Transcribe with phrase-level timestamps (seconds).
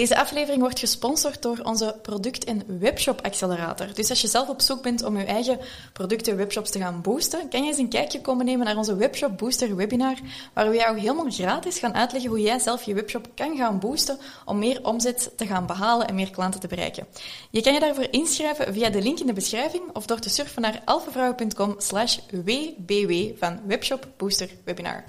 [0.00, 3.94] Deze aflevering wordt gesponsord door onze product- en webshop accelerator.
[3.94, 5.58] Dus als je zelf op zoek bent om je eigen
[5.92, 8.96] producten en webshops te gaan boosten, kan je eens een kijkje komen nemen naar onze
[8.96, 10.18] Webshop Booster webinar,
[10.54, 14.18] waar we jou helemaal gratis gaan uitleggen hoe jij zelf je webshop kan gaan boosten
[14.44, 17.06] om meer omzet te gaan behalen en meer klanten te bereiken.
[17.50, 20.62] Je kan je daarvoor inschrijven via de link in de beschrijving of door te surfen
[20.62, 25.04] naar alfavrouwen.com slash wbw van Webshop Booster Webinar.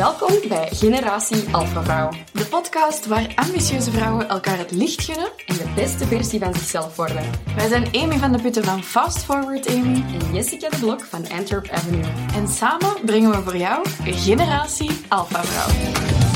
[0.00, 2.10] Welkom bij Generatie Alpha Vrouw.
[2.32, 6.96] De podcast waar ambitieuze vrouwen elkaar het licht gunnen En de beste versie van zichzelf
[6.96, 7.30] worden.
[7.56, 10.04] Wij zijn Amy van de Putten van Fast Forward Amy.
[10.12, 12.10] En Jessica de Blok van Antwerp Avenue.
[12.34, 16.29] En samen brengen we voor jou Generatie Alpha Vrouw.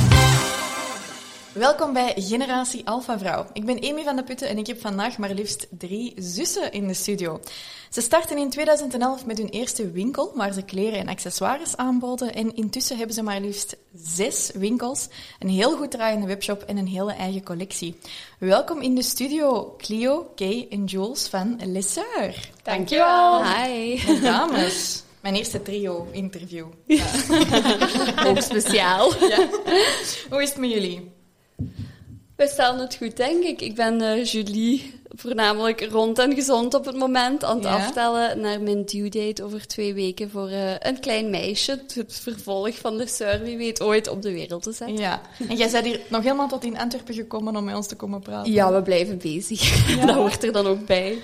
[1.54, 3.46] Welkom bij Generatie Alpha Vrouw.
[3.52, 6.86] Ik ben Amy van de Putten en ik heb vandaag maar liefst drie zussen in
[6.86, 7.40] de studio.
[7.90, 12.34] Ze starten in 2011 met hun eerste winkel, waar ze kleren en accessoires aanboden.
[12.34, 15.08] En intussen hebben ze maar liefst zes winkels,
[15.38, 17.98] een heel goed draaiende webshop en een hele eigen collectie.
[18.38, 22.62] Welkom in de studio, Clio, Kay en Jules van Les Sœurs.
[22.62, 23.44] Dankjewel.
[23.44, 24.20] Hi.
[24.22, 25.02] Dames.
[25.20, 26.66] Mijn eerste trio-interview.
[28.26, 29.12] Ook speciaal.
[30.30, 31.13] Hoe is het met jullie?
[32.36, 33.60] We stellen het goed, denk ik.
[33.60, 37.74] Ik ben eh, Julie, voornamelijk rond en gezond op het moment, aan het Ja.
[37.74, 41.82] aftellen naar mijn due date over twee weken voor eh, een klein meisje.
[41.94, 44.96] Het vervolg van de sœur, wie weet, ooit op de wereld te zetten.
[44.96, 45.20] Ja.
[45.48, 48.20] En jij bent hier nog helemaal tot in Antwerpen gekomen om met ons te komen
[48.20, 48.52] praten.
[48.52, 49.84] Ja, we blijven bezig.
[50.06, 51.18] Dat hoort er dan ook bij.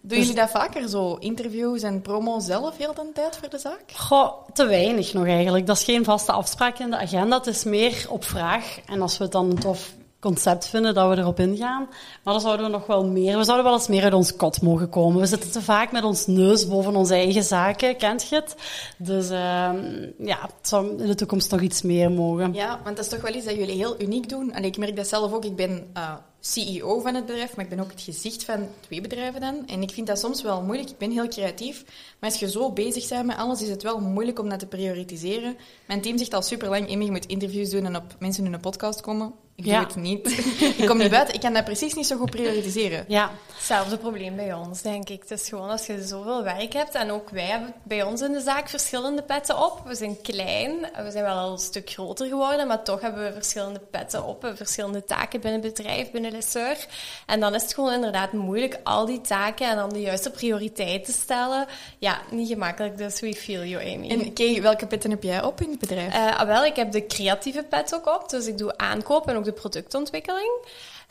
[0.00, 3.82] Doen jullie dat vaker, zo interviews en promo zelf heel de tijd voor de zaak?
[3.94, 5.66] Goh, te weinig nog eigenlijk.
[5.66, 7.36] Dat is geen vaste afspraak in de agenda.
[7.36, 8.78] Het is meer op vraag.
[8.86, 11.86] En als we het dan een tof concept vinden, dat we erop ingaan.
[12.22, 13.38] Maar dan zouden we nog wel meer...
[13.38, 15.20] We zouden wel eens meer uit ons kot mogen komen.
[15.20, 18.56] We zitten te vaak met ons neus boven onze eigen zaken, kent je het?
[18.96, 22.54] Dus ehm, ja, het zou in de toekomst nog iets meer mogen.
[22.54, 24.52] Ja, want dat is toch wel iets dat jullie heel uniek doen.
[24.52, 25.44] En ik merk dat zelf ook.
[25.44, 29.00] Ik ben eh, CEO van het bedrijf, maar ik ben ook het gezicht van twee
[29.00, 29.66] bedrijven dan.
[29.66, 30.90] En ik vind dat soms wel moeilijk.
[30.90, 31.84] Ik ben heel creatief.
[32.20, 34.66] Maar als je zo bezig bent met alles, is het wel moeilijk om dat te
[34.66, 35.56] prioritiseren.
[35.86, 38.60] Mijn team zegt al super lang, je moet interviews doen en op mensen in een
[38.60, 39.32] podcast komen.
[39.58, 39.80] Ik doe Ja.
[39.80, 40.26] het niet.
[40.78, 41.34] ik kom niet buiten.
[41.34, 43.04] Ik kan dat precies niet zo goed prioritiseren.
[43.08, 45.20] Ja, Hetzelfde probleem bij ons, denk ik.
[45.20, 46.94] Het is gewoon als je zoveel werk hebt.
[46.94, 49.80] En ook wij hebben bij ons in de zaak verschillende petten op.
[49.84, 50.72] We zijn klein.
[50.80, 52.66] We zijn wel al een stuk groter geworden.
[52.66, 54.52] Maar toch hebben we verschillende petten op.
[54.54, 56.86] Verschillende taken binnen het bedrijf, binnen Lesseur.
[57.26, 61.12] En dan is het gewoon inderdaad moeilijk al die taken en dan de juiste prioriteiten
[61.12, 61.66] stellen.
[61.98, 62.98] Ja, niet gemakkelijk.
[62.98, 64.08] Dus we feel you, Amy.
[64.10, 66.14] En Kay, welke petten heb jij op in het bedrijf?
[66.14, 68.30] Eh, ah, wel, ik heb de creatieve pet ook op.
[68.30, 70.54] Dus ik doe aankoop en ook de productontwikkeling.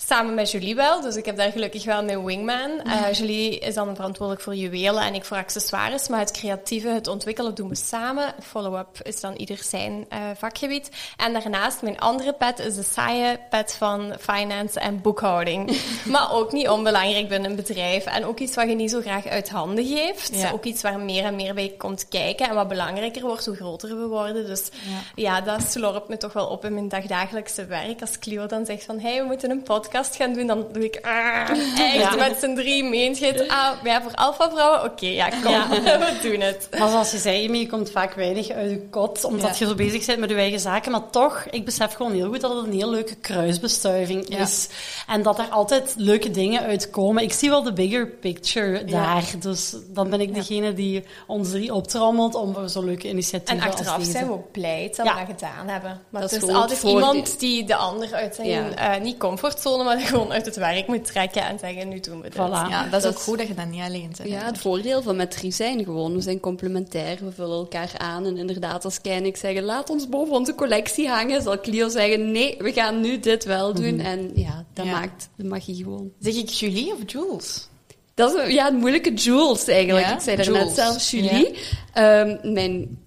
[0.05, 2.81] Samen met Julie wel, dus ik heb daar gelukkig wel mijn wingman.
[2.81, 6.07] Eh, Julie is dan verantwoordelijk voor juwelen en ik voor accessoires.
[6.07, 8.33] Maar het creatieve, het ontwikkelen doen we samen.
[8.43, 10.89] Follow-up is dan ieder zijn eh, vakgebied.
[11.15, 15.77] En daarnaast, mijn andere pet is de saaie pet van finance en boekhouding.
[16.05, 18.05] maar ook niet onbelangrijk binnen een bedrijf.
[18.05, 20.35] En ook iets wat je niet zo graag uit handen geeft.
[20.35, 20.51] Ja.
[20.51, 22.49] Ook iets waar meer en meer bij komt kijken.
[22.49, 24.45] En wat belangrijker wordt, hoe groter we worden.
[24.45, 24.69] Dus
[25.15, 28.01] ja, dat slorpt me toch wel op in mijn dagdagelijkse werk.
[28.01, 30.99] Als Clio dan zegt van, hey, we moeten een podcast gaan doen, dan doe ik,
[31.01, 31.49] ah,
[32.01, 33.47] echt met z'n drie, het?
[33.47, 34.83] Ah, ja, voor alpha vrouwen?
[34.83, 35.53] Oké, ja, kom,
[35.83, 36.67] we doen het.
[36.79, 39.55] Maar zoals je zei, Amy, je komt vaak weinig uit je kot, omdat Ja.
[39.59, 40.91] je zo bezig bent met je eigen zaken.
[40.91, 44.37] Maar toch, ik besef gewoon heel goed dat het een heel leuke kruisbestuiving Ja.
[44.37, 44.67] is.
[45.07, 47.23] En dat er altijd leuke dingen uitkomen.
[47.23, 49.23] Ik zie wel de bigger picture daar.
[49.39, 53.79] Dus dan ben ik degene die ons drie optrommelt om zo'n leuke initiatieven En als
[53.79, 54.11] achteraf deze.
[54.11, 55.13] zijn we ook blij dat Ja.
[55.13, 56.01] we dat gedaan hebben.
[56.09, 58.69] Maar Dat is het is altijd iemand die de ander uit zijn, Ja.
[58.95, 62.23] eh, niet comfortzone, maar gewoon uit het werk moet trekken en zeggen, nu doen we
[62.23, 62.33] dit.
[62.33, 62.69] Voilà.
[62.69, 64.29] ja, dat is dat ook goed dat je dat niet alleen bent.
[64.29, 66.13] Ja, het voordeel van met drie zijn gewoon.
[66.13, 68.25] We zijn complementair, we vullen elkaar aan.
[68.25, 71.89] En inderdaad, als Kei en ik zeggen, laat ons boven onze collectie hangen, zal Clio
[71.89, 73.99] zeggen, nee, we gaan nu dit wel doen.
[73.99, 74.91] En ja, dat Ja.
[74.91, 76.11] maakt de magie gewoon.
[76.19, 77.67] Zeg ik Julie of Jules?
[78.13, 80.05] Dat is een- ja, een moeilijke Jules eigenlijk.
[80.05, 80.13] Ja?
[80.15, 81.53] Ik zei daarnet zelf Julie.
[81.93, 82.97] Ehm, mijn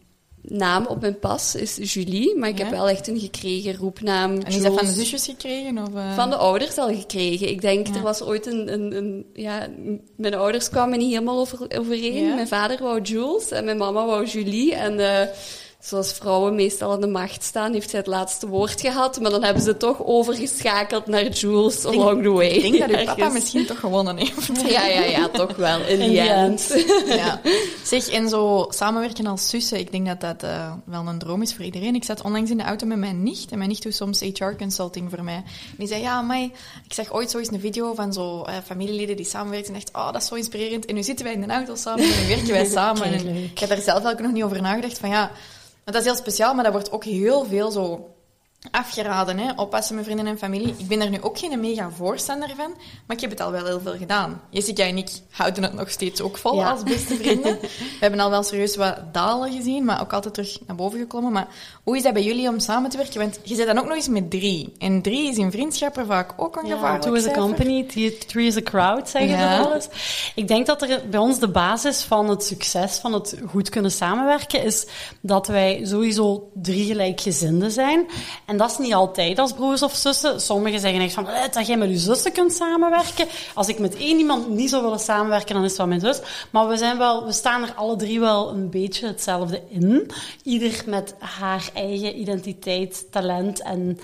[0.43, 2.65] naam op mijn pas is Julie, maar ik Ja?
[2.65, 4.33] heb wel echt een gekregen roepnaam.
[4.33, 5.79] En is dat van de zusjes gekregen?
[5.79, 6.15] Of, eh?
[6.15, 7.49] Van de ouders al gekregen.
[7.49, 7.95] Ik denk, Ja.
[7.95, 9.27] er was ooit een, een, een...
[9.35, 9.67] Ja,
[10.17, 12.25] mijn ouders kwamen niet helemaal over, overeen.
[12.27, 12.35] Ja.
[12.35, 14.75] Mijn vader wou Jules en mijn mama wou Julie.
[14.75, 15.29] En eh,
[15.81, 19.21] zoals vrouwen meestal aan de macht staan, heeft zij het laatste woord gehad.
[19.21, 22.49] Maar dan hebben ze toch overgeschakeld naar Jules along the way.
[22.49, 24.51] Ik denk dat uw papa misschien toch gewonnen heeft.
[24.69, 25.81] Ja, ja, ja, toch wel.
[25.81, 26.69] In, In the end.
[27.21, 27.41] Ja.
[27.85, 31.55] Zeg, en zo samenwerken als zussen, ik denk dat dat eh, wel een droom is
[31.55, 31.95] voor iedereen.
[31.95, 35.11] Ik zat onlangs in de auto met mijn nicht en mijn nicht doet soms HR-consulting
[35.11, 35.35] voor mij.
[35.35, 35.45] En
[35.79, 36.43] die zei, ja, maar
[36.85, 39.97] ik zag ooit zo eens een video van zo eh, familieleden die samenwerken en dacht,
[39.97, 40.87] oh, dat is zo inspirerend.
[40.87, 43.03] En nu zitten wij in de auto samen en nu werken wij samen.
[43.03, 45.31] En ik heb daar zelf ook nog niet over nagedacht van, ja,
[45.93, 48.15] dat is heel speciaal, maar dat wordt ook heel veel zo
[48.71, 50.75] afgeraden, hè, oppassen met vrienden en familie.
[50.77, 52.75] Ik ben daar nu ook geen mega voorstander van,
[53.07, 54.41] maar ik heb het al wel heel veel gedaan.
[54.51, 56.71] Jessica en ik houden het nog steeds ook vol Ja.
[56.71, 57.59] als beste vrienden.
[57.61, 61.33] We hebben al wel serieus wat dalen gezien, maar ook altijd terug naar boven geklommen.
[61.33, 61.47] Maar
[61.83, 63.21] hoe is dat bij jullie om samen te werken?
[63.21, 64.73] Want je zit dan ook nog eens met drie.
[64.79, 67.85] En drie is in vriendschappen vaak ook een Ja, gevaarlijk two is a company,
[68.27, 69.89] three- is a crowd, zeggen ze wel eens.
[70.35, 73.91] Ik denk dat er bij ons de basis van het succes, van het goed kunnen
[73.91, 74.87] samenwerken, is
[75.21, 78.07] dat wij sowieso drie gelijkgezinden zijn.
[78.51, 80.41] En dat is niet altijd als broers of zussen.
[80.41, 83.27] Sommigen zeggen echt van, "Eh, dat jij met je zussen kunt samenwerken.
[83.55, 86.21] Als ik met één iemand niet zou willen samenwerken, dan is het wel mijn zus.
[86.51, 90.11] Maar we, zijn wel, we staan er alle drie wel een beetje hetzelfde in.
[90.43, 93.99] Ieder met haar eigen identiteit, talent en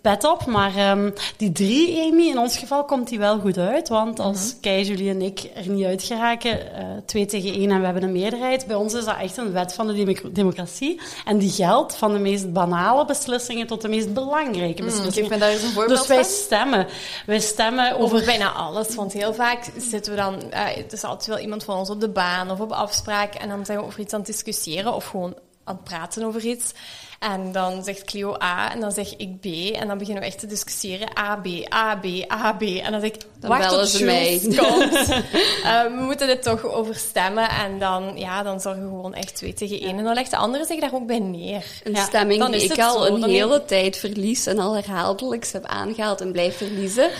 [0.00, 0.46] pet op.
[0.46, 3.88] Maar ehm, die drie, Amy, in ons geval komt die wel goed uit.
[3.88, 7.78] Want als Kei, Julie en ik er niet uit geraken, eh, twee tegen één en
[7.78, 8.66] we hebben een meerderheid.
[8.66, 11.00] Bij ons is dat echt een wet van de demo- democratie.
[11.24, 15.12] En die geldt van de meest banale beslissingen tot de meest belangrijke beslissingen.
[15.12, 16.86] geef me daar eens een voorbeeld Dus wij stemmen.
[17.26, 18.04] Wij stemmen over...
[18.14, 20.50] Over bijna alles, want heel vaak zitten we dan...
[20.50, 23.48] eh het is altijd wel iemand van ons op de baan of op afspraak en
[23.48, 25.34] dan zijn we over iets aan het discussiëren of gewoon
[25.64, 26.72] aan het praten over iets.
[27.20, 29.44] En dan zegt Clio A en dan zeg ik B
[29.74, 32.62] en dan beginnen we echt te discussiëren A, B, A, B, A, B.
[32.62, 33.98] En dan zeg ik, Dan wacht tot.
[33.98, 35.08] Jules komt.
[35.64, 39.52] Eh, we moeten dit toch overstemmen en dan, ja, dan zorgen we gewoon echt twee
[39.52, 39.98] tegen één.
[39.98, 41.64] En dan legt de andere zich daar ook bij neer.
[41.84, 45.64] Een Ja, stemming die ik al zo, een hele tijd verlies en al herhaaldelijk heb
[45.64, 47.10] aangehaald en blijf verliezen,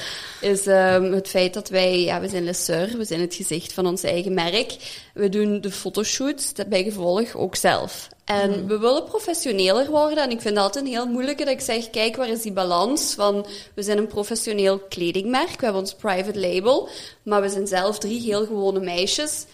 [0.40, 3.86] is ehm, het feit dat wij, ja, we zijn lesseur, we zijn het gezicht van
[3.86, 4.76] ons eigen merk.
[5.14, 8.08] We doen de fotoshoots, dat bij gevolg ook zelf.
[8.24, 11.90] En we willen professioneler en ik vind dat altijd een heel moeilijke dat ik zeg,
[11.90, 16.40] kijk, waar is die balans van, we zijn een professioneel kledingmerk, we hebben ons private
[16.40, 16.88] label,
[17.22, 19.46] maar we zijn zelf drie heel gewone meisjes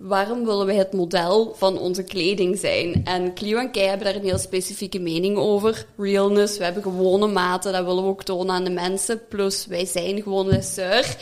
[0.00, 3.04] waarom willen wij het model van onze kleding zijn?
[3.04, 5.86] En Clio en Kei hebben daar een heel specifieke mening over.
[5.96, 9.20] Realness, we hebben gewone maten, dat willen we ook tonen aan de mensen.
[9.28, 11.16] Plus, wij zijn gewoon lesseur.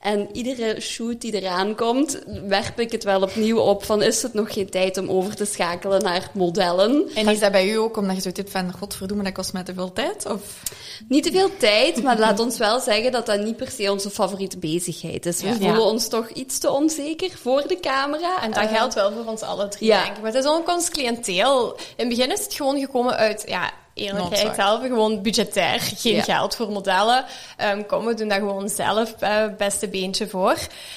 [0.00, 4.34] En iedere shoot die eraan komt, werp ik het wel opnieuw op van is het
[4.34, 7.10] nog geen tijd om over te schakelen naar modellen?
[7.14, 9.62] En is dat bij u ook omdat je zoiets hebt van, godverdomme, dat kost mij
[9.62, 10.26] te veel tijd?
[10.26, 10.62] Of...
[11.08, 14.10] Niet te veel tijd, maar laat ons wel zeggen dat dat niet per se onze
[14.10, 15.40] favoriete bezigheid is.
[15.40, 15.52] We Ja.
[15.54, 15.80] voelen Ja.
[15.80, 18.42] ons toch iets te onzeker voor de camera.
[18.42, 20.02] En dat Eh, geldt wel voor ons alle drie, ja.
[20.04, 20.22] denk ik.
[20.22, 21.72] Maar het is ook ons cliënteel.
[21.96, 25.80] In het begin is het gewoon gekomen uit, ja, eerlijkheid zelf, gewoon budgetair.
[25.80, 26.22] Geen Ja.
[26.22, 27.24] geld voor modellen.
[27.56, 30.56] Ehm, kom, we doen dat gewoon zelf, eh, beste beentje voor.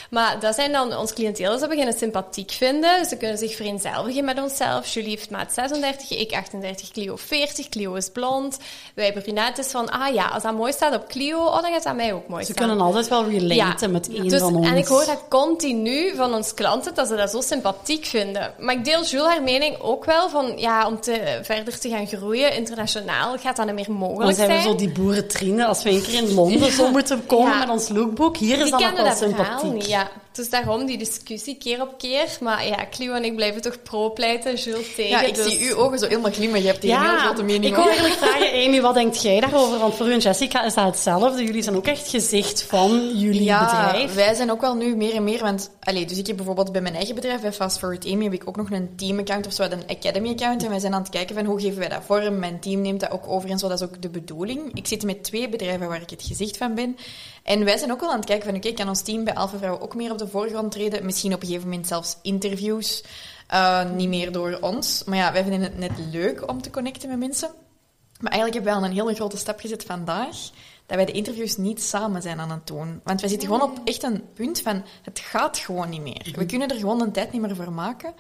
[0.10, 3.06] Maar dat zijn dan ons cliënteel, dat ze beginnen sympathiek vinden.
[3.06, 4.94] Ze kunnen zich vereenzelvigen met onszelf.
[4.94, 7.70] Julie heeft maat 36, ik 38, Clio 40.
[7.70, 8.58] Clio is blond.
[8.96, 11.96] Wij brunettes van, ah ja, als dat mooi staat op Clio, oh, dan gaat dat
[11.96, 12.68] mij ook mooi Ze staan.
[12.68, 14.68] kunnen altijd wel relaten met één Dus- van ons.
[14.68, 18.54] En ik hoor dat continu van ons klanten, dat ze dat zo sympathiek vinden.
[18.60, 22.08] Maar ik deel Jules haar mening ook wel van, ja, om te, verder te gaan
[22.08, 24.66] groeien internationaal gaat dat niet meer Dan mogelijk zijn we zijn.
[24.68, 25.66] zo die boerentrine.
[25.66, 27.60] Als we een keer in Londen zo moeten komen Ja.
[27.60, 28.38] met ons lookbook.
[28.38, 29.74] Hier is Die dat nog wel sympathiek.
[29.74, 30.10] niet, ja.
[30.34, 32.38] Dus daarom die discussie keer op keer.
[32.40, 35.10] Maar ja, Clio en ik blijven toch pro-pleiten, Jules tegen.
[35.10, 36.62] Ja, ik dus- zie uw ogen zo helemaal glimmen.
[36.62, 39.40] Je hebt hier een heel grote mening ik wil eigenlijk vragen, Amy, wat denkt jij
[39.40, 39.80] daarover?
[39.80, 41.44] Want voor u en Jessica is dat hetzelfde.
[41.44, 44.14] Jullie zijn ook echt gezicht van jullie Ja, bedrijf.
[44.14, 46.82] wij zijn ook wel nu meer en meer, want allee, dus ik heb bijvoorbeeld bij
[46.82, 49.64] mijn eigen bedrijf, bij Fast Forward Amy, heb ik ook nog een team-account of zo,
[49.64, 52.40] een academy-account, en wij zijn aan het kijken van hoe geven wij dat vorm.
[52.40, 54.72] Mijn team neemt dat ook over en zo, dat is ook de bedoeling.
[54.74, 56.98] Ik zit met twee bedrijven waar ik het gezicht van ben,
[57.44, 59.58] en wij zijn ook wel aan het kijken van, oké, kan ons team bij Alpha
[59.58, 61.06] Vrouw ook meer op de voorgrond treden?
[61.06, 63.04] Misschien op een gegeven moment zelfs interviews,
[63.48, 65.04] eh, niet meer door ons.
[65.04, 67.50] Maar ja, wij vinden het net leuk om te connecten met mensen.
[68.20, 70.38] Maar eigenlijk hebben wij al een hele grote stap gezet vandaag,
[70.86, 73.02] dat wij de interviews niet samen zijn aan het doen.
[73.04, 76.34] Want wij zitten gewoon op echt een punt van, het gaat gewoon niet meer.
[76.36, 78.14] We kunnen er gewoon een tijd niet meer voor maken.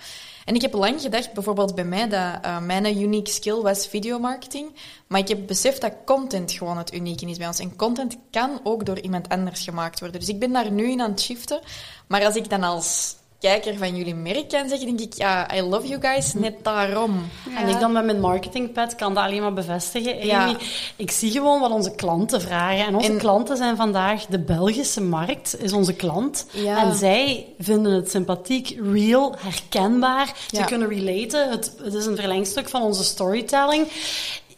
[0.46, 4.76] En ik heb lang gedacht, bijvoorbeeld bij mij, dat eh, mijn unique skill was videomarketing.
[5.08, 7.60] Maar ik heb beseft dat content gewoon het unieke is bij ons.
[7.60, 10.20] En content kan ook door iemand anders gemaakt worden.
[10.20, 11.60] Dus ik ben daar nu in aan het shiften.
[12.08, 15.62] Maar als ik dan als kijker van jullie merk kan zeggen, denk ik, ja, I
[15.62, 17.30] love you guys, net daarom.
[17.58, 20.14] En ik dan met mijn marketingpad kan dat alleen maar bevestigen.
[20.14, 20.56] Amy, Ja.
[20.96, 22.86] ik zie gewoon wat onze klanten vragen.
[22.86, 26.46] En onze En- klanten zijn vandaag, de Belgische markt is onze klant.
[26.52, 26.78] Ja.
[26.82, 30.34] En zij vinden het sympathiek, real, herkenbaar.
[30.52, 31.50] Ze kunnen relaten.
[31.50, 33.88] Het, het is een verlengstuk van onze storytelling.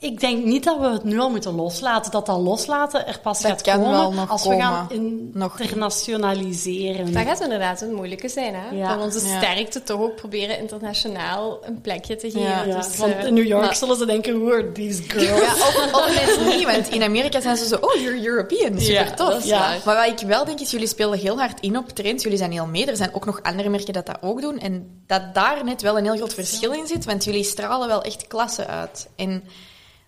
[0.05, 2.11] Ik denk niet dat we het nu al moeten loslaten.
[2.11, 4.87] Dat dat loslaten er pas Dat gaat kan komen wel nog als we gaan
[5.33, 5.51] Nog.
[5.51, 7.13] Dat internationaliseren.
[7.13, 8.75] gaat inderdaad een moeilijke zijn, hè?
[8.75, 8.87] Ja.
[8.93, 9.37] Van onze Ja.
[9.37, 12.41] sterkte toch ook proberen internationaal een plekje te geven.
[12.41, 12.63] Ja.
[12.63, 15.41] Ja, Dus, want eh, in New York maar- zullen ze denken, who are these girls?
[15.41, 19.11] Ja, of, of niet, want in Amerika zijn ze zo, oh, you're European, super Ja,
[19.13, 19.49] tof.
[19.85, 22.23] Maar wat ik wel denk is, jullie spelen heel hard in op trends.
[22.23, 22.85] Jullie zijn heel mee.
[22.85, 24.57] Er zijn ook nog andere merken dat dat ook doen.
[24.59, 28.01] En dat daar net wel een heel groot verschil in zit, want jullie stralen wel
[28.01, 29.07] echt klasse uit.
[29.15, 29.43] En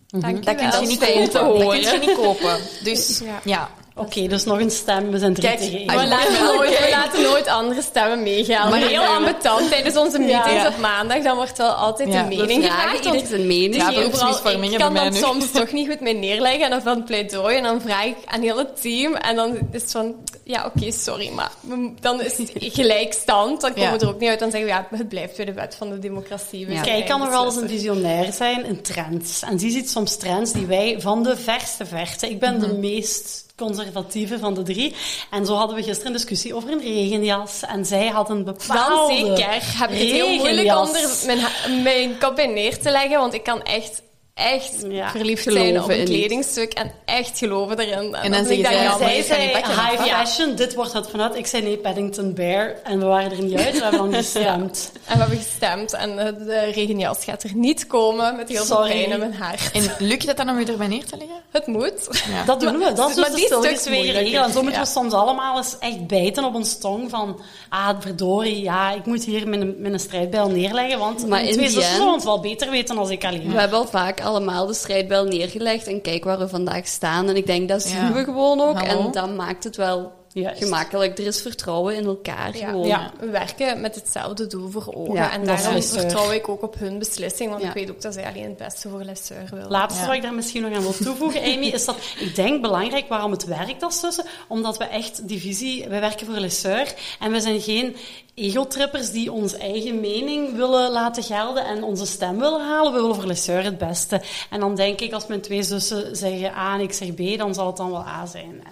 [0.09, 1.29] Dank Dat kun je niet kopen.
[1.29, 2.57] te Dat je niet kopen.
[2.83, 3.39] Dus Ja.
[3.43, 3.69] ja.
[3.95, 5.11] Oké, dus nog een stem.
[5.11, 5.87] We zijn drie Kijk, tegen één.
[5.87, 8.69] We laten, nooit, we laten nooit andere stemmen meegaan.
[8.69, 10.67] Maar heel ambetant tijdens onze meetings Ja.
[10.67, 12.23] op maandag, dan wordt wel altijd Ja.
[12.23, 13.05] de We mening gevraagd.
[13.05, 13.75] ieder zijn mening.
[13.75, 17.55] Ja, ik kan mij dat soms toch niet goed mee neerleggen en dan van pleidooi
[17.57, 20.15] en dan vraag ik aan heel het team en dan is het van,
[20.47, 21.51] ja oké, sorry, maar
[21.99, 23.97] dan is het gelijkstand, dan komen Ja.
[23.97, 25.89] we er ook niet uit, dan zeggen we ja, het blijft weer de wet van
[25.89, 26.65] de democratie.
[26.67, 26.81] We Ja.
[26.81, 29.41] Kijk, kan nog wel eens een visionair zijn in trends.
[29.41, 32.29] En die ziet soms trends die wij van de verste verte...
[32.29, 32.79] Ik ben de Mhm.
[32.79, 34.95] meest conservatieve van de drie.
[35.31, 37.61] En zo hadden we gisteren een discussie over een regenjas.
[37.67, 40.87] En zij had een Dan bepaalde zeker heb ik het heel moeilijk regenjas.
[40.87, 41.25] onder
[41.65, 44.01] mijn, mijn kop in neer te leggen, want ik kan echt,
[44.37, 45.09] echt Ja.
[45.09, 48.15] verliefd zijn Geloven op een kledingstuk en echt geloven erin.
[48.15, 49.47] En dan als zeg ik je, ja, maar zei.
[49.55, 50.25] High Ja.
[50.25, 51.35] fashion, dit wordt het vanuit.
[51.35, 52.73] Ik zei nee, Paddington Bear.
[52.83, 54.91] En we waren er niet uit, we hebben dan gestemd.
[55.05, 56.15] En we hebben gestemd en
[56.45, 58.91] de regenjas gaat er niet komen met heel veel Sorry.
[58.91, 59.69] pijn in mijn haar.
[59.73, 61.35] En lukt het dan om je erbij neer te leggen?
[61.51, 62.21] Het moet.
[62.31, 62.43] Ja.
[62.45, 62.93] Dat doen we.
[62.93, 64.23] Dat is dus de die stuk stilgezwegen moeilijker.
[64.23, 64.43] regel.
[64.43, 64.85] En zo moeten Ja.
[64.85, 67.41] we soms allemaal eens echt bijten op ons tong van...
[67.69, 71.69] Ah, verdorie, ja, ik moet hier mijn, mijn strijdbijl neerleggen, want Maar in twee die
[71.75, 73.51] zussen zullen ons wel beter weten dan ik alleen.
[73.51, 77.29] We hebben al vaak allemaal de strijdbijl neergelegd en kijk waar we vandaag staan.
[77.29, 78.13] En ik denk, dat zien Ja.
[78.13, 78.77] we gewoon ook.
[78.77, 79.05] Hallo?
[79.05, 80.63] En dat maakt het wel Juist.
[80.63, 81.17] gemakkelijk.
[81.19, 82.69] Er is vertrouwen in elkaar Ja.
[82.69, 82.87] gewoon.
[82.87, 83.11] Ja.
[83.19, 85.13] We werken met hetzelfde doel voor ogen.
[85.13, 85.99] Ja, en daarom Lesseur.
[85.99, 87.67] vertrouw ik ook op hun beslissing, want Ja.
[87.67, 89.69] ik weet ook dat zij alleen het beste voor Lesseur willen.
[89.69, 90.07] Laatste Ja.
[90.07, 93.31] wat ik daar misschien nog aan wil toevoegen, Amy, is dat ik denk belangrijk waarom
[93.31, 97.39] het werkt als tussen, omdat we echt die visie, wij werken voor Lesseur en we
[97.39, 97.95] zijn geen
[98.35, 102.93] egotrippers die onze eigen mening willen laten gelden en onze stem willen halen.
[102.93, 104.21] We willen voor Lesseur het beste.
[104.49, 107.53] En dan denk ik, als mijn twee zussen zeggen A en ik zeg B, dan
[107.53, 108.63] zal het dan wel A zijn.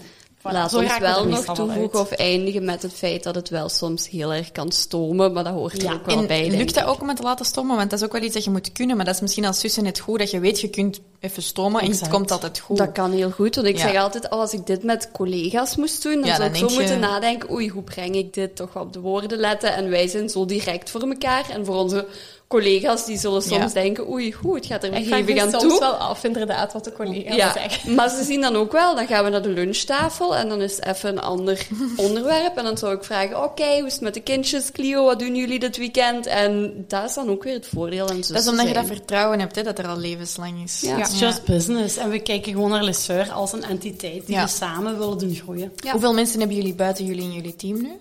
[0.54, 1.96] Laat zo ons we er wel nog toevoegen uit.
[1.96, 5.54] of eindigen met het feit dat het wel soms heel erg kan stomen, maar dat
[5.54, 7.76] hoort er ook wel bij, lukt dat ook om het te laten stomen?
[7.78, 8.96] Want dat is ook wel iets dat je moet kunnen.
[8.96, 11.82] Maar dat is misschien als zussen net goed, dat je weet, je kunt even stomen
[11.82, 12.78] en het komt altijd goed.
[12.78, 13.88] Dat kan heel goed, want ik Ja.
[13.92, 16.70] zeg altijd, oh, als ik dit met collega's moest doen, dan Ja, zou dan ik
[16.70, 19.74] zo je- moeten nadenken, oei, hoe breng ik dit toch op de woorden letten?
[19.76, 21.50] En wij zijn zo direct voor elkaar.
[21.50, 22.08] En voor onze
[22.48, 23.82] collega's, die zullen soms Ja.
[23.82, 25.80] denken, oei, goed, het gaat er hevig aan soms toe.
[25.80, 27.94] wel af, inderdaad, wat de collega's Ja, zeggen.
[27.96, 30.76] maar ze zien dan ook wel, dan gaan we naar de lunchtafel en dan is
[30.76, 32.58] het even een ander onderwerp.
[32.58, 35.36] En dan zou ik vragen, oké, hoe is het met de kindjes, Clio, wat doen
[35.36, 36.26] jullie dit weekend?
[36.26, 39.40] En dat is dan ook weer het voordeel aan dat is omdat je dat vertrouwen
[39.40, 40.82] hebt, hè, dat er al levenslang is.
[40.82, 40.98] Ja.
[40.98, 41.98] It's just business.
[41.98, 44.44] En we kijken gewoon naar Lesseur als een entiteit die Ja.
[44.44, 45.72] we samen willen doen groeien.
[45.76, 45.92] Ja.
[45.92, 47.92] Hoeveel mensen hebben jullie buiten jullie in jullie team nu?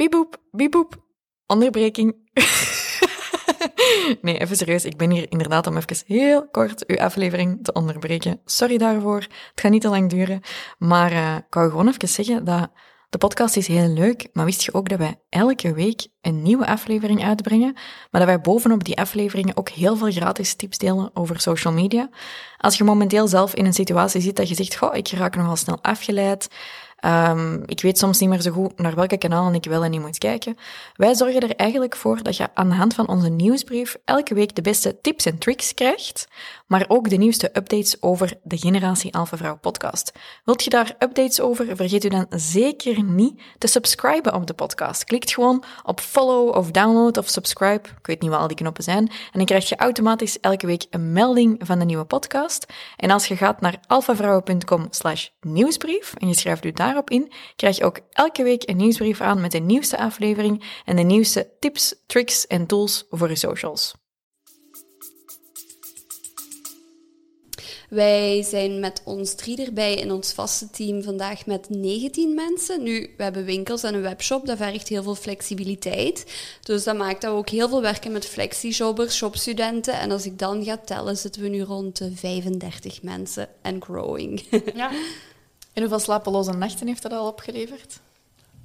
[0.00, 0.96] Bieboep, bieboep.
[1.46, 2.16] Onderbreking.
[4.22, 4.84] nee, even serieus.
[4.84, 8.40] Ik ben hier inderdaad om even heel kort uw aflevering te onderbreken.
[8.44, 9.20] Sorry daarvoor.
[9.20, 10.40] Het gaat niet te lang duren.
[10.78, 12.70] Maar eh, ik wou gewoon even zeggen dat
[13.10, 16.66] de podcast is heel leuk, maar wist je ook dat wij elke week een nieuwe
[16.66, 17.72] aflevering uitbrengen,
[18.10, 22.08] maar dat wij bovenop die afleveringen ook heel veel gratis tips delen over social media.
[22.58, 25.56] Als je momenteel zelf in een situatie zit dat je zegt, goh, ik raak nogal
[25.56, 26.48] snel afgeleid,
[27.00, 30.00] Ehm, ik weet soms niet meer zo goed naar welke kanalen ik wel en niet
[30.00, 30.56] moet kijken.
[30.94, 34.54] Wij zorgen er eigenlijk voor dat je aan de hand van onze nieuwsbrief elke week
[34.54, 36.28] de beste tips en tricks krijgt,
[36.66, 40.12] maar ook de nieuwste updates over de Generatie Alpha Vrouw podcast.
[40.44, 41.76] Wilt je daar updates over?
[41.76, 45.04] Vergeet u dan zeker niet te subscriben op de podcast.
[45.04, 47.88] Klikt gewoon op follow of download of subscribe.
[47.98, 49.08] Ik weet niet wat al die knoppen zijn.
[49.08, 52.66] En dan krijg je automatisch elke week een melding van de nieuwe podcast.
[52.96, 57.76] En als je gaat naar alphavrouwen.com slash nieuwsbrief en je schrijft u daarop in, krijg
[57.76, 61.94] je ook elke week een nieuwsbrief aan met de nieuwste aflevering en de nieuwste tips,
[62.06, 63.94] tricks en tools voor je socials.
[67.88, 72.82] Wij zijn met ons drie erbij in ons vaste team vandaag met 19 mensen.
[72.82, 76.24] Nu, we hebben winkels en een webshop, dat vergt heel veel flexibiliteit.
[76.62, 79.94] Dus dat maakt dat we ook heel veel werken met flexi-jobbers, shopstudenten.
[79.94, 84.42] En als ik dan ga tellen, zitten we nu rond de 35 mensen en growing.
[84.74, 84.90] Ja.
[85.72, 88.00] En hoeveel slapeloze nachten heeft dat al opgeleverd?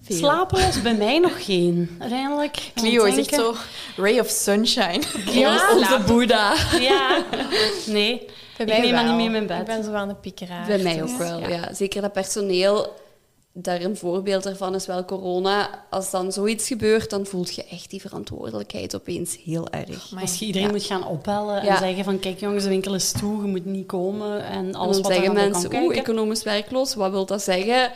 [0.03, 0.17] Veel.
[0.17, 1.95] Slapeloos bij mij nog geen.
[1.99, 2.57] Uiteindelijk.
[2.75, 3.55] Clio is echt zo
[3.95, 5.01] ray of sunshine.
[5.31, 6.55] Ja, onze Boeddha.
[6.79, 7.23] Ja.
[7.85, 8.25] Nee.
[8.57, 9.65] Bij ik neem niet mee in mijn Ik bed.
[9.65, 10.67] ben zo aan de piekeraar.
[10.67, 11.73] Bij mij ook wel, ja.
[11.73, 12.95] Zeker dat personeel,
[13.57, 15.85] daar een voorbeeld daarvan is wel corona.
[15.89, 20.11] Als dan zoiets gebeurt, dan voelt je echt die verantwoordelijkheid opeens heel erg.
[20.21, 21.77] Als je iedereen moet gaan opbellen en Ja.
[21.77, 24.95] zeggen van kijk jongens, de winkel is toe, je moet niet komen en En alles
[24.95, 27.91] dan wat zeggen de mensen, oeh, economisch werkloos, wat wil dat zeggen?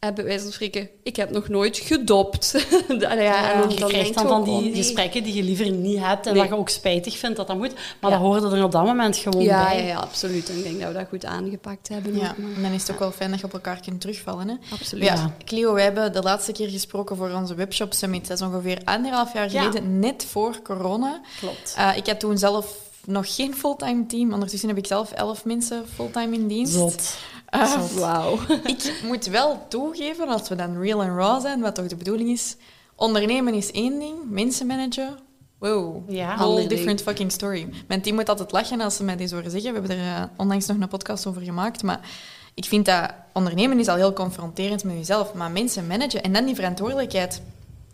[0.00, 2.66] En bij wijze van spreken, ik heb nog nooit gedopt.
[2.88, 4.74] Allee, ja, en dan, je dan krijgt dan van die oh, nee.
[4.74, 6.42] gesprekken die je liever niet hebt en Nee.
[6.42, 7.74] dat je ook spijtig vindt dat dat moet.
[8.00, 8.16] Maar Ja.
[8.18, 9.80] dat hoorde er op dat moment gewoon Ja, bij.
[9.80, 10.48] ja, ja, absoluut.
[10.50, 12.16] En ik denk dat we dat goed aangepakt hebben.
[12.18, 14.48] Ja, en dan is het ook wel fijn dat je op elkaar kunt terugvallen.
[14.48, 14.54] Hè?
[14.72, 15.04] Absoluut.
[15.04, 15.34] Ja.
[15.44, 18.28] Clio, wij hebben de laatste keer gesproken voor onze webshop summit.
[18.28, 19.60] Dat is ongeveer anderhalf jaar Ja.
[19.62, 21.20] geleden, net voor corona.
[21.40, 21.74] Klopt.
[21.76, 24.32] Eh, ik had toen zelf nog geen fulltime team.
[24.32, 26.72] Ondertussen heb ik zelf elf mensen fulltime in dienst.
[26.72, 27.16] Zot.
[27.50, 28.38] Eh, Wauw.
[28.64, 32.28] ik moet wel toegeven, als we dan real en raw zijn, wat toch de bedoeling
[32.30, 32.56] is,
[32.94, 35.18] ondernemen is één ding, mensen managen,
[35.58, 36.36] wow, Ja.
[36.36, 37.68] whole different fucking story.
[37.88, 39.72] Mijn team moet altijd lachen als ze mij dit horen zeggen.
[39.72, 42.00] We hebben er eh, onlangs nog een podcast over gemaakt, maar
[42.54, 46.44] ik vind dat ondernemen is al heel confronterend met jezelf, maar mensen managen en dan
[46.44, 47.42] die verantwoordelijkheid,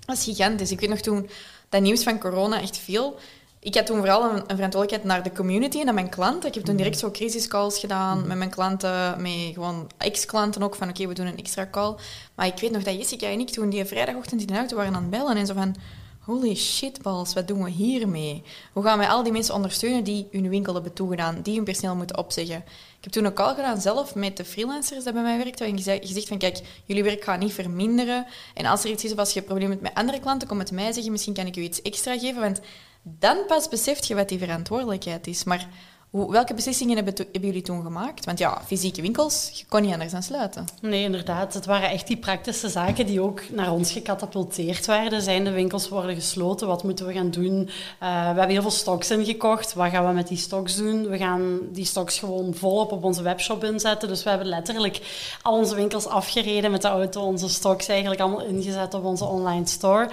[0.06, 0.70] dat is gigantisch.
[0.70, 1.28] Ik weet nog toen
[1.68, 3.18] dat nieuws van corona echt viel.
[3.66, 6.49] Ik had toen vooral een, een verantwoordelijkheid naar de community en naar mijn klanten.
[6.49, 10.88] Ik heb toen direct zo crisiscalls gedaan met mijn klanten, met gewoon ex-klanten ook, van
[10.88, 11.94] oké, we doen een extra call.
[12.35, 14.94] Maar ik weet nog dat Jessica en ik toen die vrijdagochtend in de auto waren
[14.94, 15.76] aan het bellen en zo van...
[16.20, 18.42] Holy shitballs, wat doen we hiermee?
[18.73, 21.96] Hoe gaan wij al die mensen ondersteunen die hun winkel hebben toegedaan, die hun personeel
[21.96, 22.56] moeten opzeggen?
[22.99, 25.66] Ik heb toen een call gedaan zelf met de freelancers die bij mij werkten.
[25.66, 28.26] En gezegd, van, kijk, jullie werk gaat niet verminderen.
[28.54, 30.58] En als er iets is of als je een probleem hebt met andere klanten, kom
[30.58, 31.12] het mij zeggen.
[31.12, 32.40] Misschien kan ik u iets extra geven.
[32.40, 32.61] Want
[33.08, 35.44] dan pas beseft je wat die verantwoordelijkheid is.
[35.44, 35.68] Maar
[36.16, 38.25] hoe, welke beslissingen hebben, to- hebben jullie toen gemaakt?
[38.25, 40.64] Want ja, fysieke winkels, je kon niet anders dan sluiten.
[40.80, 41.54] Nee, inderdaad.
[41.54, 45.23] Het waren echt die praktische zaken die ook naar ons gecatapulteerd werden.
[45.23, 46.66] Zijn de winkels worden gesloten?
[46.66, 47.68] Wat moeten we gaan doen?
[47.99, 49.75] Eh, we hebben heel veel stocks ingekocht.
[49.75, 51.08] Wat gaan we met die stocks doen?
[51.08, 54.08] We gaan die stocks gewoon volop op onze webshop inzetten.
[54.08, 55.00] Dus we hebben letterlijk
[55.42, 57.20] al onze winkels afgereden met de auto.
[57.23, 60.08] Onze stocks eigenlijk allemaal ingezet op onze online store.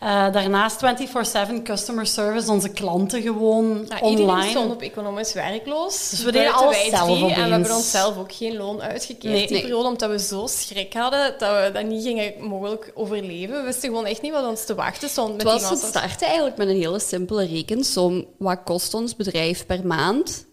[0.00, 2.50] Eh, daarnaast 24-7 customer service.
[2.52, 4.50] Onze klanten gewoon iedereen online.
[4.50, 6.10] stond op economisch werkloos.
[6.10, 7.32] Dus we deden alles wij zelf drie.
[7.32, 9.42] En we hebben onszelf ook geen loon uitgekeerd Nee.
[9.46, 9.60] die Nee.
[9.60, 13.56] periode, omdat we zo schrik hadden dat we dat niet gingen mogelijk overleven.
[13.56, 16.26] We wisten gewoon echt niet wat ons te wachten stond met Het was het starten
[16.26, 18.26] eigenlijk met een hele simpele rekensom.
[18.38, 20.46] Wat kost ons bedrijf per maand?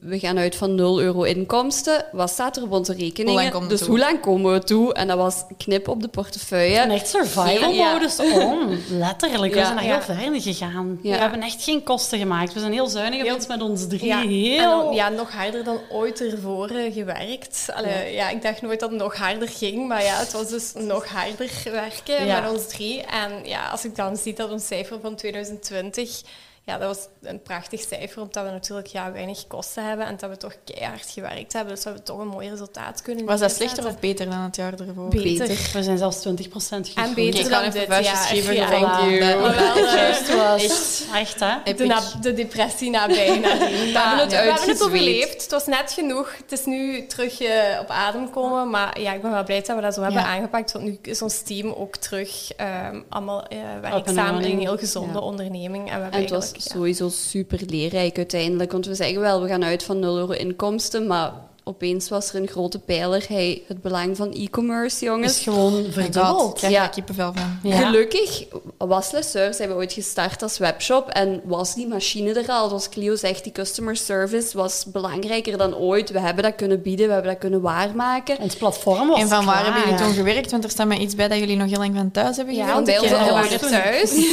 [0.00, 2.04] We gaan uit van 0 euro inkomsten.
[2.12, 3.50] Wat staat er op onze Hoe lang rekeningen?
[3.50, 3.88] komen we Dus toe?
[3.88, 4.94] hoe lang komen we toe?
[4.94, 6.76] En dat was knip op de portefeuille.
[6.78, 7.92] En echt survival Ja.
[7.92, 8.78] modus on.
[8.90, 9.54] Letterlijk.
[9.54, 9.92] We zijn daar Ja.
[9.92, 10.98] heel ver in gegaan.
[11.02, 11.10] Ja.
[11.14, 12.52] We hebben echt geen kosten gemaakt.
[12.52, 14.04] We zijn heel zuinig Heel- met ons drie.
[14.06, 14.84] Ja, heel...
[14.84, 17.66] dan, ja, nog harder dan ooit ervoor eh, gewerkt.
[17.74, 18.28] Allee, ja.
[18.28, 21.50] ik dacht nooit dat het nog harder ging, maar ja, het was dus nog harder
[21.64, 22.40] werken Ja.
[22.40, 23.02] met ons drie.
[23.02, 26.20] En ja, als ik dan zie dat ons cijfer van 2020,
[26.64, 30.30] ja, dat was een prachtig cijfer, omdat we natuurlijk ja, weinig kosten hebben en dat
[30.30, 31.74] we toch keihard gewerkt hebben.
[31.74, 34.56] Dus we hebben toch een mooi resultaat kunnen Was dat slechter of beter dan het
[34.56, 35.08] jaar ervoor?
[35.08, 35.46] Beter.
[35.72, 36.20] We zijn zelfs 20%
[36.50, 36.94] gegroeid.
[36.96, 38.26] En beter Ik ga dan even dit, vuistjes ja.
[38.26, 38.54] geven.
[38.54, 39.18] Ja, thank you.
[39.18, 40.62] Eh, Juist was.
[40.62, 41.74] Echt, echt hè?
[41.74, 43.38] de, na- depressie nabij.
[43.38, 43.42] nadien.
[43.92, 44.42] We hebben het, Ja.
[44.42, 45.42] we hebben het overleefd.
[45.42, 46.36] Het was net genoeg.
[46.36, 48.70] Het is nu terug eh, op adem komen.
[48.70, 50.26] Maar ja, ik ben wel blij dat we dat zo hebben Ja.
[50.28, 50.72] aangepakt.
[50.72, 55.12] Want nu is ons team ook terug ehm, allemaal eh werkzaam in een heel gezonde
[55.12, 55.18] Ja.
[55.24, 55.90] onderneming.
[55.90, 56.20] En, we hebben En
[56.52, 56.70] het ja.
[56.74, 58.72] sowieso super leerrijk uiteindelijk.
[58.72, 61.06] Want we zeggen wel, we gaan uit van 0 euro inkomsten.
[61.06, 61.32] Maar
[61.64, 63.24] opeens was er een grote pijler.
[63.28, 65.36] Hey, het belang van e-commerce, jongens.
[65.36, 66.54] is gewoon ik verdubbeld.
[66.58, 66.86] krijg Ja.
[66.86, 67.58] kippenvel van.
[67.70, 67.76] Ja.
[67.76, 68.44] Gelukkig
[68.78, 72.68] was zijn we ooit gestart als webshop en was die machine er al.
[72.68, 76.10] Zoals Clio zegt, die customer service was belangrijker dan ooit.
[76.10, 78.38] We hebben dat kunnen bieden, we hebben dat kunnen waarmaken.
[78.38, 79.64] Ons platform was En van waar klaar.
[79.64, 80.50] hebben jullie toen gewerkt?
[80.50, 82.60] Want er staat mij iets bij dat jullie nog heel lang van thuis hebben Ja,
[82.66, 82.86] gewerkt.
[82.88, 83.60] want bij we ouders.
[83.60, 84.10] waren thuis.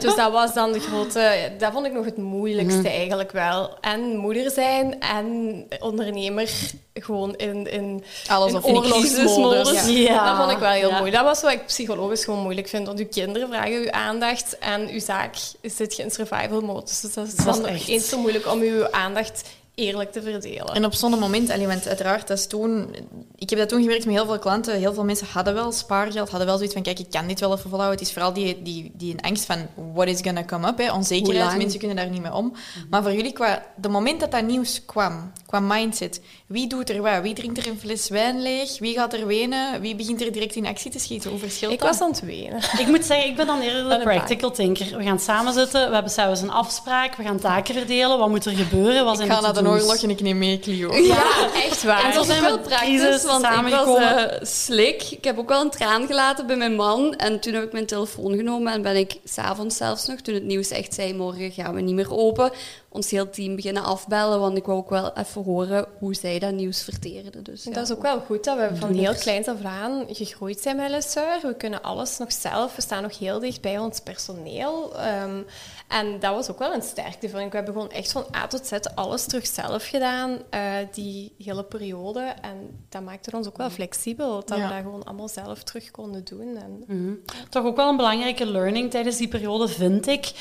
[0.00, 1.52] Dus dat was dan de grote...
[1.58, 2.86] Dat vond ik nog het moeilijkste Mhm.
[2.90, 3.76] eigenlijk wel.
[3.80, 6.50] En moeder zijn en ondernemer
[6.94, 8.76] gewoon in, in, Alles in of niks.
[8.78, 9.86] oorlogsmodus.
[9.86, 9.92] Ja.
[9.92, 10.26] Ja.
[10.28, 10.94] Dat vond ik wel heel Ja.
[10.98, 11.14] moeilijk.
[11.16, 12.86] Dat was wat ik psychologisch gewoon moeilijk vind.
[12.86, 17.00] Want uw kinderen vragen uw aandacht en uw zaak zit je in survival modus.
[17.00, 19.42] Dus dat is Dat dan nog eens zo moeilijk om uw aandacht
[19.80, 20.74] eerlijk te verdelen.
[20.74, 22.94] En op zo'n moment, allee, want uiteraard, dat is toen...
[23.36, 24.78] Ik heb dat toen gewerkt met heel veel klanten.
[24.78, 27.56] Heel veel mensen hadden wel spaargeld, hadden wel zoiets van, kijk, ik kan dit wel
[27.56, 27.98] even volhouden.
[27.98, 30.92] Het is vooral die, die, die een angst van, what is gonna come up, hè?
[30.92, 31.56] Onzekerheid.
[31.56, 32.52] Mensen kunnen daar niet mee om.
[32.90, 37.02] Maar voor jullie, qua de moment dat dat nieuws kwam, qua mindset, wie doet er
[37.02, 37.22] wat?
[37.22, 38.78] Wie drinkt er een fles wijn leeg?
[38.78, 39.80] Wie gaat er wenen?
[39.80, 41.30] Wie begint er direct in actie te schieten?
[41.30, 41.88] Hoe verschilt ik dat?
[41.88, 42.58] was aan het wenen.
[42.78, 44.96] Ik moet zeggen, ik ben dan eerder de practical thinker.
[44.96, 48.18] We gaan samen zitten, we hebben zelfs een afspraak, we gaan taken verdelen.
[48.18, 49.04] Wat moet er gebeuren?
[49.04, 49.62] Wat Ik zijn de
[50.02, 50.94] en ik neem mee Clio.
[50.96, 52.04] Ja, echt waar.
[52.04, 54.30] En zo zijn zijn wel praktisch, want ik was samengekomen.
[54.30, 55.02] eh, slik.
[55.02, 57.14] Ik heb ook wel een traan gelaten bij mijn man.
[57.16, 60.44] En toen heb ik mijn telefoon genomen en ben ik s'avonds zelfs nog, toen het
[60.44, 62.50] nieuws echt zei, morgen gaan we niet meer open,
[62.88, 66.52] ons heel team beginnen afbellen, want ik wou ook wel even horen hoe zij dat
[66.52, 67.44] nieuws verteerden.
[67.44, 67.72] Dus, ja.
[67.72, 70.90] Dat is ook wel goed dat we van heel kleins af aan gegroeid zijn met
[70.90, 71.38] Lesseur.
[71.42, 74.92] We kunnen alles nog zelf, we staan nog heel dicht bij ons personeel.
[75.24, 75.46] Um,
[75.90, 77.50] en dat was ook wel een sterkte, vind ik.
[77.50, 81.64] We hebben gewoon echt van A tot Z alles terug zelf gedaan, uh, die hele
[81.64, 82.20] periode.
[82.20, 84.68] En dat maakte ons ook wel flexibel, dat ja.
[84.68, 86.56] we dat gewoon allemaal zelf terug konden doen.
[86.56, 86.84] En...
[86.86, 87.20] -hmm.
[87.48, 90.32] Toch ook wel een belangrijke learning tijdens die periode, vind ik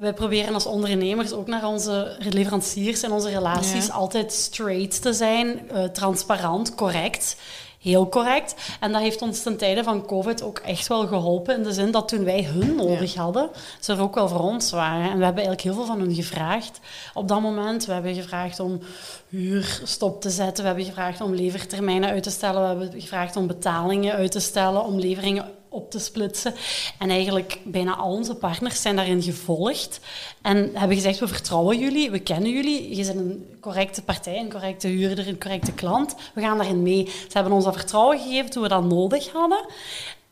[0.00, 3.92] wij proberen als ondernemers ook naar onze leveranciers en onze relaties ja.
[3.92, 7.36] altijd straight te zijn, uh, transparant, correct.
[7.80, 8.54] Heel correct.
[8.80, 11.56] En dat heeft ons ten tijde van COVID ook echt wel geholpen.
[11.56, 13.22] In de zin dat toen wij hun nodig ja.
[13.22, 15.10] hadden, ze er ook wel voor ons waren.
[15.10, 16.80] En we hebben eigenlijk heel veel van hun gevraagd
[17.14, 17.86] op dat moment.
[17.86, 18.80] We hebben gevraagd om
[19.28, 20.62] huur stop te zetten.
[20.62, 22.62] We hebben gevraagd om levertermijnen uit te stellen.
[22.62, 26.54] We hebben gevraagd om betalingen uit te stellen, om leveringen op te splitsen.
[26.98, 30.00] En eigenlijk bijna al onze partners zijn daarin gevolgd
[30.42, 34.50] en hebben gezegd, we vertrouwen jullie, we kennen jullie, je bent een correcte partij, een
[34.50, 36.14] correcte huurder, een correcte klant.
[36.34, 37.06] We gaan daarin mee.
[37.06, 39.64] Ze hebben ons dat vertrouwen gegeven toen we dat nodig hadden.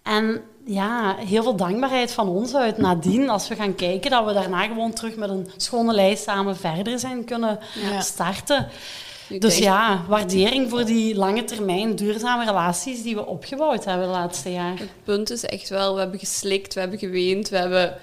[0.03, 4.33] En ja, heel veel dankbaarheid van ons uit nadien, als we gaan kijken, dat we
[4.33, 7.59] daarna gewoon terug met een schone lijst samen verder zijn kunnen
[7.91, 8.01] ja.
[8.01, 8.69] starten.
[9.39, 14.53] Dus ja, waardering voor die lange termijn duurzame relaties die we opgebouwd hebben de laatste
[14.53, 14.79] jaar.
[14.79, 17.97] Het punt is echt wel, we hebben geslikt, we hebben geweend, we hebben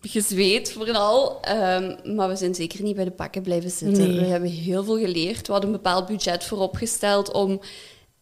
[0.00, 1.40] gezweet vooral.
[1.48, 4.08] Um, maar we zijn zeker niet bij de pakken blijven zitten.
[4.08, 4.20] Nee.
[4.20, 5.46] We hebben heel veel geleerd.
[5.46, 7.60] We hadden een bepaald budget vooropgesteld om...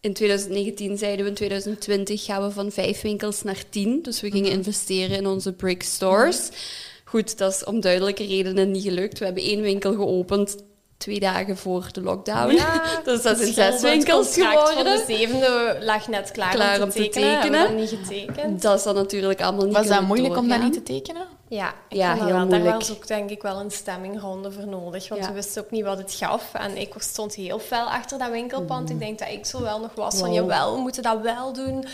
[0.01, 4.03] In 2019 zeiden we, in 2020 gaan we van vijf winkels naar tien.
[4.03, 6.49] Dus we gingen investeren in onze brick stores.
[7.05, 9.19] Goed, dat is om duidelijke redenen niet gelukt.
[9.19, 10.57] We hebben één winkel geopend
[11.01, 12.55] twee dagen voor de lockdown.
[12.55, 14.85] Ja, dus dat zijn zes winkels geworden.
[14.85, 17.35] de zevende lag net klaar, klaar om te tekenen.
[17.35, 17.75] Om te tekenen.
[17.75, 18.63] niet getekend.
[18.63, 21.27] Dat is dan natuurlijk allemaal niet Was dat moeilijk om dat niet te tekenen?
[21.51, 22.39] Ja, ik ja heel wel.
[22.39, 22.65] moeilijk.
[22.65, 25.29] Daar was ook denk ik wel een stemmingronde voor nodig, want ja.
[25.29, 26.55] we wisten ook niet wat het gaf.
[26.55, 28.89] En ik stond heel fel achter dat winkelpand.
[28.89, 28.95] Mm.
[28.95, 30.23] Ik denk dat ik zo wel nog was wow.
[30.23, 31.85] van, jawel, we moeten dat wel doen.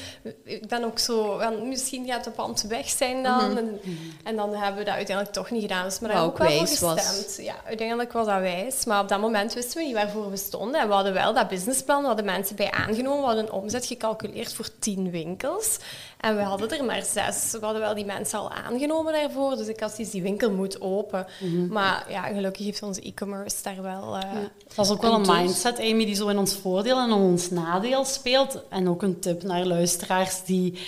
[0.44, 3.50] Ik ben ook zo, misschien gaat het pand weg zijn dan.
[3.50, 3.56] Mm -hmm.
[3.56, 3.80] en,
[4.24, 5.84] en, dan hebben we dat uiteindelijk toch niet gedaan.
[5.84, 6.94] Dus maar daar ook wel voor gestemd.
[6.94, 7.36] Was.
[7.40, 8.84] Ja, uiteindelijk was dat wijs.
[8.84, 10.80] Maar op dat moment wisten we niet waarvoor we stonden.
[10.80, 13.20] En we hadden wel dat businessplan, we hadden mensen bij aangenomen.
[13.20, 15.78] We hadden een omzet gecalculeerd voor tien winkels.
[16.26, 17.52] En we hadden er maar zes.
[17.52, 19.56] We hadden wel die mensen al aangenomen daarvoor.
[19.56, 21.26] Dus ik had die winkel moet open.
[21.40, 21.68] Mm -hmm.
[21.68, 24.16] Maar ja, gelukkig heeft onze e-commerce daar wel...
[24.16, 24.50] Uh, ja.
[24.74, 27.50] Dat is ook wel een mindset, Amy, die zo in ons voordeel en in ons
[27.50, 28.62] nadeel speelt.
[28.68, 30.78] En ook een tip naar luisteraars die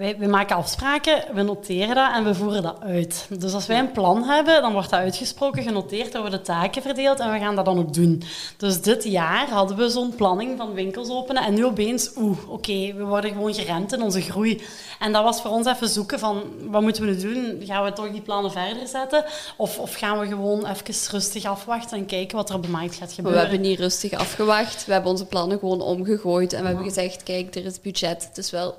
[0.00, 3.26] wij, wij, maken afspraken, we noteren dat en we voeren dat uit.
[3.38, 7.20] Dus als wij een plan hebben, dan wordt dat uitgesproken, genoteerd, er worden taken verdeeld
[7.20, 8.22] en we gaan dat dan ook doen.
[8.56, 12.52] Dus dit jaar hadden we zo'n planning van winkels openen en nu opeens, oeh, oké,
[12.52, 14.62] okay, we worden gewoon geremd in onze groei.
[14.98, 17.62] En dat was voor ons even zoeken van, wat moeten we nu doen?
[17.64, 19.24] Gaan we toch die plannen verder zetten?
[19.56, 22.94] Of, of gaan we gewoon even rustig afwachten en kijken wat er op de markt
[22.94, 23.42] gaat gebeuren?
[23.42, 27.22] We hebben niet rustig afgewacht, we hebben onze plannen gewoon omgegooid en we hebben gezegd,
[27.22, 28.76] kijk, er is budget, het is wel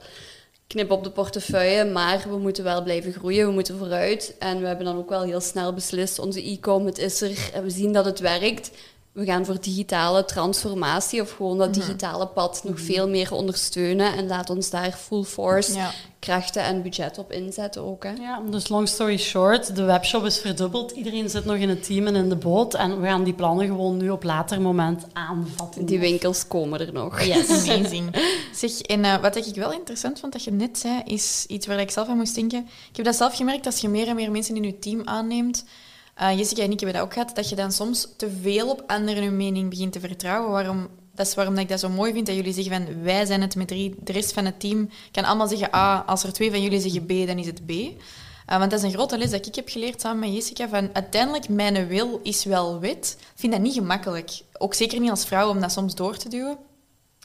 [0.72, 4.36] knip op de portefeuille, maar we moeten wel blijven groeien, we moeten vooruit.
[4.40, 7.64] En we hebben dan ook wel heel snel beslist, onze e-com, het is er, en
[7.64, 8.72] we zien dat het werkt.
[9.12, 14.28] We gaan voor digitale transformatie of gewoon dat digitale pad nog veel meer ondersteunen en
[14.28, 15.92] laat ons daar full force ja.
[16.20, 18.04] krachten en budget op inzetten ook.
[18.04, 18.12] Hè.
[18.12, 20.92] Ja, dus long story short, de webshop is verdubbeld.
[20.92, 23.66] Iedereen zit nog in het team en in de boot en we gaan die plannen
[23.66, 25.86] gewoon nu op later moment aanvatten.
[25.86, 27.22] Die winkels komen er nog.
[27.22, 28.16] Yes, amazing.
[28.54, 31.80] zeg, en uh, wat ik wel interessant vond dat je net zei, is iets waar
[31.80, 32.60] ik zelf aan moest denken.
[32.90, 35.66] Ik heb dat zelf gemerkt, als je meer en meer mensen in je team aanneemt,
[36.22, 38.84] uh, Jessica en ik hebben dat ook gehad, dat je dan soms te veel op
[38.88, 40.52] anderen hun mening begint te vertrouwen.
[40.52, 43.42] Waarom, dat is waarom ik dat zo mooi vind, dat jullie zeggen van wij zijn
[43.42, 46.52] het met drie, de rest van het team kan allemaal zeggen A, als er twee
[46.52, 47.70] van jullie zeggen B, dan is het B.
[47.72, 50.90] Uh, want dat is een grote les dat ik heb geleerd samen met Jessica, van
[50.94, 53.18] uiteindelijk mijn wil is wel wet.
[53.20, 54.42] Ik vind dat niet gemakkelijk.
[54.58, 56.58] Ook zeker niet als vrouw om dat soms door te duwen.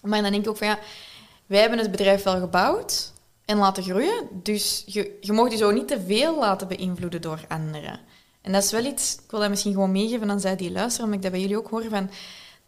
[0.02, 0.78] Maar dan denk ik ook van ja,
[1.46, 3.12] wij hebben het bedrijf wel gebouwd
[3.44, 7.44] en laten groeien, dus je, je mag je zo niet te veel laten beïnvloeden door
[7.48, 8.00] anderen.
[8.46, 11.04] En dat is wel iets, ik wil dat misschien gewoon meegeven aan zij die luisteren,
[11.04, 12.10] omdat ik dat bij jullie ook hoor van...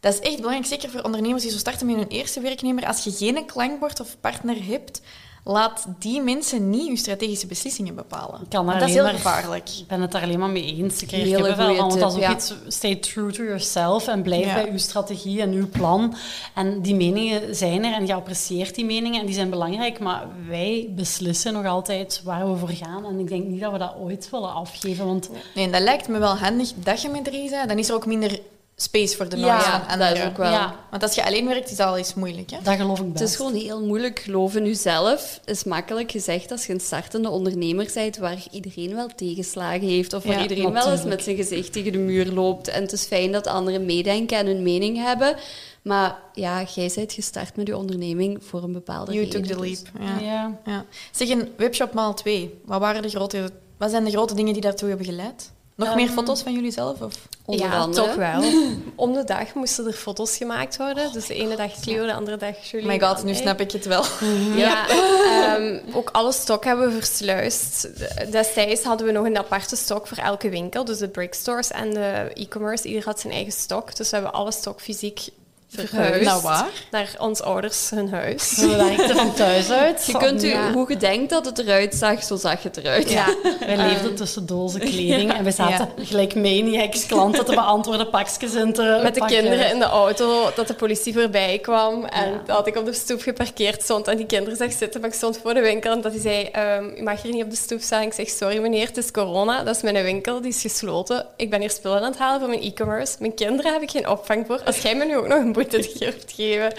[0.00, 2.86] Dat is echt belangrijk, zeker voor ondernemers die zo starten met hun eerste werknemer.
[2.86, 5.00] Als je geen klankbord of partner hebt,
[5.44, 8.40] laat die mensen niet je strategische beslissingen bepalen.
[8.48, 9.68] Kan dat is heel maar, gevaarlijk.
[9.68, 11.02] Ik ben het daar alleen maar mee eens.
[11.02, 12.34] Ik krijg wel, want dat is ook ja.
[12.34, 14.54] iets, stay true to yourself en blijf ja.
[14.54, 16.14] bij uw strategie en uw plan.
[16.54, 20.26] En die meningen zijn er en je apprecieert die meningen en die zijn belangrijk, maar
[20.48, 23.04] wij beslissen nog altijd waar we voor gaan.
[23.04, 25.06] En ik denk niet dat we dat ooit willen afgeven.
[25.06, 25.30] Want...
[25.54, 27.68] Nee, dat lijkt me wel handig dat je met drie bent.
[27.68, 28.40] Dan is er ook minder
[28.80, 30.50] space voor de Ja, noise van dat is ook wel.
[30.50, 32.58] Ja, Want als je alleen werkt, is dat al eens moeilijk, hè?
[32.62, 33.18] dat geloof ik best.
[33.18, 35.40] Het is gewoon heel moeilijk geloven in jezelf.
[35.44, 40.24] is makkelijk gezegd als je een startende ondernemer bent waar iedereen wel tegenslagen heeft of
[40.24, 42.68] waar Ja, iedereen wel eens met zijn gezicht tegen de muur loopt.
[42.68, 45.36] En het is fijn dat anderen meedenken en hun mening hebben.
[45.82, 49.42] Maar ja, jij bent gestart met je onderneming voor een bepaalde You reden.
[49.42, 50.08] took the dus- leap.
[50.08, 50.24] Ja.
[50.24, 50.58] Ja.
[50.64, 50.84] Ja.
[51.12, 52.60] Zeg, een webshop maal 2.
[52.64, 55.52] Wat, waren de grote, wat zijn de grote dingen die daartoe hebben geleid?
[55.78, 57.00] Nog meer Ehm, foto's van jullie zelf?
[57.00, 57.14] Of?
[57.44, 58.06] Onder ja, andere.
[58.06, 58.42] toch wel.
[59.06, 61.12] Om de dag moesten er foto's gemaakt worden.
[61.12, 62.86] Dus de ene dag Cleo, de andere dag Julie.
[62.86, 64.04] Oh my god, nu snap ik het wel.
[64.56, 67.88] Ja, ehm, ook alle stok hebben we versluist.
[68.30, 70.84] Destijds hadden we nog een aparte stok voor elke winkel.
[70.84, 73.96] Dus de brickstores en de e-commerce, ieder had zijn eigen stok.
[73.96, 75.28] Dus we hebben alle stok fysiek
[75.70, 76.68] verhuisd Nou, waar?
[76.90, 78.56] naar ons ouders hun huis.
[78.56, 80.06] We werkten van thuis uit.
[80.06, 80.72] Je kunt u, Ja.
[80.72, 83.10] hoe je denkt dat het eruit zag, zo zag het eruit.
[83.10, 83.26] Ja,
[83.66, 88.72] Wij leefden tussen dozen kleding en we zaten gelijk maniacs klanten te beantwoorden, pakjes in
[88.72, 89.38] te met de pakken.
[89.40, 92.04] kinderen in de auto, dat de politie voorbij kwam.
[92.04, 95.00] En dat ik op de stoep geparkeerd stond en die kinderen zag zitten.
[95.00, 97.44] Maar ik stond voor de winkel en dat hij zei, ehm, u mag hier niet
[97.44, 98.02] op de stoep staan.
[98.02, 99.62] Ik zeg, sorry meneer, het is corona.
[99.62, 101.26] Dat is mijn winkel, die is gesloten.
[101.36, 103.16] Ik ben hier spullen aan het halen voor mijn e-commerce.
[103.18, 104.60] Mijn kinderen heb ik geen opvang voor.
[104.64, 106.72] Als jij me nu ook nog een boete durft geven.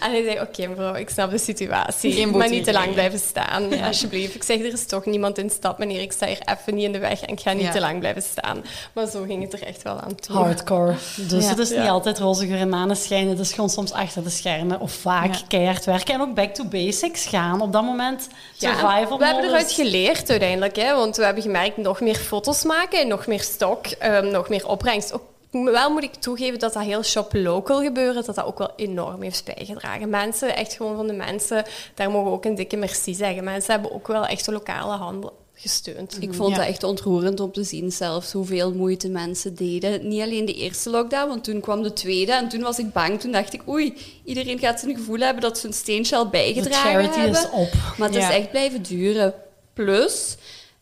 [0.00, 2.26] En hij zei, oké mevrouw, ik snap de situatie.
[2.26, 4.34] Maar niet te lang blijven staan, alsjeblieft.
[4.34, 6.00] Ik zeg, er is toch niemand in de stad, meneer.
[6.00, 7.70] Ik sta hier even niet in de weg en ik ga niet Ja.
[7.72, 8.64] te lang blijven staan.
[8.92, 10.36] Maar zo ging het er echt wel aan toe.
[10.36, 10.94] Hardcore.
[11.16, 13.28] Dus het is niet altijd roze geur en maneschijn.
[13.28, 16.14] Het is gewoon soms achter de schermen of vaak keihard werken.
[16.14, 17.60] En ook back to basics gaan.
[17.60, 21.76] Op dat moment Ja, survival we hebben eruit geleerd uiteindelijk, hè, want we hebben gemerkt
[21.76, 25.12] nog meer foto's maken, nog meer stok, ehm, nog meer opbrengst.
[25.52, 29.22] Wel moet ik toegeven dat dat heel shop local gebeuren, dat dat ook wel enorm
[29.22, 30.08] heeft bijgedragen.
[30.10, 33.44] Mensen, echt gewoon van de mensen, daar mogen we ook een dikke merci zeggen.
[33.44, 36.16] Mensen hebben ook wel echt de lokale handel gesteund.
[36.20, 36.56] Ik vond Ja.
[36.56, 40.08] dat echt ontroerend om te zien zelfs hoeveel moeite mensen deden.
[40.08, 43.20] Niet alleen de eerste lockdown, want toen kwam de tweede en toen was ik bang.
[43.20, 46.30] Toen dacht ik, oei, iedereen gaat zijn gevoel hebben dat ze een steentje al De
[46.30, 47.40] bijgedragen charity hebben.
[47.40, 47.72] is op.
[47.98, 48.28] Maar het Ja.
[48.30, 49.34] is echt blijven duren.
[49.74, 50.36] Plus,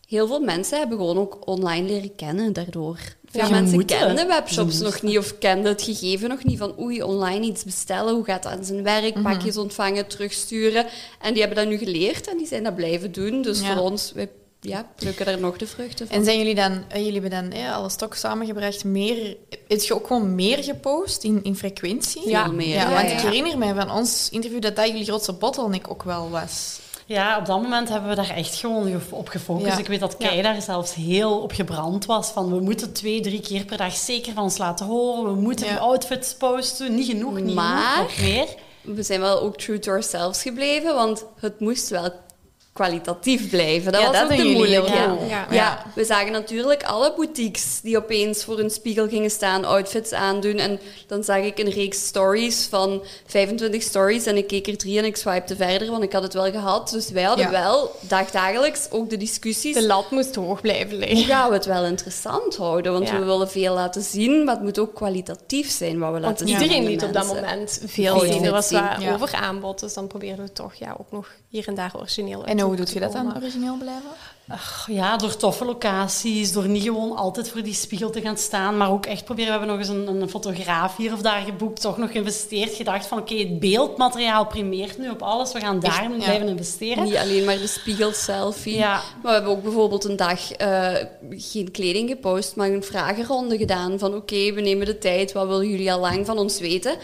[0.08, 2.98] heel veel mensen hebben gewoon ook online leren kennen daardoor.
[3.30, 3.98] Veel Ja, mensen moeten.
[3.98, 8.14] kenden webshops nog niet of kenden het gegeven nog niet van oei, online iets bestellen,
[8.14, 9.22] hoe gaat dat aan zijn werk, Mhm.
[9.22, 10.86] pakjes ontvangen, terugsturen.
[11.20, 13.42] En die hebben dat nu geleerd en die zijn dat blijven doen.
[13.42, 13.66] Dus Ja.
[13.74, 14.28] voor ons, wij
[14.60, 16.16] ja, plukken daar nog de vruchten van.
[16.16, 19.36] En zijn jullie dan, eh, jullie hebben dan eh, alle stok samengebracht, meer,
[19.68, 22.28] heb je ook gewoon meer gepost in, in frequentie?
[22.28, 22.44] Ja.
[22.44, 23.16] Veel meer, Ja, ja, want ja.
[23.16, 26.78] ik herinner mij van ons interview dat dat jullie grootste bottleneck ook wel was.
[27.14, 29.66] Ja, op dat moment hebben we daar echt gewoon ge- op gefocust.
[29.72, 29.78] Ja.
[29.78, 32.28] Ik weet dat Kei daar zelfs heel op gebrand was.
[32.30, 35.34] Van, we moeten twee, drie keer per dag zeker van ons laten horen.
[35.34, 35.76] We moeten Ja.
[35.76, 36.94] outfits posten.
[36.94, 38.46] Niet genoeg, niet Maar- genoeg, nog meer.
[38.96, 42.10] We zijn wel ook true to ourselves gebleven, want het moest wel
[42.72, 43.92] kwalitatief blijven.
[43.92, 44.90] Dat Ja, was dat ook de moeilijke.
[44.90, 45.08] heel Ja.
[45.10, 45.28] goed.
[45.28, 45.46] Ja.
[45.50, 50.56] Ja, we zagen natuurlijk alle boutiques die opeens voor een spiegel gingen staan, outfits aandoen.
[50.56, 54.98] En dan zag ik een reeks stories van 25 stories en ik keek er drie
[54.98, 56.90] en ik swipte verder, want ik had het wel gehad.
[56.90, 57.50] Dus wij hadden Ja.
[57.50, 59.74] wel dagdagelijks ook de discussies.
[59.74, 61.24] De lat moest hoog blijven Hoe liggen.
[61.24, 62.92] gaan we het wel interessant houden?
[62.92, 63.18] Want Ja.
[63.18, 66.48] we willen veel laten zien, maar het moet ook kwalitatief zijn wat we Want laten
[66.48, 66.56] zien.
[66.56, 68.44] iedereen aan de liet op dat moment veel zien.
[68.44, 69.14] Er was zien, wat ja.
[69.14, 72.66] overaanbod, dus dan probeerden we toch ja, ook nog hier en daar origineel uit En
[72.66, 74.10] hoe doe te je dat dan, origineel blijven?
[74.48, 78.76] Ach, Ja, door toffe locaties, door niet gewoon altijd voor die spiegel te gaan staan,
[78.76, 79.52] maar ook echt proberen.
[79.52, 83.06] We hebben nog eens een, een fotograaf hier of daar geboekt, toch nog geïnvesteerd, gedacht
[83.06, 86.24] van oké, het beeldmateriaal primeert nu op alles, we gaan daar Echt, nu ja.
[86.24, 87.04] blijven investeren.
[87.04, 88.76] Niet alleen maar de spiegel selfie.
[88.76, 88.92] Ja.
[88.92, 90.94] Maar we hebben ook bijvoorbeeld een dag eh,
[91.30, 95.68] geen kleding gepost, maar een vragenronde gedaan van oké, we nemen de tijd, wat willen
[95.68, 96.94] jullie al lang van ons weten?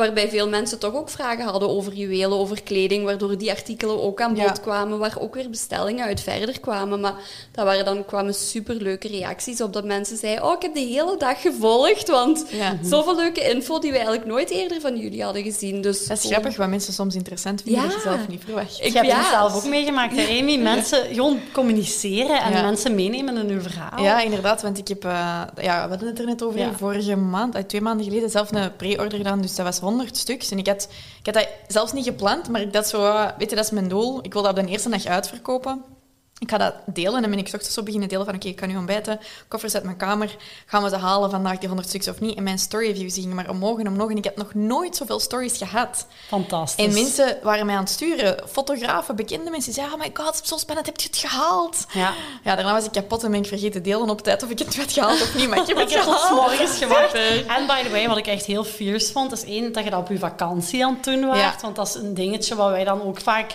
[0.00, 4.20] Waarbij veel mensen toch ook vragen hadden over juwelen, over kleding, waardoor die artikelen ook
[4.20, 4.52] aan bod Ja.
[4.52, 7.00] kwamen, waar ook weer bestellingen uit verder kwamen.
[7.00, 7.14] Maar
[7.52, 11.16] dat waren dan kwamen superleuke reacties op dat mensen zeiden, oh, ik heb de hele
[11.18, 12.78] dag gevolgd, want Ja.
[12.82, 15.80] zoveel leuke info die we eigenlijk nooit eerder van jullie hadden gezien.
[15.80, 18.78] Dus Dat is gewoon- grappig wat mensen soms interessant vinden dat je zelf niet verwacht.
[18.78, 20.56] Ik Ik heb ja, het zelf ook meegemaakt, Amy.
[20.56, 22.62] Mensen gewoon communiceren en Ja.
[22.62, 24.02] mensen meenemen in hun verhaal.
[24.02, 26.72] Ja, inderdaad, want ik heb, eh, ja, we hadden het er net over, Ja.
[26.76, 30.50] vorige maand, eh, twee maanden geleden, zelf een pre-order gedaan, dus dat was 100 stuks.
[30.50, 30.88] En ik had,
[31.22, 33.70] ik had dat zelfs niet gepland, maar ik dacht zo, eh, weet je, dat is
[33.70, 34.18] mijn doel.
[34.22, 35.84] Ik wil dat op de eerste dag uitverkopen.
[36.40, 38.56] Ik ga dat delen en dan ben ik ochtends zo beginnen delen van oké, ik
[38.56, 42.08] kan nu ontbijten, koffers uit mijn kamer, gaan we ze halen vandaag die 100 stuks
[42.08, 42.36] of niet?
[42.36, 45.56] En mijn storyviews gingen maar omhoog en omhoog en ik heb nog nooit zoveel stories
[45.56, 46.06] gehad.
[46.26, 46.84] Fantastisch.
[46.84, 50.40] En mensen waren mij aan het sturen, fotografen, bekende mensen, die zeiden, oh my god,
[50.44, 51.86] zo spannend, heb je het gehaald?
[51.92, 52.12] Ja.
[52.44, 54.76] Ja, daarna was ik kapot en ben ik vergeten delen op tijd of ik het
[54.76, 56.30] had gehaald of niet, maar ik heb het gehaald.
[56.30, 57.12] morgens gewacht.
[57.56, 60.00] En by the way, wat ik echt heel fierce vond, is één, dat je dat
[60.00, 61.38] op je vakantie aan het doen waart.
[61.38, 61.54] Ja.
[61.60, 63.54] Want dat is een dingetje wat wij dan ook vaak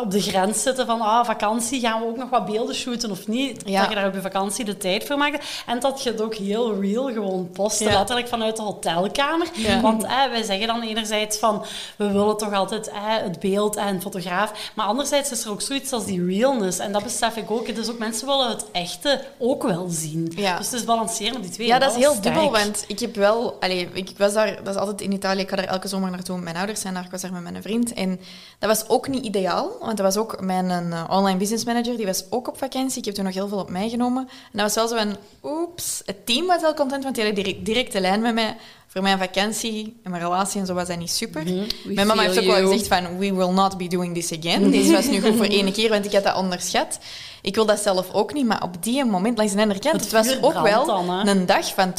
[0.00, 3.26] op de grens zitten van ah, vakantie, gaan we ook nog wat beelden shooten of
[3.26, 3.62] niet?
[3.64, 3.80] Ja.
[3.80, 5.44] Dat je daar op je vakantie de tijd voor maakt.
[5.66, 7.90] En dat je het ook heel real gewoon post, Ja.
[7.98, 9.46] letterlijk vanuit de hotelkamer.
[9.54, 9.80] Ja.
[9.80, 11.64] Want eh, wij zeggen dan enerzijds van,
[11.96, 14.70] we willen toch altijd eh, het beeld en fotograaf.
[14.74, 16.78] Maar anderzijds is er ook zoiets als die realness.
[16.78, 17.74] En dat besef ik ook.
[17.74, 20.24] Dus ook mensen willen het echte ook wel zien.
[20.24, 21.66] Dus het is balanceren op die twee.
[21.66, 22.34] Ja, dat is heel sterk.
[22.34, 23.56] dubbel, want ik heb wel...
[23.60, 24.56] Allee, ik was daar...
[24.64, 25.40] Dat is altijd in Italië.
[25.40, 27.04] Ik ga daar elke zomer naartoe met mijn ouders zijn daar.
[27.04, 27.92] Ik was daar met mijn vriend.
[27.92, 28.20] En
[28.58, 31.96] dat was ook niet ideaal, want dat was ook mijn eh, online business manager.
[31.96, 32.98] Die was ook op vakantie.
[32.98, 34.28] Ik heb toen nog heel veel op mij genomen.
[34.28, 35.16] En dat was wel zo een...
[35.42, 36.02] Oeps.
[36.04, 38.56] Het team was wel content, want die hadden direct, directe lijn met mij.
[38.86, 41.42] Voor mijn vakantie en mijn relatie en zo was dat niet super.
[41.84, 43.18] Mijn mama heeft ook wel gezegd van...
[43.18, 44.70] We will not be doing this again.
[44.70, 46.98] Dit was nu goed voor één keer, want ik had dat onderschat.
[47.42, 50.12] Ik wil dat zelf ook niet, maar op die moment, langs de andere kant, Het
[50.12, 51.92] het was ook wel dan, een dag van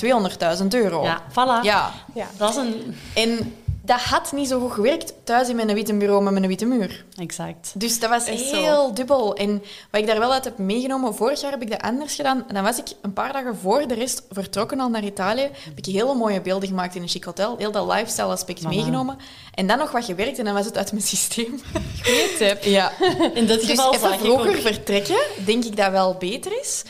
[0.62, 1.04] 200.000 euro.
[1.04, 1.64] Ja, voilà.
[1.64, 1.94] Ja.
[2.14, 2.28] Ja.
[2.38, 2.96] Dat is een...
[3.14, 3.54] En
[3.88, 7.06] dat had niet zo goed gewerkt thuis in mijn witte bureau met mijn witte muur.
[7.16, 7.72] Exact.
[7.76, 8.32] Dus dat was zo.
[8.56, 9.36] heel dubbel.
[9.36, 12.44] En wat ik daar wel uit heb meegenomen, vorig jaar heb ik dat anders gedaan.
[12.48, 15.42] En dan was ik een paar dagen voor de rest vertrokken al naar Italië.
[15.42, 17.58] Heb ik hele mooie beelden gemaakt in een chic hotel.
[17.58, 19.18] Heel dat lifestyle aspect meegenomen.
[19.54, 21.62] En dan nog wat gewerkt en dan was het uit mijn systeem.
[22.04, 22.64] Goeie tip.
[22.64, 22.92] Ja.
[23.34, 24.62] In dit Dus geval even vroeger ook...
[24.62, 26.84] vertrekken, denk ik dat wel beter is.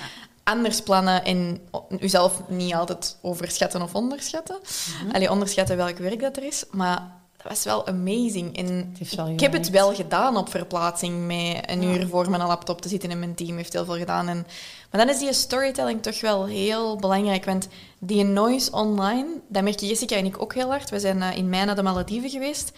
[0.47, 1.61] Anders plannen en
[1.99, 4.57] uzelf niet altijd overschatten of onderschatten.
[5.01, 5.15] Mhm.
[5.15, 6.63] Allee, onderschatten welk werk dat er is.
[6.71, 8.57] Maar dat was wel amazing.
[8.57, 12.81] En wel ik heb het wel gedaan op verplaatsing, met een uur voor mijn laptop
[12.81, 14.27] te zitten en mijn team heeft heel veel gedaan.
[14.27, 14.47] En,
[14.91, 17.67] maar dan is die storytelling toch wel heel belangrijk, want
[17.99, 20.89] die noise online, dat merken Jessica en ik ook heel hard.
[20.89, 22.71] We zijn eh, in mei naar de Malediven geweest.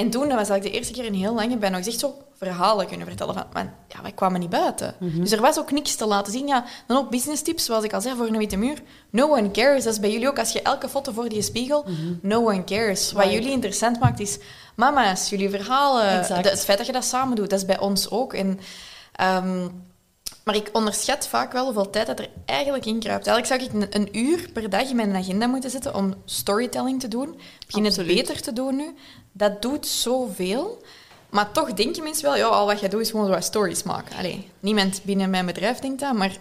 [0.00, 2.14] En toen, dat was eigenlijk de eerste keer in heel lang, ik nog echt zo
[2.36, 3.34] verhalen kunnen vertellen.
[3.34, 4.94] Van, man, ja, wij kwamen niet buiten.
[5.20, 6.46] Dus er was ook niks te laten zien.
[6.46, 8.82] Ja, dan ook business tips, zoals ik al zei, voor een witte muur.
[9.10, 9.84] No one cares.
[9.84, 10.38] Dat is bij jullie ook.
[10.38, 11.84] Als je elke foto voor die spiegel,
[12.22, 13.12] no one cares.
[13.12, 14.38] Wat jullie interessant maakt, is
[14.76, 16.02] mama's, jullie verhalen.
[16.42, 18.34] De- het feit dat je dat samen doet, dat is bij ons ook.
[18.34, 18.60] En,
[19.12, 19.68] ehm,
[20.44, 23.26] maar ik onderschat vaak wel hoeveel tijd dat er eigenlijk in kruipt.
[23.26, 27.00] Eigenlijk zou ik een, een uur per dag in mijn agenda moeten zetten om storytelling
[27.00, 27.40] te doen.
[27.66, 28.94] Begin het beter te doen nu.
[29.32, 30.82] Dat doet zoveel.
[31.30, 33.82] Maar toch denken mensen wel, ja, al wat je doet is gewoon zo wat stories
[33.82, 34.16] maken.
[34.16, 36.36] Allee, niemand binnen mijn bedrijf denkt dat, maar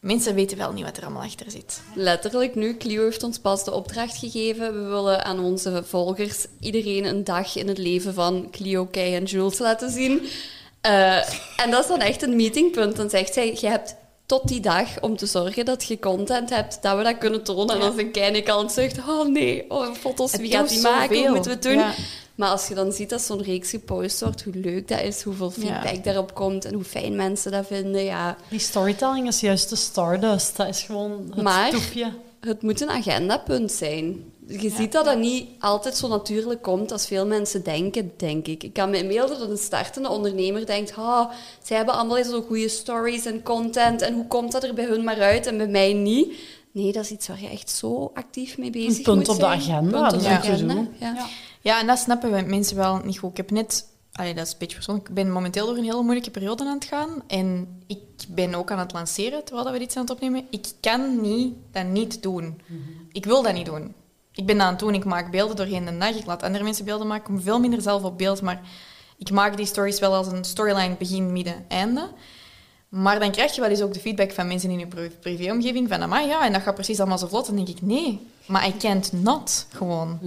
[0.00, 1.80] mensen weten wel niet wat er allemaal achter zit.
[1.94, 4.82] Letterlijk nu, Clio heeft ons pas de opdracht gegeven.
[4.82, 9.24] We willen aan onze volgers iedereen een dag in het leven van Clio, Kei en
[9.24, 10.26] Jules laten zien.
[10.84, 11.16] Eh,
[11.56, 12.96] en dat is dan echt een meetingpunt.
[12.96, 16.78] Dan zegt zij, je hebt tot die dag om te zorgen dat je content hebt,
[16.82, 17.74] dat we dat kunnen tonen.
[17.74, 20.40] En dan zijn Kei en ik al aan het zuchten, oh nee, oh, foto's, Het
[20.40, 21.78] wie gaat die maken, hoe moeten we het doen?
[21.78, 21.94] Ja.
[22.34, 25.50] Maar als je dan ziet dat zo'n reeks gepost wordt, hoe leuk dat is, hoeveel
[25.50, 28.36] feedback daarop komt en hoe fijn mensen dat vinden, ja...
[28.48, 30.56] Die storytelling is juist de stardust.
[30.56, 31.72] Dat is gewoon het Maar-.
[32.40, 34.32] Het moet een agendapunt zijn.
[34.46, 38.62] Je ziet dat dat niet altijd zo natuurlijk komt als veel mensen denken, denk ik.
[38.62, 41.30] Ik kan me inbeelden dat een startende ondernemer denkt, ah,
[41.62, 45.04] zij hebben allemaal zo goede stories en content en hoe komt dat er bij hun
[45.04, 46.32] maar uit en bij mij niet?
[46.72, 49.40] Nee, dat is iets waar je echt zo actief mee bezig punt moet op de
[49.40, 49.58] zijn.
[49.58, 50.94] agenda, Punt dat op is de agenda, doen.
[50.98, 51.12] Ja.
[51.14, 51.26] Ja.
[51.60, 53.30] Ja, en dat snappen we mensen wel niet goed.
[53.30, 53.86] Ik heb net...
[54.12, 55.08] Allee, dat is een beetje persoonlijk.
[55.08, 57.22] Ik ben momenteel door een hele moeilijke periode aan het gaan.
[57.26, 60.46] En ik ben ook aan het lanceren, terwijl we dit zijn aan het opnemen.
[60.50, 62.60] Ik kan niet dat niet doen.
[63.12, 63.94] Ik wil dat niet doen.
[64.34, 64.94] Ik ben dat aan het doen.
[64.94, 66.10] Ik maak beelden doorheen de dag.
[66.16, 67.22] Ik laat andere mensen beelden maken.
[67.28, 68.42] Ik kom veel minder zelf op beeld.
[68.42, 68.60] Maar
[69.18, 72.08] ik maak die stories wel als een storyline begin, midden, einde.
[72.88, 75.88] Maar dan krijg je wel eens ook de feedback van mensen in je pri- privéomgeving
[75.88, 77.46] van, amai, ja, en dat gaat precies allemaal zo vlot.
[77.46, 80.18] Dan denk ik, nee, maar I can't not, gewoon.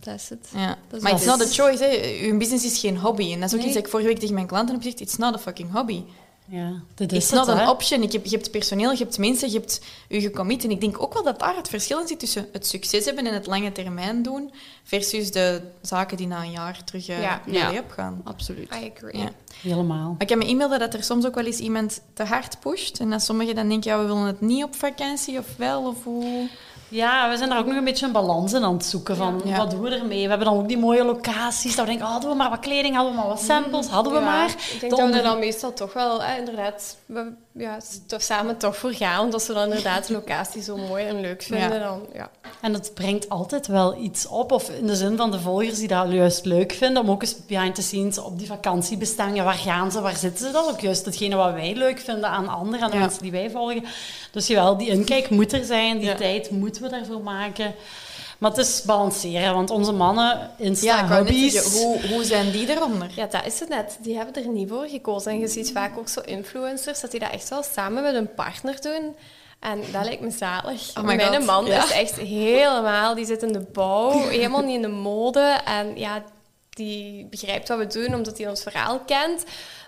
[0.00, 0.48] Dat is het.
[0.54, 0.66] Ja.
[0.88, 1.54] Dat is maar it's not a is.
[1.56, 1.84] choice.
[1.84, 2.18] Hè.
[2.30, 3.32] Uw business is geen hobby.
[3.32, 3.66] En dat is ook Nee.
[3.66, 5.00] iets dat ik vorige week tegen mijn klanten heb gezegd.
[5.00, 6.02] It's not a fucking hobby.
[6.46, 8.02] Ja, is not an option.
[8.02, 10.64] Ik heb, je hebt personeel, je hebt mensen, je hebt je gecommit.
[10.64, 13.26] En ik denk ook wel dat daar het verschil in zit tussen het succes hebben
[13.26, 14.52] en het lange termijn doen
[14.82, 17.40] versus de zaken die na een jaar terug uh, Ja.
[17.46, 17.70] Ja.
[17.70, 17.82] ja.
[17.88, 18.20] gaan.
[18.24, 18.74] Absoluut.
[18.74, 19.22] I agree.
[19.22, 19.30] Ja.
[19.62, 20.10] Helemaal.
[20.10, 23.00] Maar ik heb me inbeelden dat er soms ook wel eens iemand te hard pusht.
[23.00, 26.04] En dat sommigen dan denken, ja, we willen het niet op vakantie of wel, of
[26.04, 26.48] hoe...
[26.88, 29.16] Ja, we zijn daar ook nog een beetje een balans in aan het zoeken.
[29.16, 29.56] Van, Ja.
[29.56, 30.22] Wat doen we ermee?
[30.22, 31.76] We hebben dan ook die mooie locaties.
[31.76, 34.12] Dat we denken, oh, hadden we maar wat kleding, hadden we maar wat samples, hadden
[34.12, 34.48] we Ja, maar.
[34.48, 38.56] Ik denk De dat we dan meestal toch wel, eh, inderdaad, we, ja, toch samen
[38.56, 39.18] toch voor gaan.
[39.18, 41.78] Want als we dan inderdaad de locatie zo mooi en leuk vinden, Ja.
[41.78, 42.30] dan ja.
[42.60, 44.52] En het brengt altijd wel iets op.
[44.52, 47.02] Of in de zin van de volgers die dat juist leuk vinden.
[47.02, 49.44] Om ook eens behind the scenes op die vakantiebestemmingen.
[49.44, 50.00] Waar gaan ze?
[50.00, 50.52] Waar zitten ze?
[50.52, 52.80] Dat is ook juist hetgene wat wij leuk vinden aan anderen.
[52.84, 53.02] Aan de Ja.
[53.02, 53.84] mensen die wij volgen.
[54.32, 55.98] Dus jawel, die inkijk moet er zijn.
[55.98, 57.74] Die tijd moeten we daarvoor maken.
[58.38, 59.54] Maar het is balanceren.
[59.54, 61.52] Want onze mannen, Ja, Insta-hobby's...
[61.52, 63.10] zeggen, hoe, hoe zijn die eronder?
[63.16, 63.98] Ja, dat is het net.
[64.00, 65.32] Die hebben er niet voor gekozen.
[65.32, 68.34] En je ziet vaak ook zo influencers, dat die dat echt wel samen met een
[68.34, 69.16] partner doen.
[69.60, 70.90] En dat lijkt me zalig.
[70.96, 71.84] Oh my Mijn God, man ja.
[71.84, 73.14] is echt helemaal...
[73.14, 75.60] Die zit in de bouw, helemaal niet in de mode.
[75.64, 76.22] En ja,
[76.70, 79.44] die begrijpt wat we doen, omdat hij ons verhaal kent.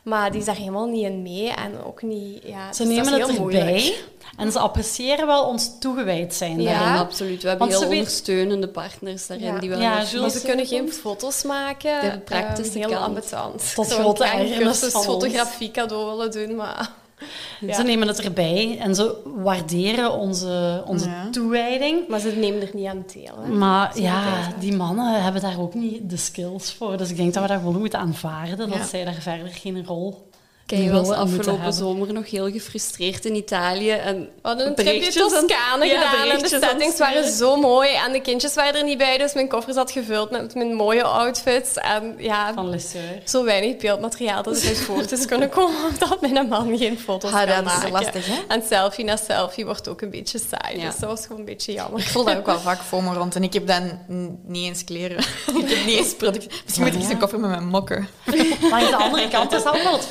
[0.07, 2.43] Maar die is daar helemaal niet in mee en ook niet...
[2.45, 4.05] Ja, Ze dus nemen het heel erbij moeilijk.
[4.37, 6.61] en ze appreciëren wel ons toegewijd zijn.
[6.61, 6.71] Ja.
[6.73, 6.93] daarin.
[6.95, 7.43] Ja, absoluut.
[7.43, 9.59] We hebben Want heel ondersteunende partners daarin Ja.
[9.59, 12.01] die wel Ja, Maar ze kunnen geen foto's maken.
[12.11, 13.03] De praktische Ehm, heel kant.
[13.05, 13.75] ambetant.
[13.75, 15.11] Tot grote ergernis cursus van ons.
[15.11, 16.91] fotografie cadeau willen doen, maar...
[17.61, 17.75] Ja.
[17.75, 21.31] Ze nemen het erbij en ze waarderen onze, onze Ja.
[21.31, 22.09] toewijding.
[22.09, 23.35] Maar ze nemen er niet aan deel.
[23.43, 23.49] Hè.
[23.49, 24.23] Maar Zo ja,
[24.59, 26.97] die mannen hebben daar ook niet de skills voor.
[26.97, 30.29] Dus ik denk dat we daar gewoon moeten aanvaarden dat zij daar verder geen rol
[30.67, 33.91] Kijk, was afgelopen zomer nog heel gefrustreerd in Italië.
[33.91, 37.89] En We hadden een tripje Toscane Ja, gedaan en de settings waren zo mooi.
[38.07, 41.03] En de kindjes waren er niet bij, dus mijn koffer zat gevuld met mijn mooie
[41.03, 41.75] outfits.
[41.77, 43.21] En ja, van Lesseur.
[43.25, 47.33] zo weinig beeldmateriaal dat er uit voort is kunnen komen, omdat mijn man geen foto's
[47.33, 47.91] Ah, kan dat is maken.
[47.93, 48.35] lastig, hè?
[48.49, 50.87] En selfie na selfie wordt ook een beetje saai, Ja.
[50.91, 52.01] dus dat was gewoon een beetje jammer.
[52.01, 53.35] Ik voel daar ook wel vaak FOMO rond.
[53.35, 53.99] En ik heb dan
[54.47, 55.19] niet eens kleren.
[55.63, 56.47] ik heb niet eens product.
[56.65, 58.09] Misschien moet ik eens een koffer met mijn mokken.
[58.71, 60.11] Maar aan de andere kant is dat wel het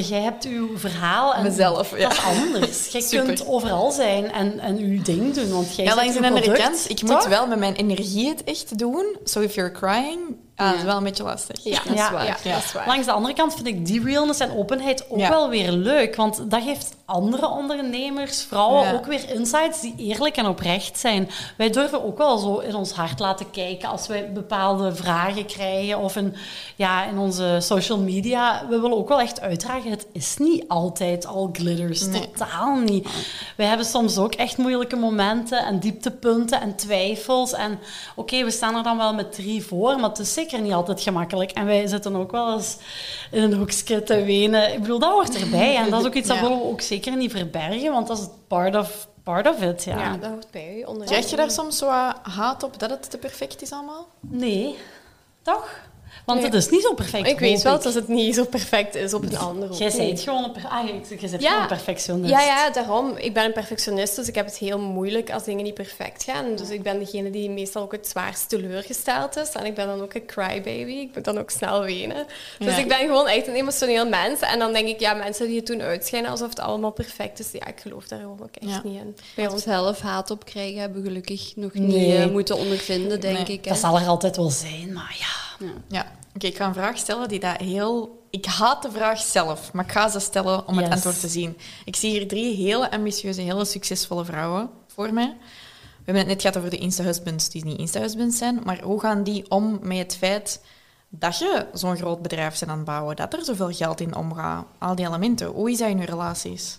[0.00, 2.08] Jij hebt uw verhaal en Mezelf, ja.
[2.08, 2.86] dat is anders.
[2.92, 3.26] Jij Super.
[3.26, 7.02] kunt overal zijn en, en uw ding doen, want jij Ja, langs product, kant, ik
[7.02, 9.16] moet wel met mijn energie het echt doen.
[9.24, 11.64] So if you're crying, ah, dat is wel een beetje lastig.
[11.64, 12.12] Ja, dat is Ja.
[12.12, 12.24] waar.
[12.26, 12.54] Ja, Ja.
[12.54, 12.86] dat is waar.
[12.86, 15.28] Langs de andere kant vind ik die realness en openheid ook Ja.
[15.28, 16.16] wel weer leuk.
[16.16, 18.92] Want dat geeft andere ondernemers, vrouwen, Ja.
[18.92, 21.30] ook weer insights die eerlijk en oprecht zijn.
[21.56, 25.98] Wij durven ook wel zo in ons hart laten kijken als wij bepaalde vragen krijgen
[25.98, 26.34] of in,
[26.76, 28.62] ja, in onze social media.
[28.68, 32.06] We willen ook wel echt uitdragen, het is niet altijd al glitters.
[32.06, 32.30] Nee.
[32.30, 33.08] Totaal niet.
[33.56, 37.52] Wij hebben soms ook echt moeilijke momenten en dieptepunten en twijfels.
[37.52, 37.78] En
[38.16, 41.00] oké, we staan er dan wel met drie voor, maar het is zeker niet altijd
[41.00, 41.50] gemakkelijk.
[41.50, 42.76] En wij zitten ook wel eens
[43.30, 44.72] in een hoekje te wenen.
[44.72, 45.76] Ik bedoel, dat hoort erbij.
[45.76, 46.42] En dat is ook iets dat Ja.
[46.42, 49.84] we ook zeker niet verbergen, want dat is part of, part of it.
[49.84, 49.98] Ja.
[49.98, 50.82] Ja, dat hoort bij u.
[50.82, 54.06] onder- Krijg je daar soms zo wat haat op dat het te perfect is allemaal?
[54.20, 54.78] Nee,
[55.42, 55.70] toch?
[56.24, 56.50] Want Nee.
[56.50, 57.26] het is niet zo perfect.
[57.28, 57.82] Ik weet wel ik.
[57.82, 59.72] dat het niet zo perfect is op een ander.
[59.72, 60.10] Jij niet.
[60.10, 61.48] het gewoon een, per- ah, je, je zit Ja.
[61.48, 62.30] gewoon een perfectionist.
[62.30, 63.16] Ja, ja, daarom.
[63.16, 66.56] Ik ben een perfectionist, dus ik heb het heel moeilijk als dingen niet perfect gaan.
[66.56, 69.50] Dus ik ben degene die meestal ook het zwaarst teleurgesteld is.
[69.52, 70.92] En ik ben dan ook een crybaby.
[70.92, 72.26] Ik moet dan ook snel wenen.
[72.58, 72.80] Dus Ja.
[72.80, 74.40] ik ben gewoon echt een emotioneel mens.
[74.40, 77.48] En dan denk ik, ja, mensen die het doen uitschijnen alsof het allemaal perfect is,
[77.52, 78.80] ja, ik geloof daar gewoon ook echt Ja.
[78.84, 79.16] niet in.
[79.36, 81.86] Bij ons zelf haat op krijgen hebben we gelukkig nog Nee.
[81.86, 83.64] niet eh, moeten ondervinden, denk Nee, ik.
[83.64, 83.70] hè.
[83.70, 85.43] Dat zal er altijd wel zijn, maar ja.
[85.88, 86.06] Ja.
[86.34, 88.22] Oké, ik ga een vraag stellen die dat heel...
[88.30, 91.56] Ik haat de vraag zelf, maar ik ga ze stellen om het antwoord te zien.
[91.84, 95.36] Ik zie hier drie hele ambitieuze, hele succesvolle vrouwen voor mij.
[96.04, 99.22] We hebben het net gehad over de Insta-husbands die niet Insta-husbands zijn, maar hoe gaan
[99.22, 100.60] die om met het feit
[101.08, 104.66] dat je zo'n groot bedrijf bent aan het bouwen, dat er zoveel geld in omgaat,
[104.78, 105.46] al die elementen.
[105.46, 106.78] Hoe is dat in je relaties?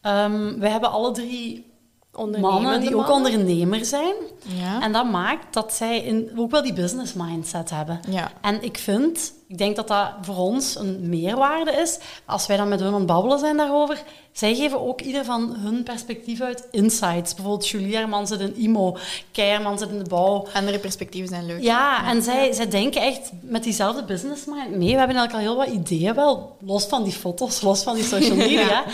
[0.00, 1.71] Ehm, we hebben alle drie
[2.12, 3.32] mannen die ook mannen.
[3.32, 4.14] ondernemer zijn.
[4.42, 4.82] Ja.
[4.82, 8.00] En dat maakt dat zij in, ook wel die business mindset hebben.
[8.08, 8.32] Ja.
[8.40, 11.98] En ik vind, ik denk dat dat voor ons een meerwaarde is.
[12.24, 14.02] Als wij dan met hun aan het babbelen zijn daarover,
[14.32, 17.34] zij geven ook ieder van hun perspectief uit insights.
[17.34, 18.96] Bijvoorbeeld Julie Herman zit in IMO,
[19.32, 20.46] Keierman zit in de bouw.
[20.54, 21.62] Andere perspectieven zijn leuk.
[21.62, 24.92] Ja, en zij, zij denken echt met diezelfde business mind mee.
[24.92, 28.04] We hebben eigenlijk al heel wat ideeën wel, los van die foto's, los van die
[28.04, 28.84] social media.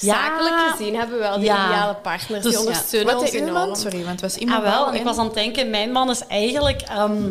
[0.00, 1.66] Zakelijk gezien hebben we wel de Ja.
[1.68, 2.42] ideale partners.
[2.42, 2.58] Dus die ja.
[2.66, 3.66] ondersteunen Wat ons is uw enorm.
[3.68, 3.76] man?
[3.76, 4.94] Sorry, want het was iemand Ah, wel.
[4.94, 6.82] ik was aan het denken, mijn man is eigenlijk...
[6.82, 7.22] ehm,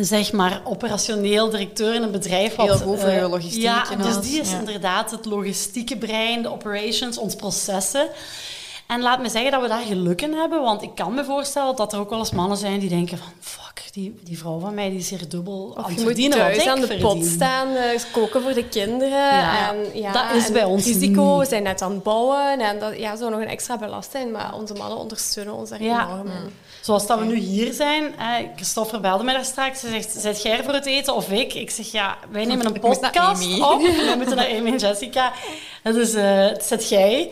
[0.00, 2.56] zeg maar operationeel directeur in een bedrijf.
[2.56, 4.58] Heel wat, goed voor eh, je logistiek Ja, dus die is ja.
[4.58, 8.08] inderdaad het logistieke brein, de operations, ons processen.
[8.88, 11.76] En laat me zeggen dat we daar geluk in hebben, want ik kan me voorstellen
[11.76, 14.74] dat er ook wel eens mannen zijn die denken van fuck, die, die vrouw van
[14.74, 18.00] mij die is hier dubbel aan Of je moet thuis aan de pot staan, eh,
[18.12, 19.18] koken voor de kinderen.
[19.18, 21.38] Ja, en, ja, dat is en bij ons risico, niet.
[21.38, 22.60] we zijn net aan het bouwen.
[22.60, 26.06] En dat ja, zou nog een extra belasting, maar onze mannen ondersteunen ons daar Ja.
[26.06, 26.52] enorm in.
[26.80, 28.14] Zoals dat we nu hier zijn.
[28.18, 29.80] Eh, Christopher belde mij daar straks.
[29.80, 31.54] Ze zegt, zet jij er voor het eten of ik?
[31.54, 33.60] Ik zeg, ja, wij nemen een podcast Amy.
[33.60, 33.80] op.
[33.80, 35.32] Wij moeten naar Amy en Jessica.
[35.82, 37.30] Dus eh, zet jij.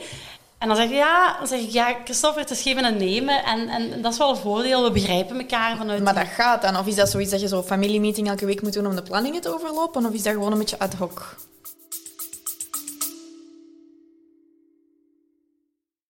[0.58, 3.44] En dan zeg je, ja, dan zeg ik, ja, Christopher, het is geven en nemen.
[3.44, 4.84] En, en dat is wel een voordeel.
[4.84, 6.02] We begrijpen elkaar vanuit...
[6.02, 6.76] Maar dat gaat dan?
[6.76, 9.40] Of is dat zoiets dat je zo'n familiemeeting elke week moet doen om de planningen
[9.40, 10.06] te overlopen?
[10.06, 11.36] Of is dat gewoon een beetje ad hoc?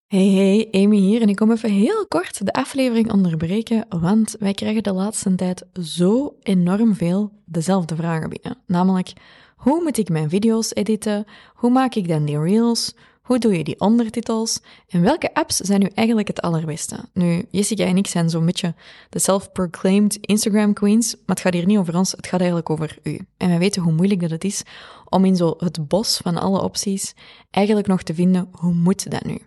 [0.07, 4.53] Hey, hey, Amy hier en ik kom even heel kort de aflevering onderbreken, want wij
[4.53, 8.59] krijgen de laatste tijd zo enorm veel dezelfde vragen binnen.
[8.67, 9.13] Namelijk,
[9.57, 11.25] hoe moet ik mijn video's editen?
[11.55, 12.95] Hoe maak ik dan die reels?
[13.27, 14.61] Hoe doe je die ondertitels?
[14.89, 16.97] En welke apps zijn nu eigenlijk het allerbeste?
[17.13, 18.75] Nu, Jessica en ik zijn zo'n beetje
[19.11, 22.99] de self-proclaimed Instagram queens, maar het gaat hier niet over ons, het gaat eigenlijk over
[23.03, 23.19] u.
[23.37, 24.63] En wij weten hoe moeilijk dat het is
[25.09, 27.15] om in zo het bos van alle opties
[27.51, 29.39] eigenlijk nog te vinden, hoe moet dat nu?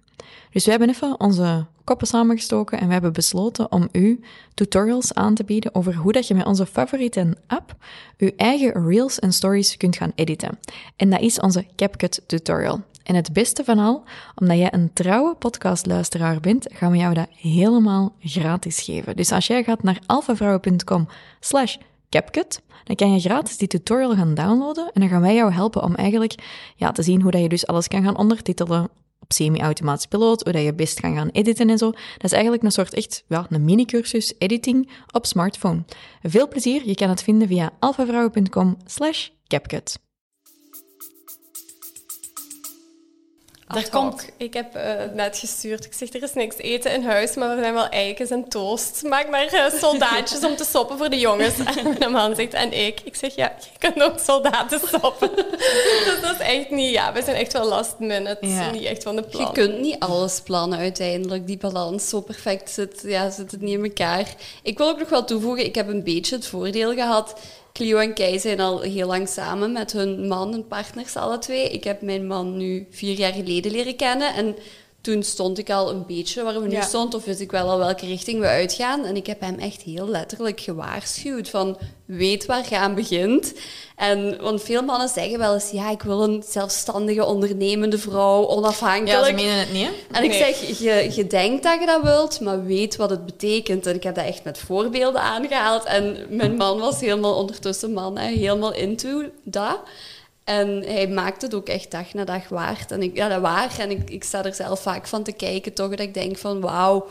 [0.52, 4.20] Dus we hebben even onze koppen samengestoken en we hebben besloten om u
[4.54, 7.76] tutorials aan te bieden over hoe dat je met onze favoriete app
[8.18, 10.60] je eigen reels en stories kunt gaan editen.
[10.96, 12.82] En dat is onze CapCut tutorial.
[13.10, 14.04] En het beste van al,
[14.36, 19.16] omdat jij een trouwe podcastluisteraar bent, gaan we jou dat helemaal gratis geven.
[19.16, 21.08] Dus als jij gaat naar alfavrouwen.com
[21.40, 21.76] slash
[22.10, 25.84] CapCut, dan kan je gratis die tutorial gaan downloaden en dan gaan wij jou helpen
[25.84, 26.36] om eigenlijk
[26.76, 28.90] ja, te zien hoe dat je dus alles kan gaan ondertitelen
[29.20, 31.92] op semi-automatisch piloot, hoe dat je best kan gaan editen en zo.
[31.92, 35.84] Dat is eigenlijk een soort echt ja, een mini-cursus editing op smartphone.
[36.22, 40.09] Veel plezier, je kan het vinden via alfavrouwen.com slash CapCut.
[43.76, 44.30] Er komt...
[44.38, 45.86] Ik heb eh, net gestuurd.
[45.86, 49.04] Ik zeg, er is niks eten in huis, maar er zijn wel eikens en toast.
[49.04, 51.54] Maak maar eh, soldaatjes om te soppen voor de jongens.
[51.78, 53.02] En mijn man zegt, en ik?
[53.04, 55.30] Ik zeg, ja, je kan ook soldaten soppen.
[56.06, 56.92] dus dat is echt niet...
[56.92, 58.48] Ja, we zijn echt wel last minute.
[58.48, 58.72] Ja.
[58.72, 59.46] Niet echt van de plan.
[59.46, 61.48] Je kunt niet alles plannen uiteindelijk.
[61.48, 64.36] Die balans zo perfect zit, ja, zit het niet in elkaar.
[64.64, 67.34] Ik wil ook nog wel toevoegen, ik heb een beetje het voordeel gehad.
[67.80, 71.70] Clio en Kei zijn al heel lang samen met hun man en partners alle twee.
[71.70, 74.56] Ik heb mijn man nu vier jaar geleden leren kennen en
[75.02, 76.82] toen stond ik al een beetje waar we nu Ja.
[76.82, 79.06] stond, of wist ik wel al welke richting we uitgaan.
[79.06, 83.54] En ik heb hem echt heel letterlijk gewaarschuwd van weet waar je aan begint.
[83.96, 89.10] En, want veel mannen zeggen wel eens, ja, ik wil een zelfstandige, ondernemende vrouw, onafhankelijk.
[89.20, 89.92] Ja, ze menen het niet, hè?
[90.12, 93.86] En ik zeg, je, je denkt dat je dat wilt, maar weet wat het betekent.
[93.86, 95.84] En ik heb dat echt met voorbeelden aangehaald.
[95.84, 99.80] En mijn man was helemaal ondertussen man, hè, helemaal into dat.
[100.50, 102.92] En hij maakt het ook echt dag na dag waard.
[102.92, 103.80] En ik, ja, dat waar.
[103.80, 106.62] En ik, ik sta er zelf vaak van te kijken, toch, dat ik denk van,
[106.62, 107.08] wauw,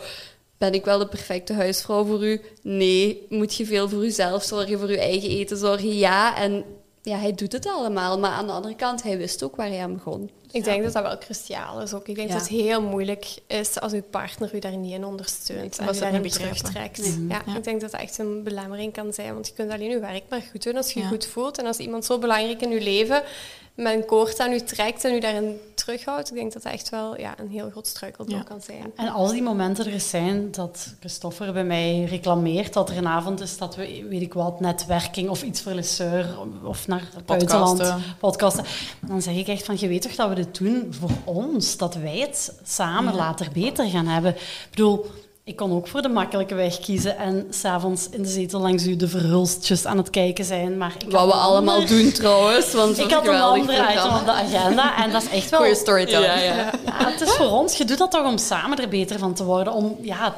[0.59, 2.41] ben ik wel de perfecte huisvrouw voor u?
[2.63, 3.27] Nee.
[3.29, 5.97] Moet je veel voor uzelf zorgen, voor uw eigen eten zorgen?
[5.97, 6.37] Ja.
[6.37, 6.65] En
[7.09, 8.19] ja, hij doet het allemaal.
[8.19, 10.31] Maar aan de andere kant, hij wist ook waar hij aan begon.
[10.51, 12.09] Ik denk dat dat wel cruciaal is ook.
[12.09, 12.35] Ik denk Ja.
[12.35, 15.97] dat het heel moeilijk is als uw partner u daar niet in ondersteunt en was
[16.01, 17.07] u het daarin terugtrekt.
[17.29, 17.57] Ja, Ja.
[17.57, 20.23] ik denk dat dat echt een belemmering kan zijn, want je kunt alleen je werk
[20.29, 21.11] maar goed doen als je je Ja.
[21.11, 21.59] goed voelt.
[21.59, 23.23] En als iemand zo belangrijk in je leven
[23.75, 26.89] met een koord aan u trekt en u daarin terughoudt, ik denk dat dat echt
[26.89, 28.45] wel ja, een heel groot struikelblok Ja.
[28.45, 28.93] kan zijn.
[28.97, 33.41] En als die momenten er zijn dat Christopher bij mij reclameert dat er een avond
[33.41, 37.95] is dat we, weet ik wat, netwerking of iets voor Lesseur of naar het buitenland,
[38.19, 38.65] podcasten,
[39.07, 41.95] dan zeg ik echt van, je weet toch dat we dit doen voor ons, dat
[41.95, 44.35] wij het samen later beter gaan hebben.
[44.35, 45.07] Ik bedoel,
[45.49, 48.97] ik kon ook voor de makkelijke weg kiezen en s'avonds in de zetel langs u
[48.97, 52.73] de verhulstjes aan het kijken zijn, maar ik Wat had we allemaal ander- doen trouwens.
[52.73, 55.61] Want Ik had een ander item op de agenda en dat is echt wel...
[55.61, 56.33] Goeie storytelling.
[56.33, 56.55] Ja, ja.
[56.85, 57.77] Ja, het is voor ons.
[57.77, 59.73] Je doet dat toch om samen er beter van te worden.
[59.73, 60.35] Om ja,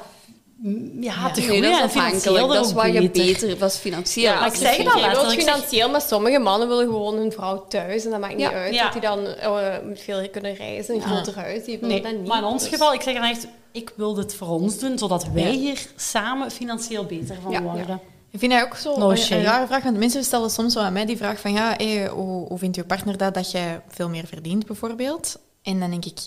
[1.00, 2.22] ja, te Nee, groeien dat is en afhankelijk.
[2.22, 3.58] financieel Dat is wat je beter.
[3.58, 4.32] was financieel.
[4.32, 7.32] Ja, maar ik zeg je- dat Je wilt financieel, maar sommige mannen willen gewoon hun
[7.32, 8.04] vrouw thuis.
[8.04, 8.48] En dat maakt Ja.
[8.48, 8.82] niet uit Ja.
[8.82, 11.06] dat die dan eh, veel kunnen reizen, een Ja.
[11.06, 11.64] groter huis.
[11.64, 12.28] Die willen dat Nee, niet.
[12.28, 14.98] maar in ons Dus- geval, ik zeg dan echt, ik wil dit voor ons doen,
[14.98, 18.00] zodat wij hier samen financieel beter van worden.
[18.30, 20.92] Ik vind dat ook zo No een, rare vraag, want mensen stellen soms zo aan
[20.92, 24.08] mij die vraag van, ja, hé, hoe, hoe vindt je partner dat, dat jij veel
[24.08, 25.38] meer verdient, bijvoorbeeld?
[25.62, 26.18] En dan denk ik,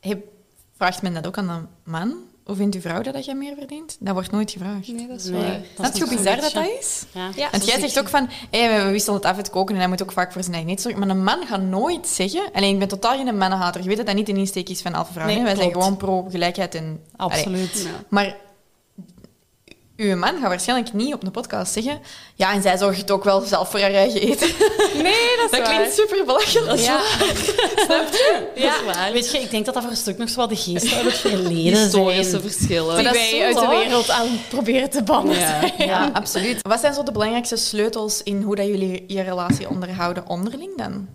[0.00, 0.22] hey,
[0.76, 2.16] vraagt men dat ook aan een man?
[2.44, 3.96] Hoe vindt uw vrouw dat, dat jij meer verdient?
[4.00, 4.88] Dat wordt nooit gevraagd.
[4.88, 5.50] Nee, dat is Nee, waar.
[5.50, 7.04] dat Snap is je hoe bizar dat dat is?
[7.12, 7.30] Ja.
[7.36, 7.48] Ja.
[7.50, 10.02] Want jij zegt ook van, hé, we wisselen het af het koken en hij moet
[10.02, 11.00] ook vaak voor zijn eigen eten zorgen.
[11.00, 13.82] Maar een man gaat nooit zeggen, alleen ik ben totaal geen mannenhater.
[13.82, 15.26] Je weet dat dat niet een insteek is van Alpha Vrouw.
[15.26, 15.42] Nee, hè?
[15.42, 17.00] Wij zijn gewoon pro gelijkheid en...
[17.16, 17.82] Absoluut.
[17.84, 17.90] Ja.
[18.08, 18.36] Maar
[19.96, 22.00] uw man gaat waarschijnlijk niet op een podcast zeggen...
[22.34, 24.48] Ja, en zij zorgt ook wel zelf voor haar eigen eten.
[25.02, 25.62] Nee, dat is Dat waar.
[25.74, 26.80] klinkt super belachelijk.
[26.80, 27.00] Ja.
[28.54, 29.12] Ja.
[29.12, 31.04] Weet je, ik denk dat dat voor een stuk nog zo wat de geesten uit
[31.04, 32.42] het verleden Historische zijn.
[32.42, 32.94] verschillen.
[32.96, 33.70] Die dat is wij uit de waar.
[33.78, 35.38] wereld aan proberen te bannen
[35.78, 36.10] Ja.
[36.12, 36.58] absoluut.
[36.68, 41.08] Wat zijn zo de belangrijkste sleutels in hoe dat jullie je relatie onderhouden onderling dan?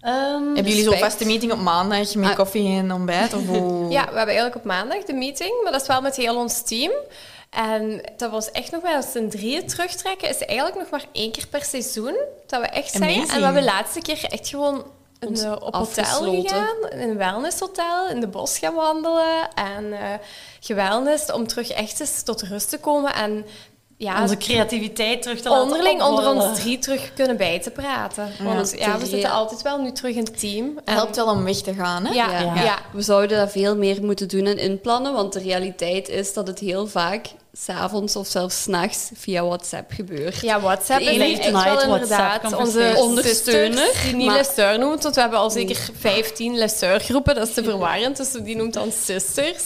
[0.00, 0.14] Ehm,
[0.44, 2.36] Hebben jullie zo'n vaste meeting op maandag met Ah.
[2.36, 3.34] koffie en ontbijt?
[3.34, 3.90] Of hoe...
[3.90, 6.62] Ja, we hebben eigenlijk op maandag de meeting, maar dat is wel met heel ons
[6.62, 6.92] team.
[7.50, 10.28] En dat was echt nog wel eens een drieën terugtrekken.
[10.28, 13.02] Is eigenlijk nog maar één keer per seizoen dat we echt zijn.
[13.02, 13.30] Amazing.
[13.30, 14.84] En we hebben de laatste keer echt gewoon
[15.18, 16.90] een, eh, op hotel gegaan.
[16.90, 19.54] In een wellnesshotel, in de bos gaan wandelen.
[19.54, 19.94] En
[20.60, 23.14] gewellness om terug echt eens tot rust te komen.
[23.14, 23.46] En
[23.98, 28.30] ja, onze creativiteit terug te laten onderling onder ons drie terug kunnen bij te praten.
[28.42, 30.72] Want ja, we te zitten altijd wel nu terug in het team.
[30.84, 32.12] Het helpt wel om weg te gaan, hè?
[32.14, 32.62] Ja, Ja.
[32.62, 32.78] ja.
[32.92, 36.58] We zouden dat veel meer moeten doen en inplannen, want de realiteit is dat het
[36.58, 40.40] heel vaak s'avonds of zelfs s'nachts via WhatsApp gebeurt.
[40.40, 42.94] Ja, WhatsApp is echt wel inderdaad WhatsApp onze.
[42.96, 47.64] Ondersteuner, die niet Lesseur noemt, want we hebben al zeker 15 Lesseur-groepen, dat is te
[47.64, 49.64] verwarrend, dus die noemt dan sisters.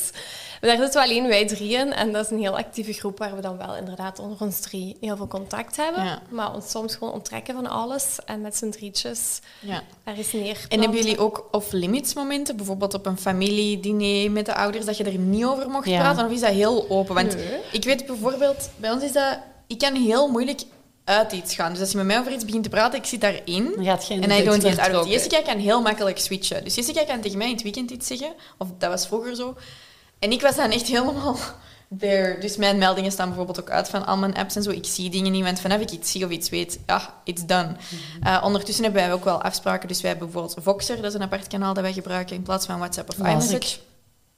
[0.69, 1.93] Daar zitten we alleen wij drieën.
[1.93, 4.97] En dat is een heel actieve groep waar we dan wel inderdaad onder ons drie
[5.01, 6.05] heel veel contact hebben.
[6.05, 6.23] Ja.
[6.31, 8.19] Maar ons soms gewoon onttrekken van alles.
[8.25, 9.83] En met z'n drietjes Ja.
[10.05, 10.65] er is neer.
[10.69, 12.57] En hebben jullie ook off-limits momenten?
[12.57, 15.99] Bijvoorbeeld op een familiediner met de ouders, dat je er niet over mocht Ja.
[16.01, 16.25] praten?
[16.27, 17.15] Of is dat heel open?
[17.15, 17.59] Want Nee.
[17.73, 19.39] ik weet bijvoorbeeld, bij ons is dat...
[19.67, 20.63] Ik kan heel moeilijk
[21.05, 21.71] uit iets gaan.
[21.73, 23.75] Dus als je met mij over iets begint te praten, ik zit daarin.
[23.79, 24.75] Geen En don't get out.
[24.81, 25.11] vertrokken.
[25.11, 26.65] Jessica kan heel makkelijk switchen.
[26.65, 28.33] Dus Jessica kan tegen mij in het weekend iets zeggen.
[28.59, 29.57] Of dat was vroeger zo.
[30.23, 31.37] En ik was dan echt helemaal
[31.99, 32.41] there.
[32.41, 34.71] Dus mijn meldingen staan bijvoorbeeld ook uit van al mijn apps en zo.
[34.71, 37.77] Ik zie dingen niet, want vanaf ik iets zie of iets weet, ja, it's done.
[38.23, 39.89] Eh, ondertussen hebben wij ook wel afspraken.
[39.89, 42.67] Dus wij hebben bijvoorbeeld Voxer, dat is een apart kanaal dat wij gebruiken in plaats
[42.67, 43.79] van WhatsApp of iMessage.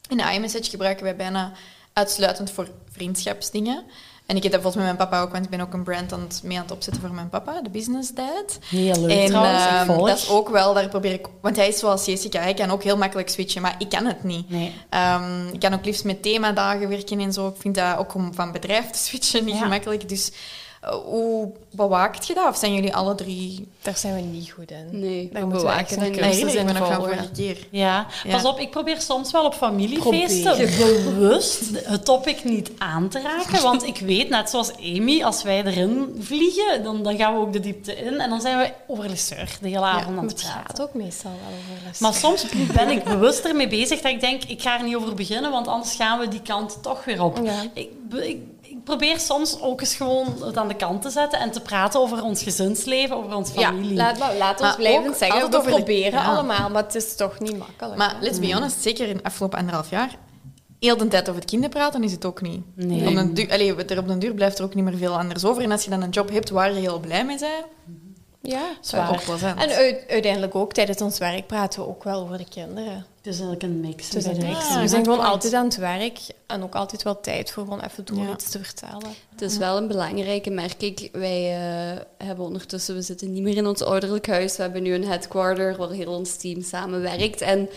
[0.09, 1.53] En iMessage gebruiken wij bijna
[1.93, 3.85] uitsluitend voor vriendschapsdingen.
[4.27, 6.13] En ik heb dat volgens met mijn papa ook, want ik ben ook een brand
[6.13, 8.59] aan het, mee aan het opzetten voor mijn papa, de Business Dad.
[8.69, 11.27] Heel leuk En trouwens, ehm, dat is ook wel, daar probeer ik...
[11.41, 14.23] Want hij is zoals Jessica, hij kan ook heel makkelijk switchen, maar ik kan het
[14.25, 14.51] niet.
[14.51, 14.73] Nee.
[14.89, 17.49] Ehm, ik kan ook liefst met themadagen werken en zo.
[17.49, 19.63] Ik vind dat ook om van bedrijf te switchen niet Ja.
[19.63, 20.09] gemakkelijk.
[20.09, 20.31] Dus
[21.05, 22.49] hoe bewaakt je dat?
[22.49, 23.69] Of zijn jullie alle drie...
[23.83, 24.87] Daar zijn we niet goed in.
[25.01, 25.99] Nee, daar we we bewaken.
[25.99, 27.03] Nee, cursus me in nog van volgen.
[27.03, 27.67] vorige keer.
[27.71, 28.31] Ja, Ja.
[28.37, 30.57] pas op, ik probeer soms wel op familiefeesten
[31.05, 33.63] bewust het topic niet aan te raken.
[33.63, 37.53] Want ik weet, net zoals Amy, als wij erin vliegen, dan, dan gaan we ook
[37.53, 38.21] de diepte in.
[38.21, 40.61] En dan zijn we over Lesseur de hele avond aan het het praten.
[40.67, 41.99] gaat ook meestal wel over les.
[41.99, 45.15] Maar soms ben ik bewust ermee bezig dat ik denk, ik ga er niet over
[45.15, 47.41] beginnen, want anders gaan we die kant toch weer op.
[47.43, 47.63] Ja.
[47.75, 47.91] Ik
[48.85, 52.23] probeer soms ook eens gewoon het aan de kant te zetten en te praten over
[52.23, 53.95] ons gezinsleven, over onze ja, familie.
[53.97, 55.43] laat, maar laat ons Maar blijven ook zeggen.
[55.43, 56.25] altijd We de- proberen ja.
[56.25, 57.97] allemaal, maar het is toch niet makkelijk.
[57.97, 60.17] Maar let's be honest, zeker in de afgelopen anderhalf jaar...
[60.79, 62.63] Heel de tijd over het kinderen praten is het ook niet.
[62.75, 63.09] Nee.
[63.09, 65.45] Op den duur, allee, er op den duur blijft er ook niet meer veel anders
[65.45, 65.63] over.
[65.63, 67.65] En als je dan een job hebt waar je heel blij mee bent,
[68.47, 68.77] ja.
[69.57, 72.95] En uit- uiteindelijk ook tijdens ons werk praten we ook wel over de kinderen.
[72.95, 74.07] Het is eigenlijk een mix.
[74.07, 74.69] Het is een mix.
[74.69, 75.33] Ja, we zijn gewoon point.
[75.33, 78.33] altijd aan het werk en ook altijd wel tijd voor gewoon even door Ja.
[78.33, 79.09] iets te vertellen.
[79.31, 81.09] Het is wel een belangrijke, merk ik.
[81.13, 84.57] Wij eh, hebben ondertussen, we zitten niet meer in ons ouderlijk huis.
[84.57, 87.41] We hebben nu een headquarter waar heel ons team samenwerkt.
[87.41, 87.69] En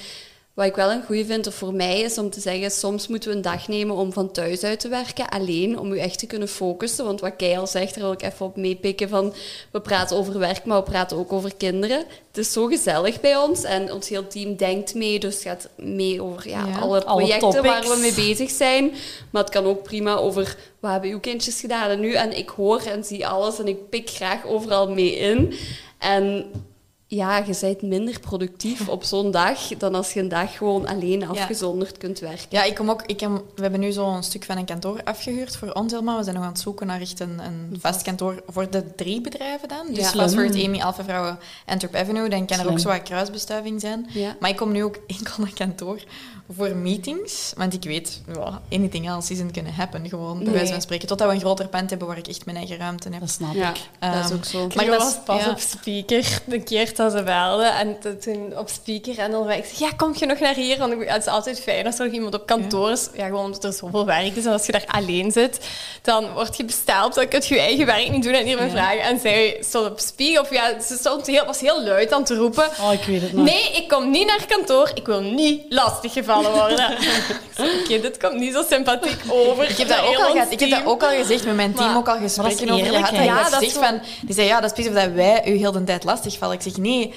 [0.57, 3.29] wat ik wel een goede vind, of voor mij, is om te zeggen, soms moeten
[3.29, 6.25] we een dag nemen om van thuis uit te werken, alleen, om u echt te
[6.25, 7.05] kunnen focussen.
[7.05, 9.33] Want wat Kei al zegt, daar wil ik even op meepikken van,
[9.71, 11.97] we praten over werk, maar we praten ook over kinderen.
[11.97, 16.23] Het is zo gezellig bij ons en ons heel team denkt mee, dus gaat mee
[16.23, 16.79] over ja, Ja.
[16.79, 18.93] alle Alle projecten waar we mee bezig zijn.
[19.31, 22.13] Maar het kan ook prima over wat hebben uw kindjes gedaan en nu.
[22.13, 25.53] En ik hoor en zie alles en ik pik graag overal mee in.
[25.97, 26.45] En
[27.09, 31.27] ja, je bent minder productief op zo'n dag dan als je een dag gewoon alleen
[31.27, 32.47] afgezonderd kunt werken.
[32.49, 35.01] Ja, ik kom ook, ik heb, we hebben nu zo een stuk van een kantoor
[35.03, 36.17] afgehuurd voor ons helemaal.
[36.17, 39.21] We zijn nog aan het zoeken naar echt een, een vast kantoor voor de drie
[39.21, 39.87] bedrijven dan.
[39.87, 40.09] Dus Ja.
[40.09, 42.29] Glassword, Amy, Alpha Vrouwen, Antwerp Avenue.
[42.29, 44.05] Dan kan er ook zo wat kruisbestuiving zijn.
[44.09, 44.35] Ja.
[44.39, 45.99] Maar ik kom nu ook enkel naar kantoor
[46.55, 47.53] voor meetings.
[47.57, 50.09] Want ik weet, ja, anything else isn't gonna happen.
[50.09, 50.53] Gewoon, bij Nee.
[50.55, 51.07] wijze van spreken.
[51.07, 53.19] Totdat we een groter pand hebben waar ik echt mijn eigen ruimte heb.
[53.19, 53.75] Dat snap Ja, ik.
[53.99, 54.67] dat is Ehm, ook zo.
[54.75, 55.49] Maar dat is- was pas ja.
[55.49, 57.75] op speaker de keer dat ze belden.
[57.75, 60.77] En to- toen op speaker en dan zei ik, ja, kom je nog naar hier?
[60.77, 63.09] Want ik- het is altijd fijn als er nog iemand op kantoor is.
[63.15, 64.45] Ja, gewoon omdat er zoveel werk is.
[64.45, 65.67] En als je daar alleen zit,
[66.01, 67.13] dan word je besteld.
[67.15, 69.01] Dan kun je je eigen werk niet doen en hier vragen.
[69.01, 72.35] En zij stond op speaker, of ja, ze stond heel, was heel luid aan te
[72.35, 72.65] roepen.
[72.81, 73.45] Oh, ik weet het nog.
[73.45, 74.91] Nee, ik kom niet naar kantoor.
[74.93, 76.35] Ik wil niet lastiggevallen.
[76.39, 79.69] Ik zei, Oké, dit komt niet zo sympathiek over.
[79.69, 81.87] Ik heb, dat ook al gehad, ik heb dat ook al gezegd met mijn team,
[81.87, 83.09] Maar- ook al gesprekken over gehad.
[83.15, 85.41] dat Ja, dat dat is van, die zei, ja, dat is precies of dat wij
[85.47, 86.55] u heel de tijd lastigvallen.
[86.55, 87.13] Ik zeg, nee,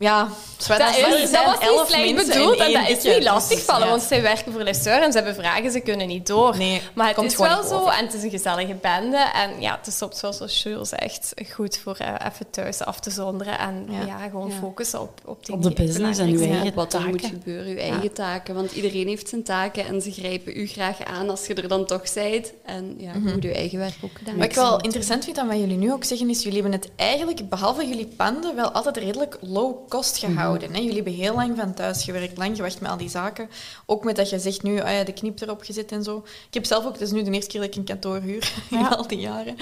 [0.00, 0.28] ja,
[0.68, 3.90] Dat, als is, dat zijn was niet slecht bedoeld en dat is niet lastigvallen, Dus,
[3.90, 3.96] ja.
[3.96, 6.56] want zij werken voor Lesseur en ze hebben vragen, ze kunnen niet door.
[6.56, 7.92] Nee, maar het komt is gewoon wel zo over.
[7.92, 9.16] en het is een gezellige bende.
[9.16, 13.00] En ja, het is soms wel zoals Jules zegt, goed voor eh, even thuis af
[13.00, 14.04] te zonderen en Ja.
[14.06, 14.18] ja.
[14.28, 14.54] gewoon Ja.
[14.60, 17.28] focussen op, op, Op de business en uw eigen wat er moet taken.
[17.38, 18.54] gebeuren, uw eigen taken.
[18.54, 21.86] Want iedereen heeft zijn taken en ze grijpen u graag aan als je er dan
[21.86, 22.52] toch zijt.
[22.64, 25.48] En ja, je moet je eigen werk ook gedaan Wat ik wel interessant vind aan
[25.48, 28.96] wat jullie nu ook zeggen, is jullie hebben het eigenlijk, behalve jullie panden, wel altijd
[28.96, 30.72] redelijk low cost gehouden.
[30.72, 30.78] hè?
[30.78, 33.50] Jullie hebben heel lang van thuis gewerkt, lang gewacht met al die zaken.
[33.86, 36.24] Ook met dat je zegt nu, ah ja, de knip erop gezet en zo.
[36.48, 38.52] Ik heb zelf ook, het is nu de eerste keer dat ik een kantoor huur,
[38.70, 39.56] in al die jaren.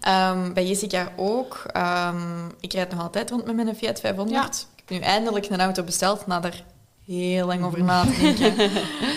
[0.00, 1.62] Ehm, bij Jessica ook.
[1.72, 4.66] Ehm, ik rijd nog altijd rond met mijn Fiat 500.
[4.76, 6.64] Ik heb nu eindelijk een auto besteld, na daar
[7.06, 8.54] heel lang over na te denken.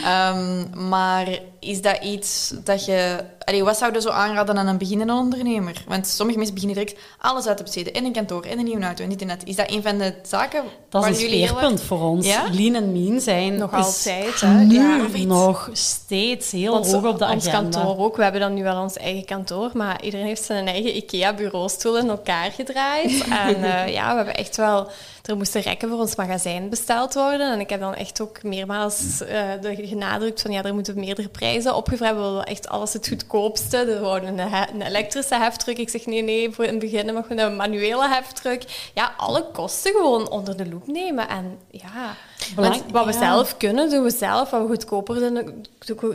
[0.03, 3.23] Ehm, maar is dat iets dat je...
[3.39, 5.83] Allee, wat zou je zo aanraden aan een beginnende ondernemer?
[5.87, 7.93] Want sommige mensen beginnen direct alles uit te besteden.
[7.93, 9.43] En een kantoor, en een nieuwe auto, en dit en dat.
[9.43, 12.25] Is dat een van de zaken Dat waar is een speerpunt voor ons.
[12.27, 12.43] Ja?
[12.51, 14.53] Lean en mean zijn Nog is altijd, hè?
[14.63, 15.25] nu Ja.
[15.25, 17.79] nog steeds heel Ons, hoog op de ons agenda.
[17.79, 18.15] kantoor ook.
[18.15, 22.09] We hebben dan nu wel ons eigen kantoor, maar iedereen heeft zijn eigen IKEA-bureaustoel in
[22.09, 23.23] elkaar gedraaid.
[23.47, 24.87] en eh, ja, we hebben echt wel...
[25.25, 27.51] Er moesten rekken voor ons magazijn besteld worden.
[27.53, 31.27] En ik heb dan echt ook meermaals eh, de- genadrukt van ja, er moeten meerdere
[31.27, 32.15] prijzen opgevraagd.
[32.15, 33.85] We willen echt alles het goedkoopste.
[33.85, 35.77] We wouden een, he- een elektrische heftruck.
[35.77, 38.63] Ik zeg nee, nee, voor in het begin mag we een manuele heftruck.
[38.93, 41.29] Ja, alle kosten gewoon onder de loep nemen.
[41.29, 42.15] En ja...
[42.55, 43.19] Belang- wat we ja.
[43.19, 44.49] zelf kunnen, doen we zelf.
[44.49, 45.65] Wat we goedkoper doen,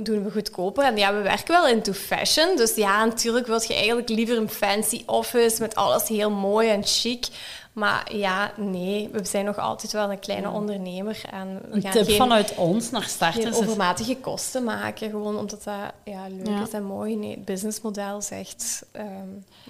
[0.03, 0.85] doen we goedkoper.
[0.85, 2.57] En ja, we werken wel into fashion.
[2.57, 6.85] Dus ja, natuurlijk wil je eigenlijk liever een fancy office met alles heel mooi en
[6.85, 7.27] chic.
[7.73, 11.21] Maar ja, nee, we zijn nog altijd wel een kleine ondernemer.
[11.31, 15.11] En we Een gaan tip geen, vanuit ons naar starters overmatige kosten maken.
[15.11, 16.63] Gewoon omdat dat ja, leuk Ja.
[16.63, 17.17] is en mooi.
[17.17, 18.85] Nee, het businessmodel echt...
[18.93, 19.07] ehm,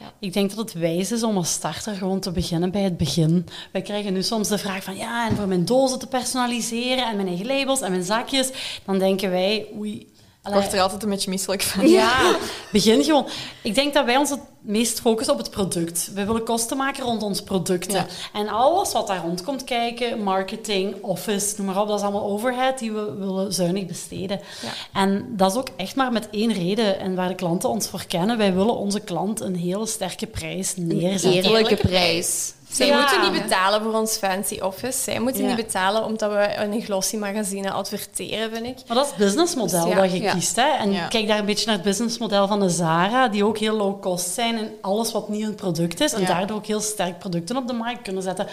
[0.01, 0.13] ja.
[0.19, 3.47] Ik denk dat het wijs is om als starter gewoon te beginnen bij het begin.
[3.73, 7.17] Wij krijgen nu soms de vraag van ja, en voor mijn dozen te personaliseren en
[7.17, 8.51] mijn eigen labels en mijn zakjes,
[8.85, 10.10] dan denken wij, oei.
[10.45, 11.89] Ik word er altijd een beetje misselijk van.
[11.89, 12.37] Ja,
[12.73, 13.27] begin gewoon.
[13.63, 16.11] Ik denk dat wij ons het meest focussen op het product.
[16.15, 17.95] We willen kosten maken rond ons producten.
[17.95, 18.07] Ja.
[18.33, 22.25] En alles wat daar rond komt kijken, marketing, office, noem maar op, dat is allemaal
[22.25, 24.41] overhead die we willen zuinig besteden.
[24.63, 25.01] Ja.
[25.01, 28.05] En dat is ook echt maar met één reden en waar de klanten ons voor
[28.07, 28.39] kennen.
[28.39, 31.33] Wij willen onze klant een hele sterke prijs neerzetten.
[31.33, 32.53] Eerlijke Eerlijke prijs.
[32.73, 32.99] Zij Ja.
[33.01, 34.99] moeten niet betalen voor ons fancy office.
[35.03, 35.49] Zij moeten Ja.
[35.49, 38.77] niet betalen omdat we in een glossy magazine adverteren, vind ik.
[38.87, 40.33] Maar dat is het businessmodel Dus ja, dat je ja.
[40.33, 40.57] kiest.
[40.57, 40.69] Hè?
[40.79, 41.07] En Ja.
[41.07, 44.29] kijk daar een beetje naar het businessmodel van de Zara, die ook heel low cost
[44.35, 46.13] zijn in alles wat niet een product is.
[46.13, 46.27] En Ja.
[46.27, 48.47] daardoor ook heel sterk producten op de markt kunnen zetten.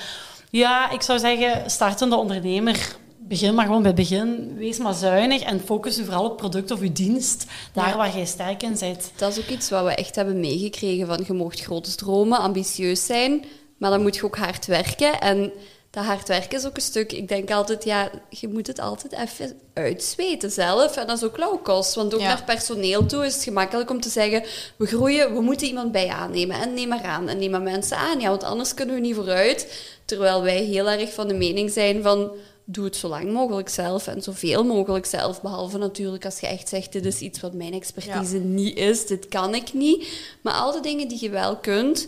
[0.49, 4.55] Ja, ik zou zeggen, startende ondernemer, begin maar gewoon bij het begin.
[4.57, 7.97] Wees maar zuinig en focus u vooral op product of uw dienst, daar Ja.
[7.97, 9.11] waar jij sterk in bent.
[9.15, 13.05] Dat is ook iets wat we echt hebben meegekregen van je moogt grote dromen, ambitieus
[13.05, 13.45] zijn,
[13.77, 15.19] maar dan moet je ook hard werken.
[15.19, 15.51] En
[15.89, 19.13] dat hard werken is ook een stuk, ik denk altijd, ja, je moet het altijd
[19.13, 20.97] even uitzweten zelf.
[20.97, 22.27] En dat is ook low cost, want ook Ja.
[22.27, 24.43] naar personeel toe is het gemakkelijk om te zeggen,
[24.75, 26.61] we groeien, we moeten iemand bij aannemen.
[26.61, 29.15] En neem maar aan, en neem maar mensen aan, ja, want anders kunnen we niet
[29.15, 29.87] vooruit.
[30.05, 32.31] Terwijl wij heel erg van de mening zijn van,
[32.65, 35.41] doe het zo lang mogelijk zelf en zoveel mogelijk zelf.
[35.41, 39.27] Behalve natuurlijk als je echt zegt, dit is iets wat mijn expertise niet is, dit
[39.27, 40.07] kan ik niet.
[40.41, 42.07] Maar al de dingen die je wel kunt,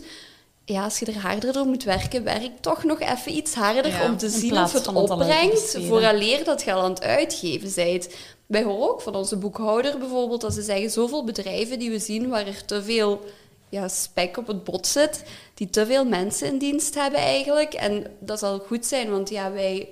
[0.70, 4.04] ja, als je er harder door moet werken, werk toch nog even iets harder Ja,
[4.04, 8.08] om te zien of het opbrengt, vooraleer dat je al aan het uitgeven bent.
[8.46, 12.28] Wij horen ook van onze boekhouder bijvoorbeeld, dat ze zeggen, zoveel bedrijven die we zien
[12.28, 13.24] waar er te veel
[13.68, 15.22] ja, spek op het bot zit,
[15.54, 17.74] die te veel mensen in dienst hebben eigenlijk.
[17.74, 19.88] En dat zal goed zijn, want ja, wij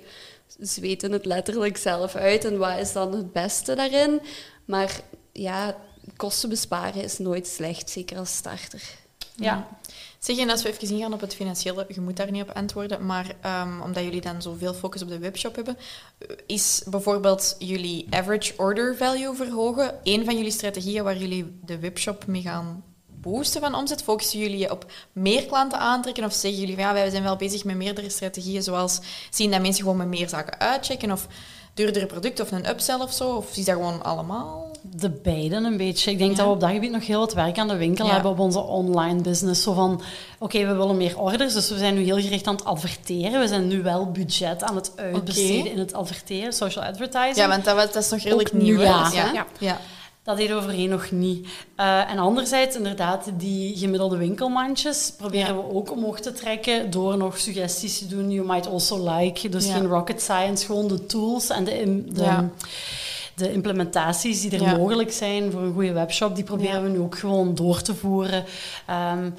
[0.59, 2.45] zweten het letterlijk zelf uit.
[2.45, 4.21] En wat is dan het beste daarin?
[4.65, 5.01] Maar
[5.31, 5.75] ja,
[6.15, 8.81] kosten besparen is nooit slecht, zeker als starter.
[9.35, 9.67] Ja.
[10.19, 13.05] Zeg, en als we even ingaan op het financiële, je moet daar niet op antwoorden,
[13.05, 15.77] maar ehm, omdat jullie dan zoveel focus op de webshop hebben,
[16.45, 22.27] is bijvoorbeeld jullie average order value verhogen een van jullie strategieën waar jullie de webshop
[22.27, 22.83] mee gaan
[23.21, 24.03] boosten van omzet?
[24.03, 27.63] Focussen jullie op meer klanten aantrekken of zeggen jullie van ja, wij zijn wel bezig
[27.63, 28.99] met meerdere strategieën, zoals
[29.29, 31.27] zien dat mensen gewoon met meer zaken uitchecken of
[31.79, 33.29] duurdere producten of een upsell of zo?
[33.35, 34.67] Of is dat gewoon allemaal?
[34.81, 36.11] De beiden een beetje.
[36.11, 36.37] Ik denk Ja.
[36.37, 38.11] dat we op dat gebied nog heel wat werk aan de winkel Ja.
[38.13, 39.63] hebben op onze online business.
[39.63, 40.01] Zo van,
[40.39, 43.39] oké, we willen meer orders, dus we zijn nu heel gericht aan het adverteren.
[43.39, 47.35] We zijn nu wel budget aan het uitbesteden in het adverteren, social advertising.
[47.35, 48.81] Ja, want dat, dat is nog redelijk nieuw.
[48.81, 49.11] ja.
[49.59, 49.77] ja.
[50.29, 51.47] Dat deden we voorheen nog niet.
[51.75, 57.37] Eh, en anderzijds, inderdaad, die gemiddelde winkelmandjes proberen we ook omhoog te trekken door nog
[57.37, 58.31] suggesties te doen.
[58.31, 59.49] You might also like.
[59.49, 62.49] Dus geen rocket science, gewoon de tools en de, de, Ja.
[63.39, 64.77] De implementaties die er Ja.
[64.77, 66.35] mogelijk zijn voor een goede webshop.
[66.35, 66.81] Die proberen Ja.
[66.81, 68.45] we nu ook gewoon door te voeren.
[68.87, 69.29] Ehm,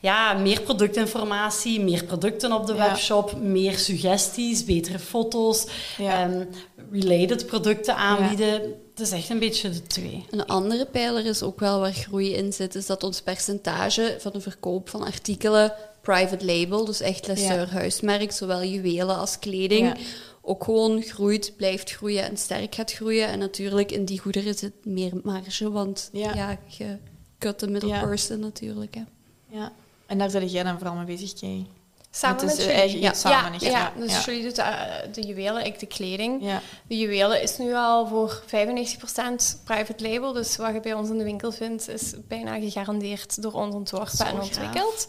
[0.00, 2.88] ja, meer productinformatie, meer producten op de Ja.
[2.88, 5.66] webshop, meer suggesties, betere foto's,
[5.98, 6.20] Ja.
[6.22, 6.44] ehm,
[6.92, 8.50] related producten aanbieden.
[8.90, 10.24] Het is echt een beetje de twee.
[10.30, 14.32] Een andere pijler is ook wel waar groei in zit, is dat ons percentage van
[14.32, 19.94] de verkoop van artikelen private label, dus echt Lesseur huismerk, zowel juwelen als kleding, Ja.
[20.42, 23.28] Ook gewoon groeit, blijft groeien en sterk gaat groeien.
[23.28, 26.34] En natuurlijk in die goederen zit meer marge, want Ja.
[26.34, 26.96] ja, je
[27.38, 28.00] cut the middle Ja.
[28.06, 28.94] person natuurlijk.
[28.94, 29.02] Hè.
[29.48, 29.72] Ja,
[30.06, 31.66] en daar ben jij dan vooral mee bezig, Kay.
[32.12, 32.74] Samen met eh, jullie.
[32.80, 34.20] eigen- ja, samen ja, dus Ja.
[34.24, 36.42] jullie doet de, eh, de juwelen, ik de kleding.
[36.44, 36.60] Ja.
[36.86, 40.32] De juwelen is nu al voor 95% private label.
[40.32, 44.16] Dus wat je bij ons in de winkel vindt, is bijna gegarandeerd door ons ontworpen
[44.16, 45.08] Zo en ontwikkeld.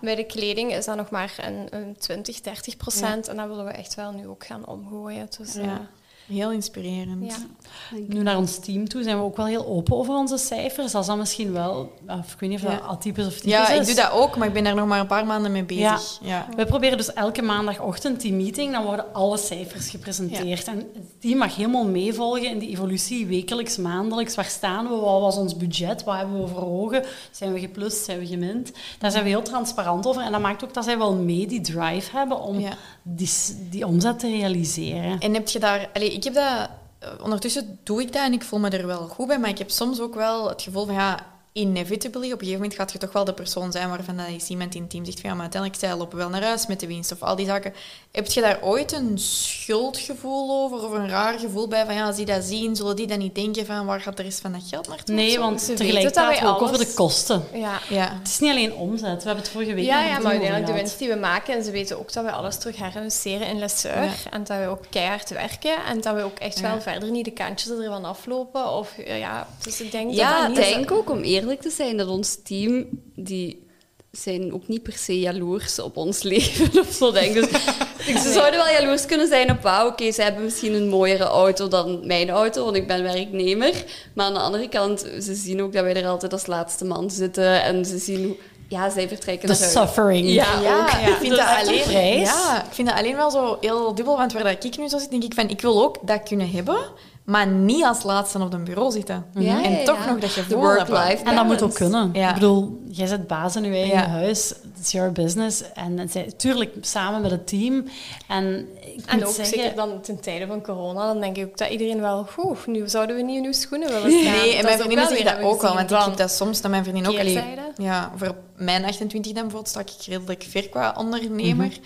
[0.00, 3.28] Bij de kleding is dat nog maar een, een 20, 30 procent.
[3.28, 5.28] En dat willen we echt wel nu ook gaan omgooien.
[5.38, 5.88] Dus, Ja.
[6.32, 7.24] Heel inspirerend.
[7.26, 7.96] Ja.
[8.08, 10.92] Nu naar ons team toe zijn we ook wel heel open over onze cijfers.
[10.92, 12.86] Dat is dan misschien wel, of ik weet niet of dat Ja.
[12.86, 13.78] atypisch of typisch Ja, is.
[13.80, 16.18] ik doe dat ook, maar ik ben daar nog maar een paar maanden mee bezig.
[16.22, 16.46] Ja.
[16.56, 20.66] We proberen dus elke maandagochtend die meeting, dan worden alle cijfers gepresenteerd.
[20.68, 24.34] En het team mag helemaal meevolgen in die evolutie, wekelijks, maandelijks.
[24.34, 24.94] Waar staan we?
[24.94, 26.04] Wat was ons budget?
[26.04, 27.04] Wat hebben we voor ogen?
[27.30, 28.04] Zijn we geplust?
[28.04, 28.72] Zijn we gemind?
[28.98, 30.22] Daar zijn we heel transparant over.
[30.22, 32.72] En dat maakt ook dat zij wel mee die drive hebben om Ja.
[33.02, 33.30] die,
[33.70, 35.18] die omzet te realiseren.
[35.18, 35.90] En heb je daar...
[35.92, 36.68] Allee, ik heb dat...
[36.98, 39.58] eh, Ondertussen doe ik dat en ik voel me er wel goed bij, maar ik
[39.58, 41.18] heb soms ook wel het gevoel van, ja,
[41.52, 44.48] inevitably, op een gegeven moment gaat je toch wel de persoon zijn waarvan dat is
[44.48, 46.80] iemand in het team zegt van, ja, maar uiteindelijk zij lopen wel naar huis met
[46.80, 47.74] de winst of al die zaken.
[48.12, 52.16] Heb je daar ooit een schuldgevoel over of een raar gevoel bij van, ja, als
[52.16, 54.60] die dat zien, zullen die dan niet denken van, waar gaat de rest van dat
[54.70, 55.14] geld naartoe?
[55.14, 57.42] Nee, want Ze tegelijk weten dat praten we wij ook over alles- de kosten.
[57.52, 57.78] Ja.
[57.88, 58.12] Ja.
[58.18, 59.00] Het is niet alleen omzet.
[59.22, 61.54] We hebben het vorige week Ja, ja, maar uiteindelijk de winst die we maken.
[61.54, 64.02] En ze weten ook dat we alles terug herinvesteren in Lesseur.
[64.04, 64.10] Ja.
[64.30, 65.84] En dat we ook keihard werken.
[65.88, 66.70] En dat we ook echt Ja.
[66.70, 68.70] wel verder niet de kantjes ervan aflopen.
[68.72, 71.70] Of, eh, ja, dus ik denk Ja, dat niet zo- denk ook, om eerlijk te
[71.70, 73.66] zijn, dat ons team, die
[74.10, 77.50] zijn ook niet per se jaloers op ons leven of zo, denk ik.
[77.50, 81.24] Dus, ze zouden wel jaloers kunnen zijn op, wauw, oké, ze hebben misschien een mooiere
[81.24, 83.84] auto dan mijn auto, want ik ben werknemer.
[84.14, 87.10] Maar aan de andere kant, ze zien ook dat wij er altijd als laatste man
[87.10, 88.36] zitten en ze zien hoe...
[88.68, 90.28] Ja, zij vertrekken De suffering.
[90.28, 91.08] Ja, Ja, ook.
[91.08, 94.42] ik vind Dat alleen, ja, ik vind dat alleen wel zo heel dubbel, want waar
[94.42, 96.76] dat ik nu zo zit, denk ik van, ik wil ook dat kunnen hebben,
[97.24, 99.24] maar niet als laatste op een bureau zitten.
[99.34, 100.10] Ja, en ja, toch ja.
[100.10, 100.86] nog dat De gevoel hebben.
[100.94, 102.10] work-life En dat moet ook kunnen.
[102.12, 102.28] Ja.
[102.28, 104.06] Ik bedoel, jij zit baas in je eigen Ja.
[104.08, 104.48] huis.
[104.48, 105.62] Het is your business.
[105.74, 107.84] En het zijn- tuurlijk samen met het team.
[108.28, 109.58] En ik En moet ook zeggen...
[109.58, 112.88] zeker dan ten tijde van corona, dan denk ik ook dat iedereen wel, oeh, nu
[112.88, 114.22] zouden we niet in uw schoenen willen staan.
[114.32, 116.70] Nee, en mijn vriendinnen wel zeggen dat ook wel, want ik heb dat soms dat
[116.70, 117.18] mijn vriendin ook...
[117.18, 117.44] allee,
[117.76, 121.78] ja, voor mijn 28 dan bijvoorbeeld sta ik redelijk ver qua ondernemer.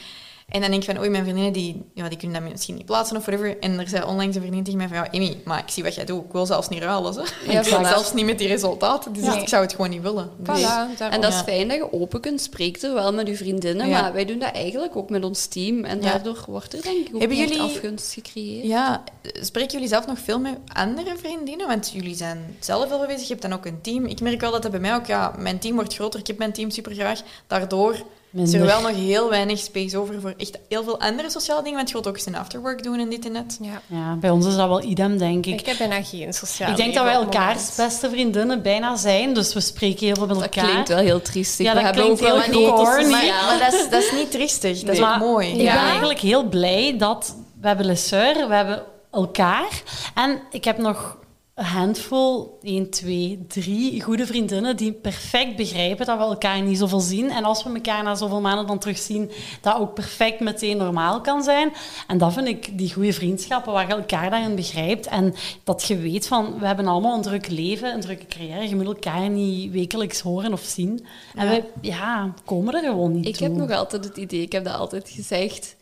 [0.57, 2.87] En dan denk ik van, oei, mijn vriendinnen die, ja, die kunnen dat misschien niet
[2.87, 3.59] plaatsen of whatever.
[3.61, 5.95] En er zei onlangs een vriendin tegen mij van, ja, Emmy, maar ik zie wat
[5.95, 6.25] jij doet.
[6.25, 7.21] Ik wil zelfs niet ruilen, hè.
[7.53, 9.13] Ja, ik wil zelfs niet met die resultaten.
[9.13, 9.41] Dus Nee.
[9.41, 10.31] ik zou het gewoon niet willen.
[10.39, 10.99] Dus- Voilà.
[11.11, 14.01] En dat is fijn dat je open kunt spreken, wel met je vriendinnen, Ja.
[14.01, 15.85] maar wij doen dat eigenlijk ook met ons team.
[15.85, 16.11] En Ja.
[16.11, 18.67] daardoor wordt er denk ik ook Hebben jullie- afgunst gecreëerd.
[18.67, 19.03] Ja,
[19.41, 21.67] spreken jullie zelf nog veel met andere vriendinnen?
[21.67, 24.05] Want jullie zijn zelf wel bezig, je hebt dan ook een team.
[24.07, 26.39] Ik merk wel dat dat bij mij ook, ja, mijn team wordt groter, ik heb
[26.39, 27.21] mijn team super graag.
[27.47, 27.97] Daardoor
[28.45, 28.61] is Minder.
[28.71, 31.77] er wel nog heel weinig space over voor echt heel veel andere sociale dingen.
[31.77, 33.59] Want je wilt ook eens een afterwork doen en dit en dat.
[33.61, 33.81] Ja.
[33.87, 35.61] Ja, bij ons is dat wel idem, denk ik.
[35.61, 37.77] Ik heb bijna geen sociaal Ik denk dat wij elkaars moment.
[37.77, 39.35] beste vriendinnen bijna zijn.
[39.35, 40.71] Dus we spreken heel veel met Dat elkaar.
[40.71, 41.67] klinkt wel heel triestig.
[41.67, 42.21] Ja, We dat hebben klinkt
[42.55, 43.11] heel corny.
[43.11, 45.49] Maar, sociale- maar dat, is, dat is niet triestig, dat is mooi.
[45.49, 49.83] Ik ben eigenlijk heel blij dat we hebben Lesseur, we hebben elkaar.
[50.15, 51.17] En ik heb nog
[51.57, 57.01] een handvol, 1, 2, 3 goede vriendinnen die perfect begrijpen dat we elkaar niet zoveel
[57.01, 57.31] zien.
[57.31, 59.31] En als we elkaar na zoveel maanden dan terugzien,
[59.61, 61.73] dat ook perfect meteen normaal kan zijn.
[62.07, 65.07] En dat vind ik die goede vriendschappen, waar je elkaar daarin begrijpt.
[65.07, 65.35] En
[65.65, 68.69] dat je weet van, we hebben allemaal een druk leven, een drukke carrière.
[68.69, 71.07] Je moet elkaar niet wekelijks horen of zien.
[71.35, 73.47] En we ja, komen er gewoon niet Ik toe.
[73.47, 75.76] heb nog altijd het idee, ik heb dat altijd gezegd.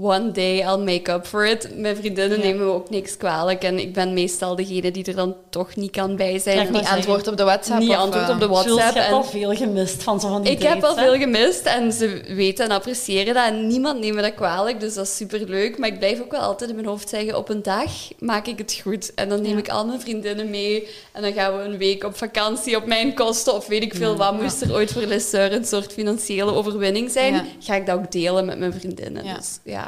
[0.00, 1.68] One day I'll make up for it.
[1.76, 2.44] Mijn vriendinnen Ja.
[2.44, 3.62] nemen me ook niks kwalijk.
[3.64, 6.56] En ik ben meestal degene die er dan toch niet kan bij zijn.
[6.56, 6.96] Ja, ik Niet zeggen.
[6.96, 7.80] antwoord op de WhatsApp.
[7.80, 8.94] niet antwoord eh, op de WhatsApp.
[8.94, 11.92] hebt en- al veel gemist van zo van die Ik heb al veel gemist en
[11.92, 13.46] ze weten en appreciëren dat.
[13.46, 15.78] En niemand neemt me dat kwalijk, dus dat is superleuk.
[15.78, 18.58] Maar ik blijf ook wel altijd in mijn hoofd zeggen, op een dag maak ik
[18.58, 19.14] het goed.
[19.14, 19.58] En dan neem Ja.
[19.58, 20.88] ik al mijn vriendinnen mee.
[21.12, 23.54] En dan gaan we een week op vakantie op mijn kosten.
[23.54, 24.40] Of weet ik veel wat.
[24.40, 28.44] Moest er ooit voor Lesseur een soort financiële overwinning zijn, ga ik dat ook delen
[28.44, 29.24] met mijn vriendinnen.
[29.36, 29.87] Dus ja.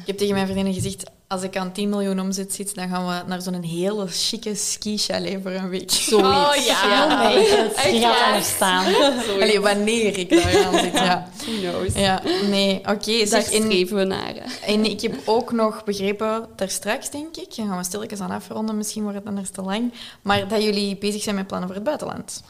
[0.00, 3.06] Ik heb tegen mijn vriendinnen gezegd, als ik aan 10 miljoen omzet zit, dan gaan
[3.06, 5.90] we naar zo'n hele chique ski-chalet voor een week.
[5.90, 6.26] Zoiets.
[6.26, 7.32] Oh ja.
[7.76, 8.94] Echt je gaat daar staan.
[9.40, 11.28] Allee, wanneer ik daar aan zit, ja.
[11.36, 11.94] Who knows.
[11.94, 13.18] Ja, nee, oké.
[13.18, 14.34] Daar zeg, en, streven we naar.
[14.34, 14.72] hè.
[14.72, 18.30] en ik heb ook nog begrepen, daar straks denk ik, dan gaan we stilletjes aan
[18.30, 19.92] afronden, misschien wordt het anders te lang,
[20.22, 22.42] maar dat jullie bezig zijn met plannen voor het buitenland.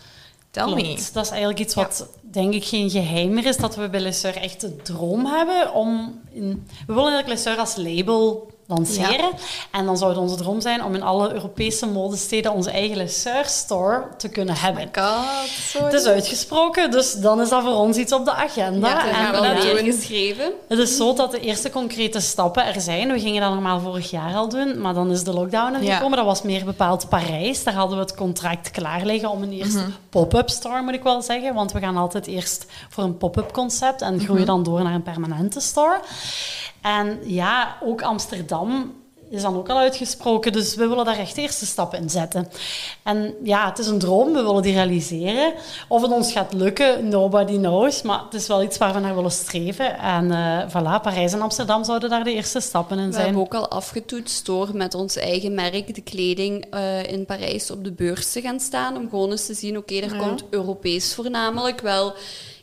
[0.55, 0.99] Tell me.
[1.13, 3.57] Dat is eigenlijk iets wat, denk ik, geen geheim meer is.
[3.57, 6.21] Dat we bij Lesseur echt de droom hebben om...
[6.31, 9.31] In, we willen eigenlijk Lesseur als label lanceren.
[9.71, 13.45] En dan zou het onze droom zijn om in alle Europese modesteden onze eigen Lesseur
[13.45, 14.83] store te kunnen hebben.
[14.99, 18.89] God, zo Het is uitgesproken, dus dan is dat voor ons iets op de agenda.
[18.89, 20.53] Ja, dat en we doen- weer geschreven.
[20.69, 23.13] Het is zo dat de eerste concrete stappen er zijn.
[23.13, 25.95] We gingen dat normaal vorig jaar al doen, maar dan is de lockdown er Ja.
[25.97, 26.17] gekomen.
[26.17, 27.65] Dat was meer bepaald Parijs.
[27.65, 29.91] Daar hadden we het contract klaar liggen om een eerste Mhm.
[30.11, 31.55] pop-up store, moet ik wel zeggen.
[31.55, 34.25] Want we gaan altijd eerst voor een pop-up concept en Mhm.
[34.25, 36.01] groeien dan door naar een permanente store.
[36.85, 38.95] En ja, ook Amsterdam
[39.31, 40.53] is dan ook al uitgesproken.
[40.53, 42.49] Dus we willen daar echt de eerste stappen in zetten.
[43.03, 45.53] En ja, het is een droom, we willen die realiseren.
[45.89, 48.03] Of het ons gaat lukken, nobody knows.
[48.03, 49.99] Maar het is wel iets waar we naar willen streven.
[49.99, 53.25] En uh, voilà, Parijs en Amsterdam zouden daar de eerste stappen in We zijn.
[53.25, 57.85] hebben ook al afgetoetst door met ons eigen merk de kleding uh, in Parijs op
[57.85, 58.97] de beurs te gaan staan.
[58.97, 60.27] Om gewoon eens te zien, oké, okay, er ja.
[60.27, 62.15] komt Europees voornamelijk wel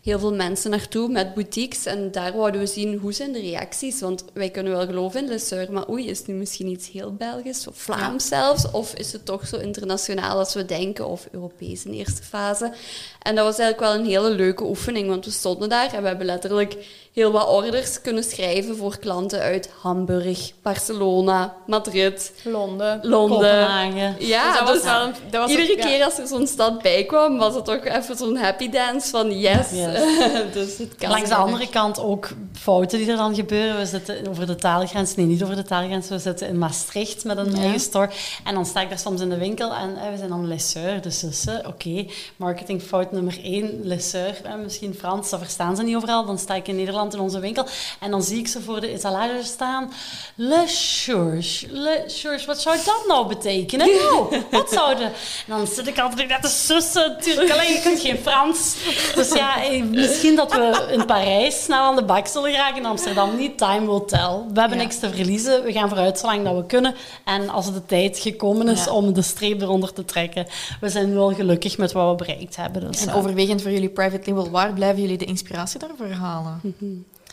[0.01, 1.85] heel veel mensen naartoe met boutiques.
[1.85, 3.99] En daar wouden we zien hoe zijn de reacties.
[3.99, 6.91] Want wij kunnen wel geloven in Le Sœur, maar oei, is het nu misschien iets
[6.91, 8.35] heel Belgisch of Vlaams ja.
[8.35, 8.71] zelfs?
[8.71, 11.07] Of is het toch zo internationaal als we denken?
[11.07, 12.73] Of Europees in eerste fase?
[13.21, 16.07] En dat was eigenlijk wel een hele leuke oefening, want we stonden daar en we
[16.07, 16.77] hebben letterlijk
[17.13, 23.37] heel wat orders kunnen schrijven voor klanten uit Hamburg, Barcelona, Madrid, Londen, Londen.
[23.37, 24.15] Kopenhagen.
[24.19, 25.85] Ja, dus dat was dus wel een, dat was iedere ook, ja.
[25.85, 29.39] keer als er zo'n stad bij kwam, was het ook even zo'n happy dance van
[29.39, 29.69] yes.
[29.71, 29.99] Yes.
[30.53, 33.77] dus het kan Langs de andere kant ook fouten die er dan gebeuren.
[33.77, 35.15] We zitten over de taalgrens.
[35.15, 36.09] Nee, niet over de taalgrens.
[36.09, 37.61] We zitten in Maastricht met een Ja.
[37.61, 38.09] eigen store.
[38.43, 41.01] En dan sta ik daar soms in de winkel en eh, we zijn dan lesseur.
[41.01, 42.05] Dus zussen, oké.
[42.35, 44.35] Marketingfout nummer één, lesseur.
[44.43, 46.25] Eh, misschien Frans, dat verstaan ze niet overal.
[46.25, 47.65] Dan sta ik in Nederland in onze winkel
[47.99, 49.91] en dan zie ik ze voor de etalage staan.
[50.35, 51.65] Le Church.
[51.69, 53.87] Le Church, wat zou dat nou betekenen?
[53.87, 55.03] Nou, wat zou de...
[55.03, 55.11] En
[55.47, 57.09] dan zit ik altijd net te sussen.
[57.09, 58.75] Natuurlijk, alleen je kunt geen Frans.
[59.15, 62.77] Dus ja, eh, misschien dat we in Parijs snel aan de bak zullen geraken.
[62.77, 63.57] In Amsterdam niet.
[63.57, 64.37] Time will tell.
[64.53, 64.83] We hebben Ja.
[64.83, 65.63] niks te verliezen.
[65.63, 66.95] We gaan vooruit zolang dat we kunnen.
[67.25, 68.91] En als de tijd gekomen is Ja.
[68.91, 70.47] om de streep eronder te trekken.
[70.81, 72.91] We zijn wel gelukkig met wat we bereikt hebben.
[72.91, 76.61] Dus, En overwegend voor jullie private label, waar blijven jullie de inspiratie daarvoor halen?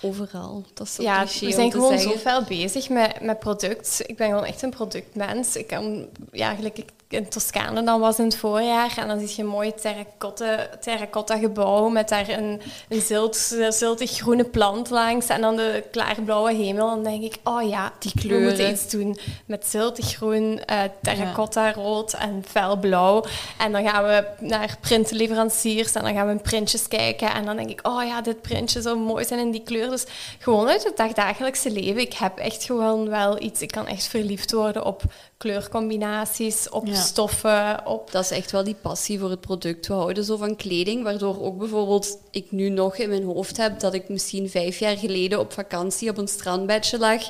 [0.03, 0.65] Overal.
[0.75, 4.03] Dat is Ja, cliché we zijn gewoon zo veel bezig met, met product.
[4.07, 5.57] Ik ben gewoon echt een productmens.
[5.57, 8.95] Ik kan, ja, gelijk ik in Toscane dan was in het voorjaar.
[8.97, 13.37] En dan zie je een mooi terracotta, terracotta gebouw met daar een, een zilt,
[13.69, 15.27] ziltig groene plant langs.
[15.27, 16.89] En dan de klaarblauwe hemel.
[16.89, 18.47] En dan denk ik, oh ja, Die we kleuren.
[18.49, 23.25] moeten iets doen met ziltig groen, eh terracotta rood en felblauw.
[23.59, 27.35] En dan gaan we naar printleveranciers en dan gaan we in printjes kijken.
[27.35, 29.91] En dan denk ik, oh ja, dit printje zou mooi zijn in die kleur.
[29.91, 30.05] Dus
[30.39, 32.01] gewoon uit het dagdagelijkse leven.
[32.01, 33.61] Ik heb echt gewoon wel iets.
[33.61, 35.03] Ik kan echt verliefd worden op
[35.37, 36.95] kleurcombinaties, op Ja.
[36.99, 38.11] Stoffen, op...
[38.11, 39.87] Dat is echt wel die passie voor het product.
[39.87, 43.81] We houden zo van kleding, waardoor ook bijvoorbeeld ik nu nog in mijn hoofd heb
[43.81, 47.23] dat ik misschien vijf jaar geleden op vakantie op een strandbedje lag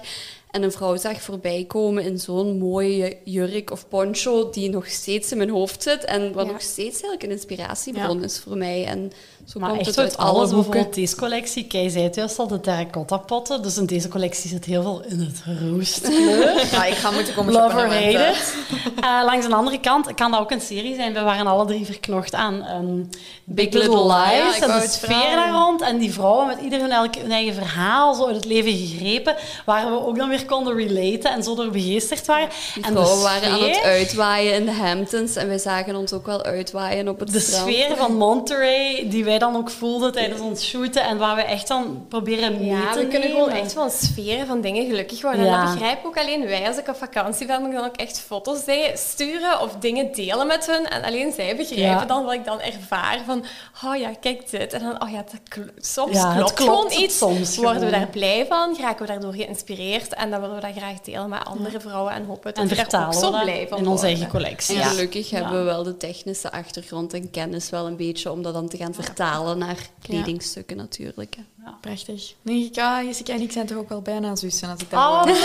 [0.50, 5.30] en een vrouw zag voorbij komen in zo'n mooie jurk of poncho die nog steeds
[5.30, 6.52] in mijn hoofd zit en wat Ja.
[6.52, 8.84] nog steeds eigenlijk een inspiratiebron is voor mij.
[8.84, 9.12] En
[9.52, 11.66] zo maar komt echt het uit alle alles, bijvoorbeeld deze collectie.
[11.66, 13.62] Kei zei het juist al, de terracotta potten.
[13.62, 16.46] Dus in deze collectie zit heel veel in het roostkleur.
[16.72, 17.86] Ja, ik ga moeten komen Love shoppen.
[17.88, 21.12] or hè, want, hate eh, langs een andere kant kan dat ook een serie zijn.
[21.12, 23.02] We waren alle drie verknocht aan ehm,
[23.44, 24.58] Big, Little Little Lies.
[24.58, 25.36] En de sfeer vragen.
[25.36, 25.80] daar rond.
[25.82, 29.34] En die vrouwen met ieder hun, elk- hun eigen verhaal zo uit het leven gegrepen.
[29.66, 32.48] Waar we ook dan weer konden relaten en zo door begeesterd waren.
[32.74, 36.12] Die en de vrouwen waren aan het uitwaaien in de Hamptons en wij zagen ons
[36.12, 37.68] ook wel uitwaaien op het de strand.
[37.70, 41.68] sfeer van Monterey, die wij dan ook voelden tijdens ons shooten en waar we echt
[41.68, 43.44] dan proberen mee Ja, te we kunnen nemen.
[43.44, 45.46] gewoon echt van sferen van dingen gelukkig worden.
[45.46, 46.66] En dat begrijpen ook alleen wij.
[46.66, 48.60] Als ik op vakantie ben, moet ik dan ook echt foto's
[48.94, 50.86] sturen of dingen delen met hun.
[50.86, 52.04] En alleen zij begrijpen Ja.
[52.04, 53.44] dan wat ik dan ervaar van,
[53.84, 54.72] oh ja, kijk dit.
[54.72, 57.18] En dan, oh ja, dat kl- soms Ja, klopt, klopt gewoon iets.
[57.18, 60.14] soms worden we daar blij van, raken we daardoor geïnspireerd.
[60.14, 62.74] En dan willen we dat graag delen met andere vrouwen en hopen dat en we
[62.74, 64.74] daar ook vertalen zo blij van in onze eigen collectie.
[64.74, 64.86] En Ja.
[64.88, 68.68] gelukkig hebben we wel de technische achtergrond en kennis wel een beetje om dat dan
[68.68, 71.36] te gaan vertalen naar kledingstukken natuurlijk.
[71.36, 71.42] hè.
[71.80, 72.34] Prachtig.
[72.42, 74.98] Nee, ik, ah, Jessica en ik zijn toch ook wel bijna zussen als ik dat
[75.00, 75.26] Oh, hoor.
[75.26, 75.36] Dat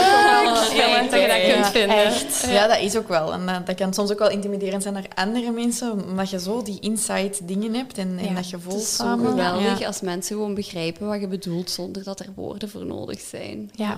[0.71, 1.97] je dat Ja, kunt vinden.
[2.05, 2.45] echt.
[2.49, 3.33] Ja, dat is ook wel.
[3.33, 6.61] En dat, dat kan soms ook wel intimiderend zijn naar andere mensen, omdat je zo
[6.63, 9.25] die inside dingen hebt en, en Ja, dat je Het voelt is zo samen.
[9.29, 13.19] geweldig Ja, als mensen gewoon begrijpen wat je bedoelt zonder dat er woorden voor nodig
[13.19, 13.69] zijn.
[13.75, 13.97] Ja.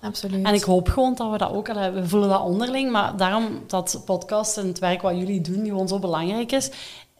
[0.00, 0.44] absoluut.
[0.44, 1.68] En ik hoop gewoon dat we dat ook...
[1.68, 5.64] allee, We voelen dat onderling, maar daarom dat podcast en het werk wat jullie doen
[5.64, 6.70] gewoon zo belangrijk is.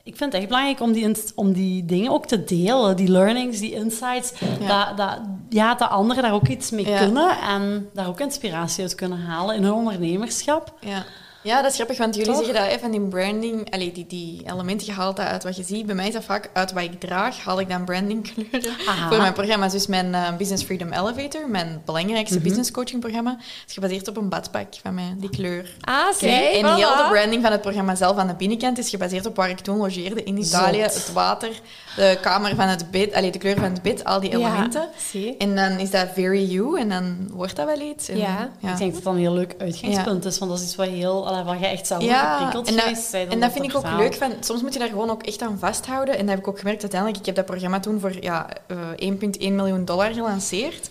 [0.07, 2.97] Ik vind het echt belangrijk om die, om die dingen ook te delen.
[2.97, 4.33] Die learnings, die insights.
[4.61, 4.87] Ja.
[4.87, 6.99] Dat, dat, ja, dat anderen daar ook iets mee Ja.
[6.99, 7.39] kunnen.
[7.39, 10.73] En daar ook inspiratie uit kunnen halen in hun ondernemerschap.
[10.81, 11.05] Ja.
[11.47, 12.45] Ja, dat is grappig, want jullie Toch?
[12.45, 15.87] zeggen dat even in branding, allee, die, die elementen gehaald uit wat je ziet.
[15.87, 19.09] Bij mij is dat vaak uit wat ik draag, haal ik dan brandingkleuren Aha.
[19.11, 19.73] voor mijn programma's.
[19.73, 24.29] Dus mijn eh, Business Freedom Elevator, mijn belangrijkste business coaching programma, is gebaseerd op een
[24.29, 25.75] badpak van mij, die kleur.
[25.81, 26.29] Ah, zie.
[26.29, 26.75] en voilà.
[26.75, 29.59] heel de branding van het programma zelf aan de binnenkant is gebaseerd op waar ik
[29.59, 30.83] toen logeerde in Italië.
[30.83, 30.95] Zot.
[30.95, 31.61] Het water,
[31.97, 34.81] de kamer van het bed, allee, de kleur van het bed, al die elementen.
[34.81, 35.37] Ja, zie.
[35.37, 38.09] En dan is dat very you en dan wordt dat wel iets.
[38.09, 38.51] En, Ja.
[38.61, 41.27] Ik denk dat dat een heel leuk uitgangspunt is, want dat is iets wat, heel,
[41.37, 44.15] allee, wat jij echt zelf Ja, geprikkeld en dat, en dat vind ik ook leuk.
[44.15, 46.15] Van, soms moet je daar gewoon ook echt aan vasthouden.
[46.15, 47.21] En dat heb ik ook gemerkt uiteindelijk.
[47.21, 50.91] Ik heb dat programma toen voor ja, eh, 1,1 miljoen dollar gelanceerd.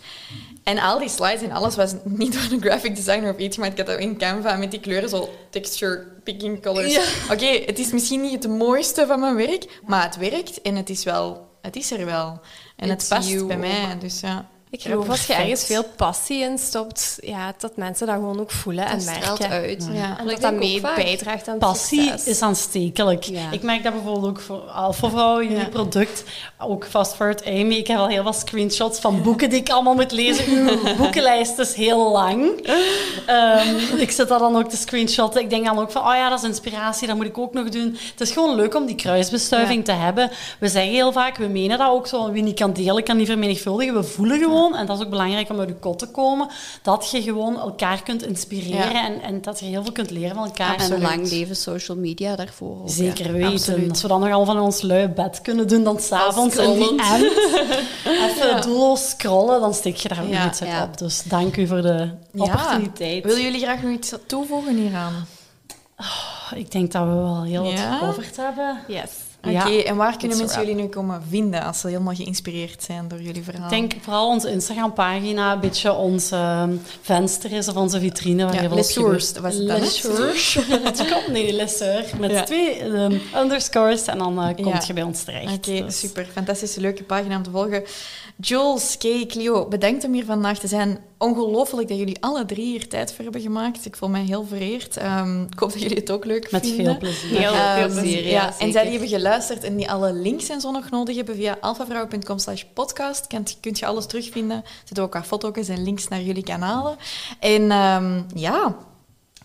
[0.63, 3.67] En al die slides en alles was niet door een graphic designer of iets, maar
[3.67, 6.97] ik had dat in Canva met die kleuren zo texture, picking colors.
[7.31, 10.89] Oké, het is misschien niet het mooiste van mijn werk, maar het werkt en het
[10.89, 12.41] is wel, het is er wel.
[12.75, 13.45] En It's het past you.
[13.45, 14.45] bij mij, dus ja.
[14.75, 18.51] Ik geloof als je ergens veel passie in stopt, ja, dat mensen dat gewoon ook
[18.51, 19.57] voelen en Dat straalt merken.
[19.57, 19.87] uit.
[19.93, 20.17] Ja.
[20.19, 22.27] En ik dat dat mee bijdraagt aan het Passie succes.
[22.27, 23.23] is aanstekelijk.
[23.23, 23.51] Ja.
[23.51, 25.65] Ik merk dat bijvoorbeeld ook voor Alpha Vrouw, jullie Ja.
[25.69, 26.23] product,
[26.59, 27.75] ook Fast Forward Amy.
[27.75, 30.45] Ik heb al heel wat screenshots van boeken die ik allemaal moet lezen.
[30.53, 32.67] Uw boekenlijst is heel lang.
[33.25, 35.41] Ehm, ik zit dat dan ook te screenshotten.
[35.41, 37.69] Ik denk dan ook van, oh ja, dat is inspiratie, dat moet ik ook nog
[37.69, 37.97] doen.
[38.11, 40.31] Het is gewoon leuk om die kruisbestuiving te hebben.
[40.59, 42.31] We zeggen heel vaak, we menen dat ook zo.
[42.31, 43.93] Wie niet kan delen, kan niet vermenigvuldigen.
[43.93, 46.47] We voelen gewoon, en dat is ook belangrijk om uit de kot te komen,
[46.81, 49.05] dat je gewoon elkaar kunt inspireren Ja.
[49.05, 50.75] en, en dat je heel veel kunt leren van elkaar.
[50.79, 52.89] En lang leven social media daarvoor ook.
[52.89, 53.51] Zeker weten.
[53.51, 53.89] absoluut.
[53.89, 56.89] Als we dan nog al van ons lui bed kunnen doen, dan s'avonds in die
[57.01, 57.23] end
[58.05, 60.83] even doelloos scrollen, dan steek je daar ook Ja, iets uit ja.
[60.83, 60.97] op.
[60.97, 63.23] Dus dank u voor de opportuniteit.
[63.23, 65.27] Willen jullie graag nog iets toevoegen hieraan?
[66.55, 68.77] Ik denk dat we wel heel wat gecoverd hebben.
[68.87, 69.11] Yes.
[69.47, 73.07] Oké, Ja, en waar kunnen mensen jullie nu komen vinden als ze helemaal geïnspireerd zijn
[73.07, 73.63] door jullie verhaal?
[73.63, 78.45] Ik denk vooral onze Instagram-pagina een beetje ons ehm, venster is of onze vitrine.
[78.45, 79.03] Waar Ja, Les op.
[79.03, 79.79] Sources, was het dan?
[79.79, 80.03] Les.
[80.83, 81.79] Het komt, nee, Les.
[82.19, 82.43] Met Ja.
[82.43, 84.81] twee ehm, underscores en dan eh, kom Ja.
[84.87, 85.53] je bij ons terecht.
[85.53, 86.27] Oké, Dus- super.
[86.33, 87.83] Fantastische, leuke pagina om te volgen.
[88.37, 90.99] Jules, Kay, Clio, bedankt om hier vandaag te zijn.
[91.17, 93.85] Ongelooflijk dat jullie alle drie hier tijd voor hebben gemaakt.
[93.85, 94.97] Ik voel mij heel vereerd.
[94.97, 96.85] Ehm, ik hoop dat jullie het ook leuk Met vinden.
[96.85, 97.37] veel plezier.
[97.39, 100.61] Heel Ehm, veel plezier, ja, en zij die hebben geluisterd en die alle links en
[100.61, 104.57] zo nog nodig hebben via alfavrouwen.com slash podcast, kunt, kunt je alles terugvinden.
[104.57, 106.97] Er zitten ook wat foto's en links naar jullie kanalen.
[107.39, 108.75] En ehm, ja,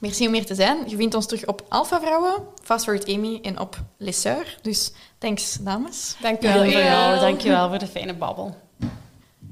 [0.00, 0.78] merci om hier te zijn.
[0.86, 4.60] Je vindt ons terug op Alpha Vrouwen, Fast Forward Amy en op Les Sœurs.
[4.62, 6.16] Dus thanks, dames.
[6.20, 7.20] Dank Heel wel.
[7.20, 8.54] Dankjewel voor de fijne babbel.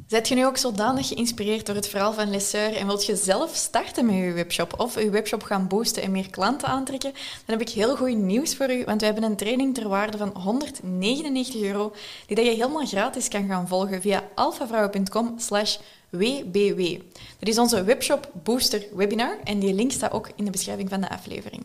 [0.09, 3.55] Zet je nu ook zodanig geïnspireerd door het verhaal van Lesseur en wilt je zelf
[3.55, 7.13] starten met je webshop of je webshop gaan boosten en meer klanten aantrekken?
[7.13, 10.17] Dan heb ik heel goed nieuws voor u, want we hebben een training ter waarde
[10.17, 11.93] van 199 euro
[12.27, 15.77] die dat je helemaal gratis kan gaan volgen via alfavrouwen.com slash
[16.11, 16.99] wbw.
[17.39, 21.01] Dat is onze webshop booster webinar en die link staat ook in de beschrijving van
[21.01, 21.65] de aflevering.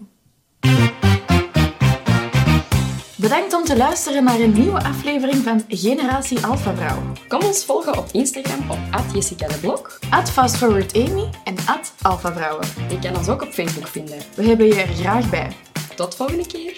[3.23, 7.01] Bedankt om te luisteren naar een nieuwe aflevering van Generatie Alpha Vrouw.
[7.27, 8.77] Kom ons volgen op Instagram op
[9.13, 9.99] Jessica de Blok.
[10.23, 12.67] FastForwardAmy en at Alpha Vrouwen.
[12.89, 14.17] Je kan ons ook op Facebook vinden.
[14.35, 15.51] We hebben je er graag bij.
[15.95, 16.77] Tot volgende keer.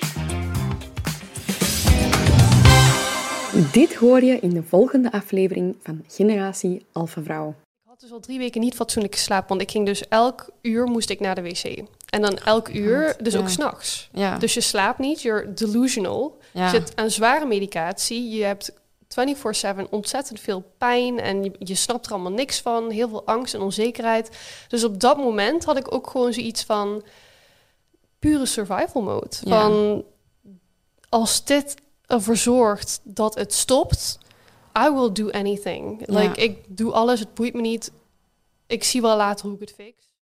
[3.72, 7.50] Dit hoor je in de volgende aflevering van Generatie Alpha Vrouw.
[7.50, 10.86] Ik had dus al drie weken niet fatsoenlijk geslapen, want ik ging dus elk uur
[10.86, 11.84] moest ik naar de wc.
[12.16, 13.40] En dan elk uur, dus Ja.
[13.40, 14.10] ook s'nachts.
[14.12, 14.38] Ja.
[14.38, 16.38] Dus je slaapt niet, you're delusional.
[16.52, 16.64] Ja.
[16.64, 18.72] Je zit aan zware medicatie, je hebt
[19.08, 22.90] 24-7 ontzettend veel pijn en je, je snapt er allemaal niks van.
[22.90, 24.30] Heel veel angst en onzekerheid.
[24.68, 27.04] Dus op dat moment had ik ook gewoon zoiets van
[28.20, 29.36] pure survival mode.
[29.48, 30.04] Van
[31.10, 34.18] als dit ervoor zorgt dat het stopt,
[34.88, 36.08] I will do anything.
[36.08, 37.92] Like, ik doe alles, het boeit me niet.
[38.68, 40.05] Ik zie wel later hoe ik het fix.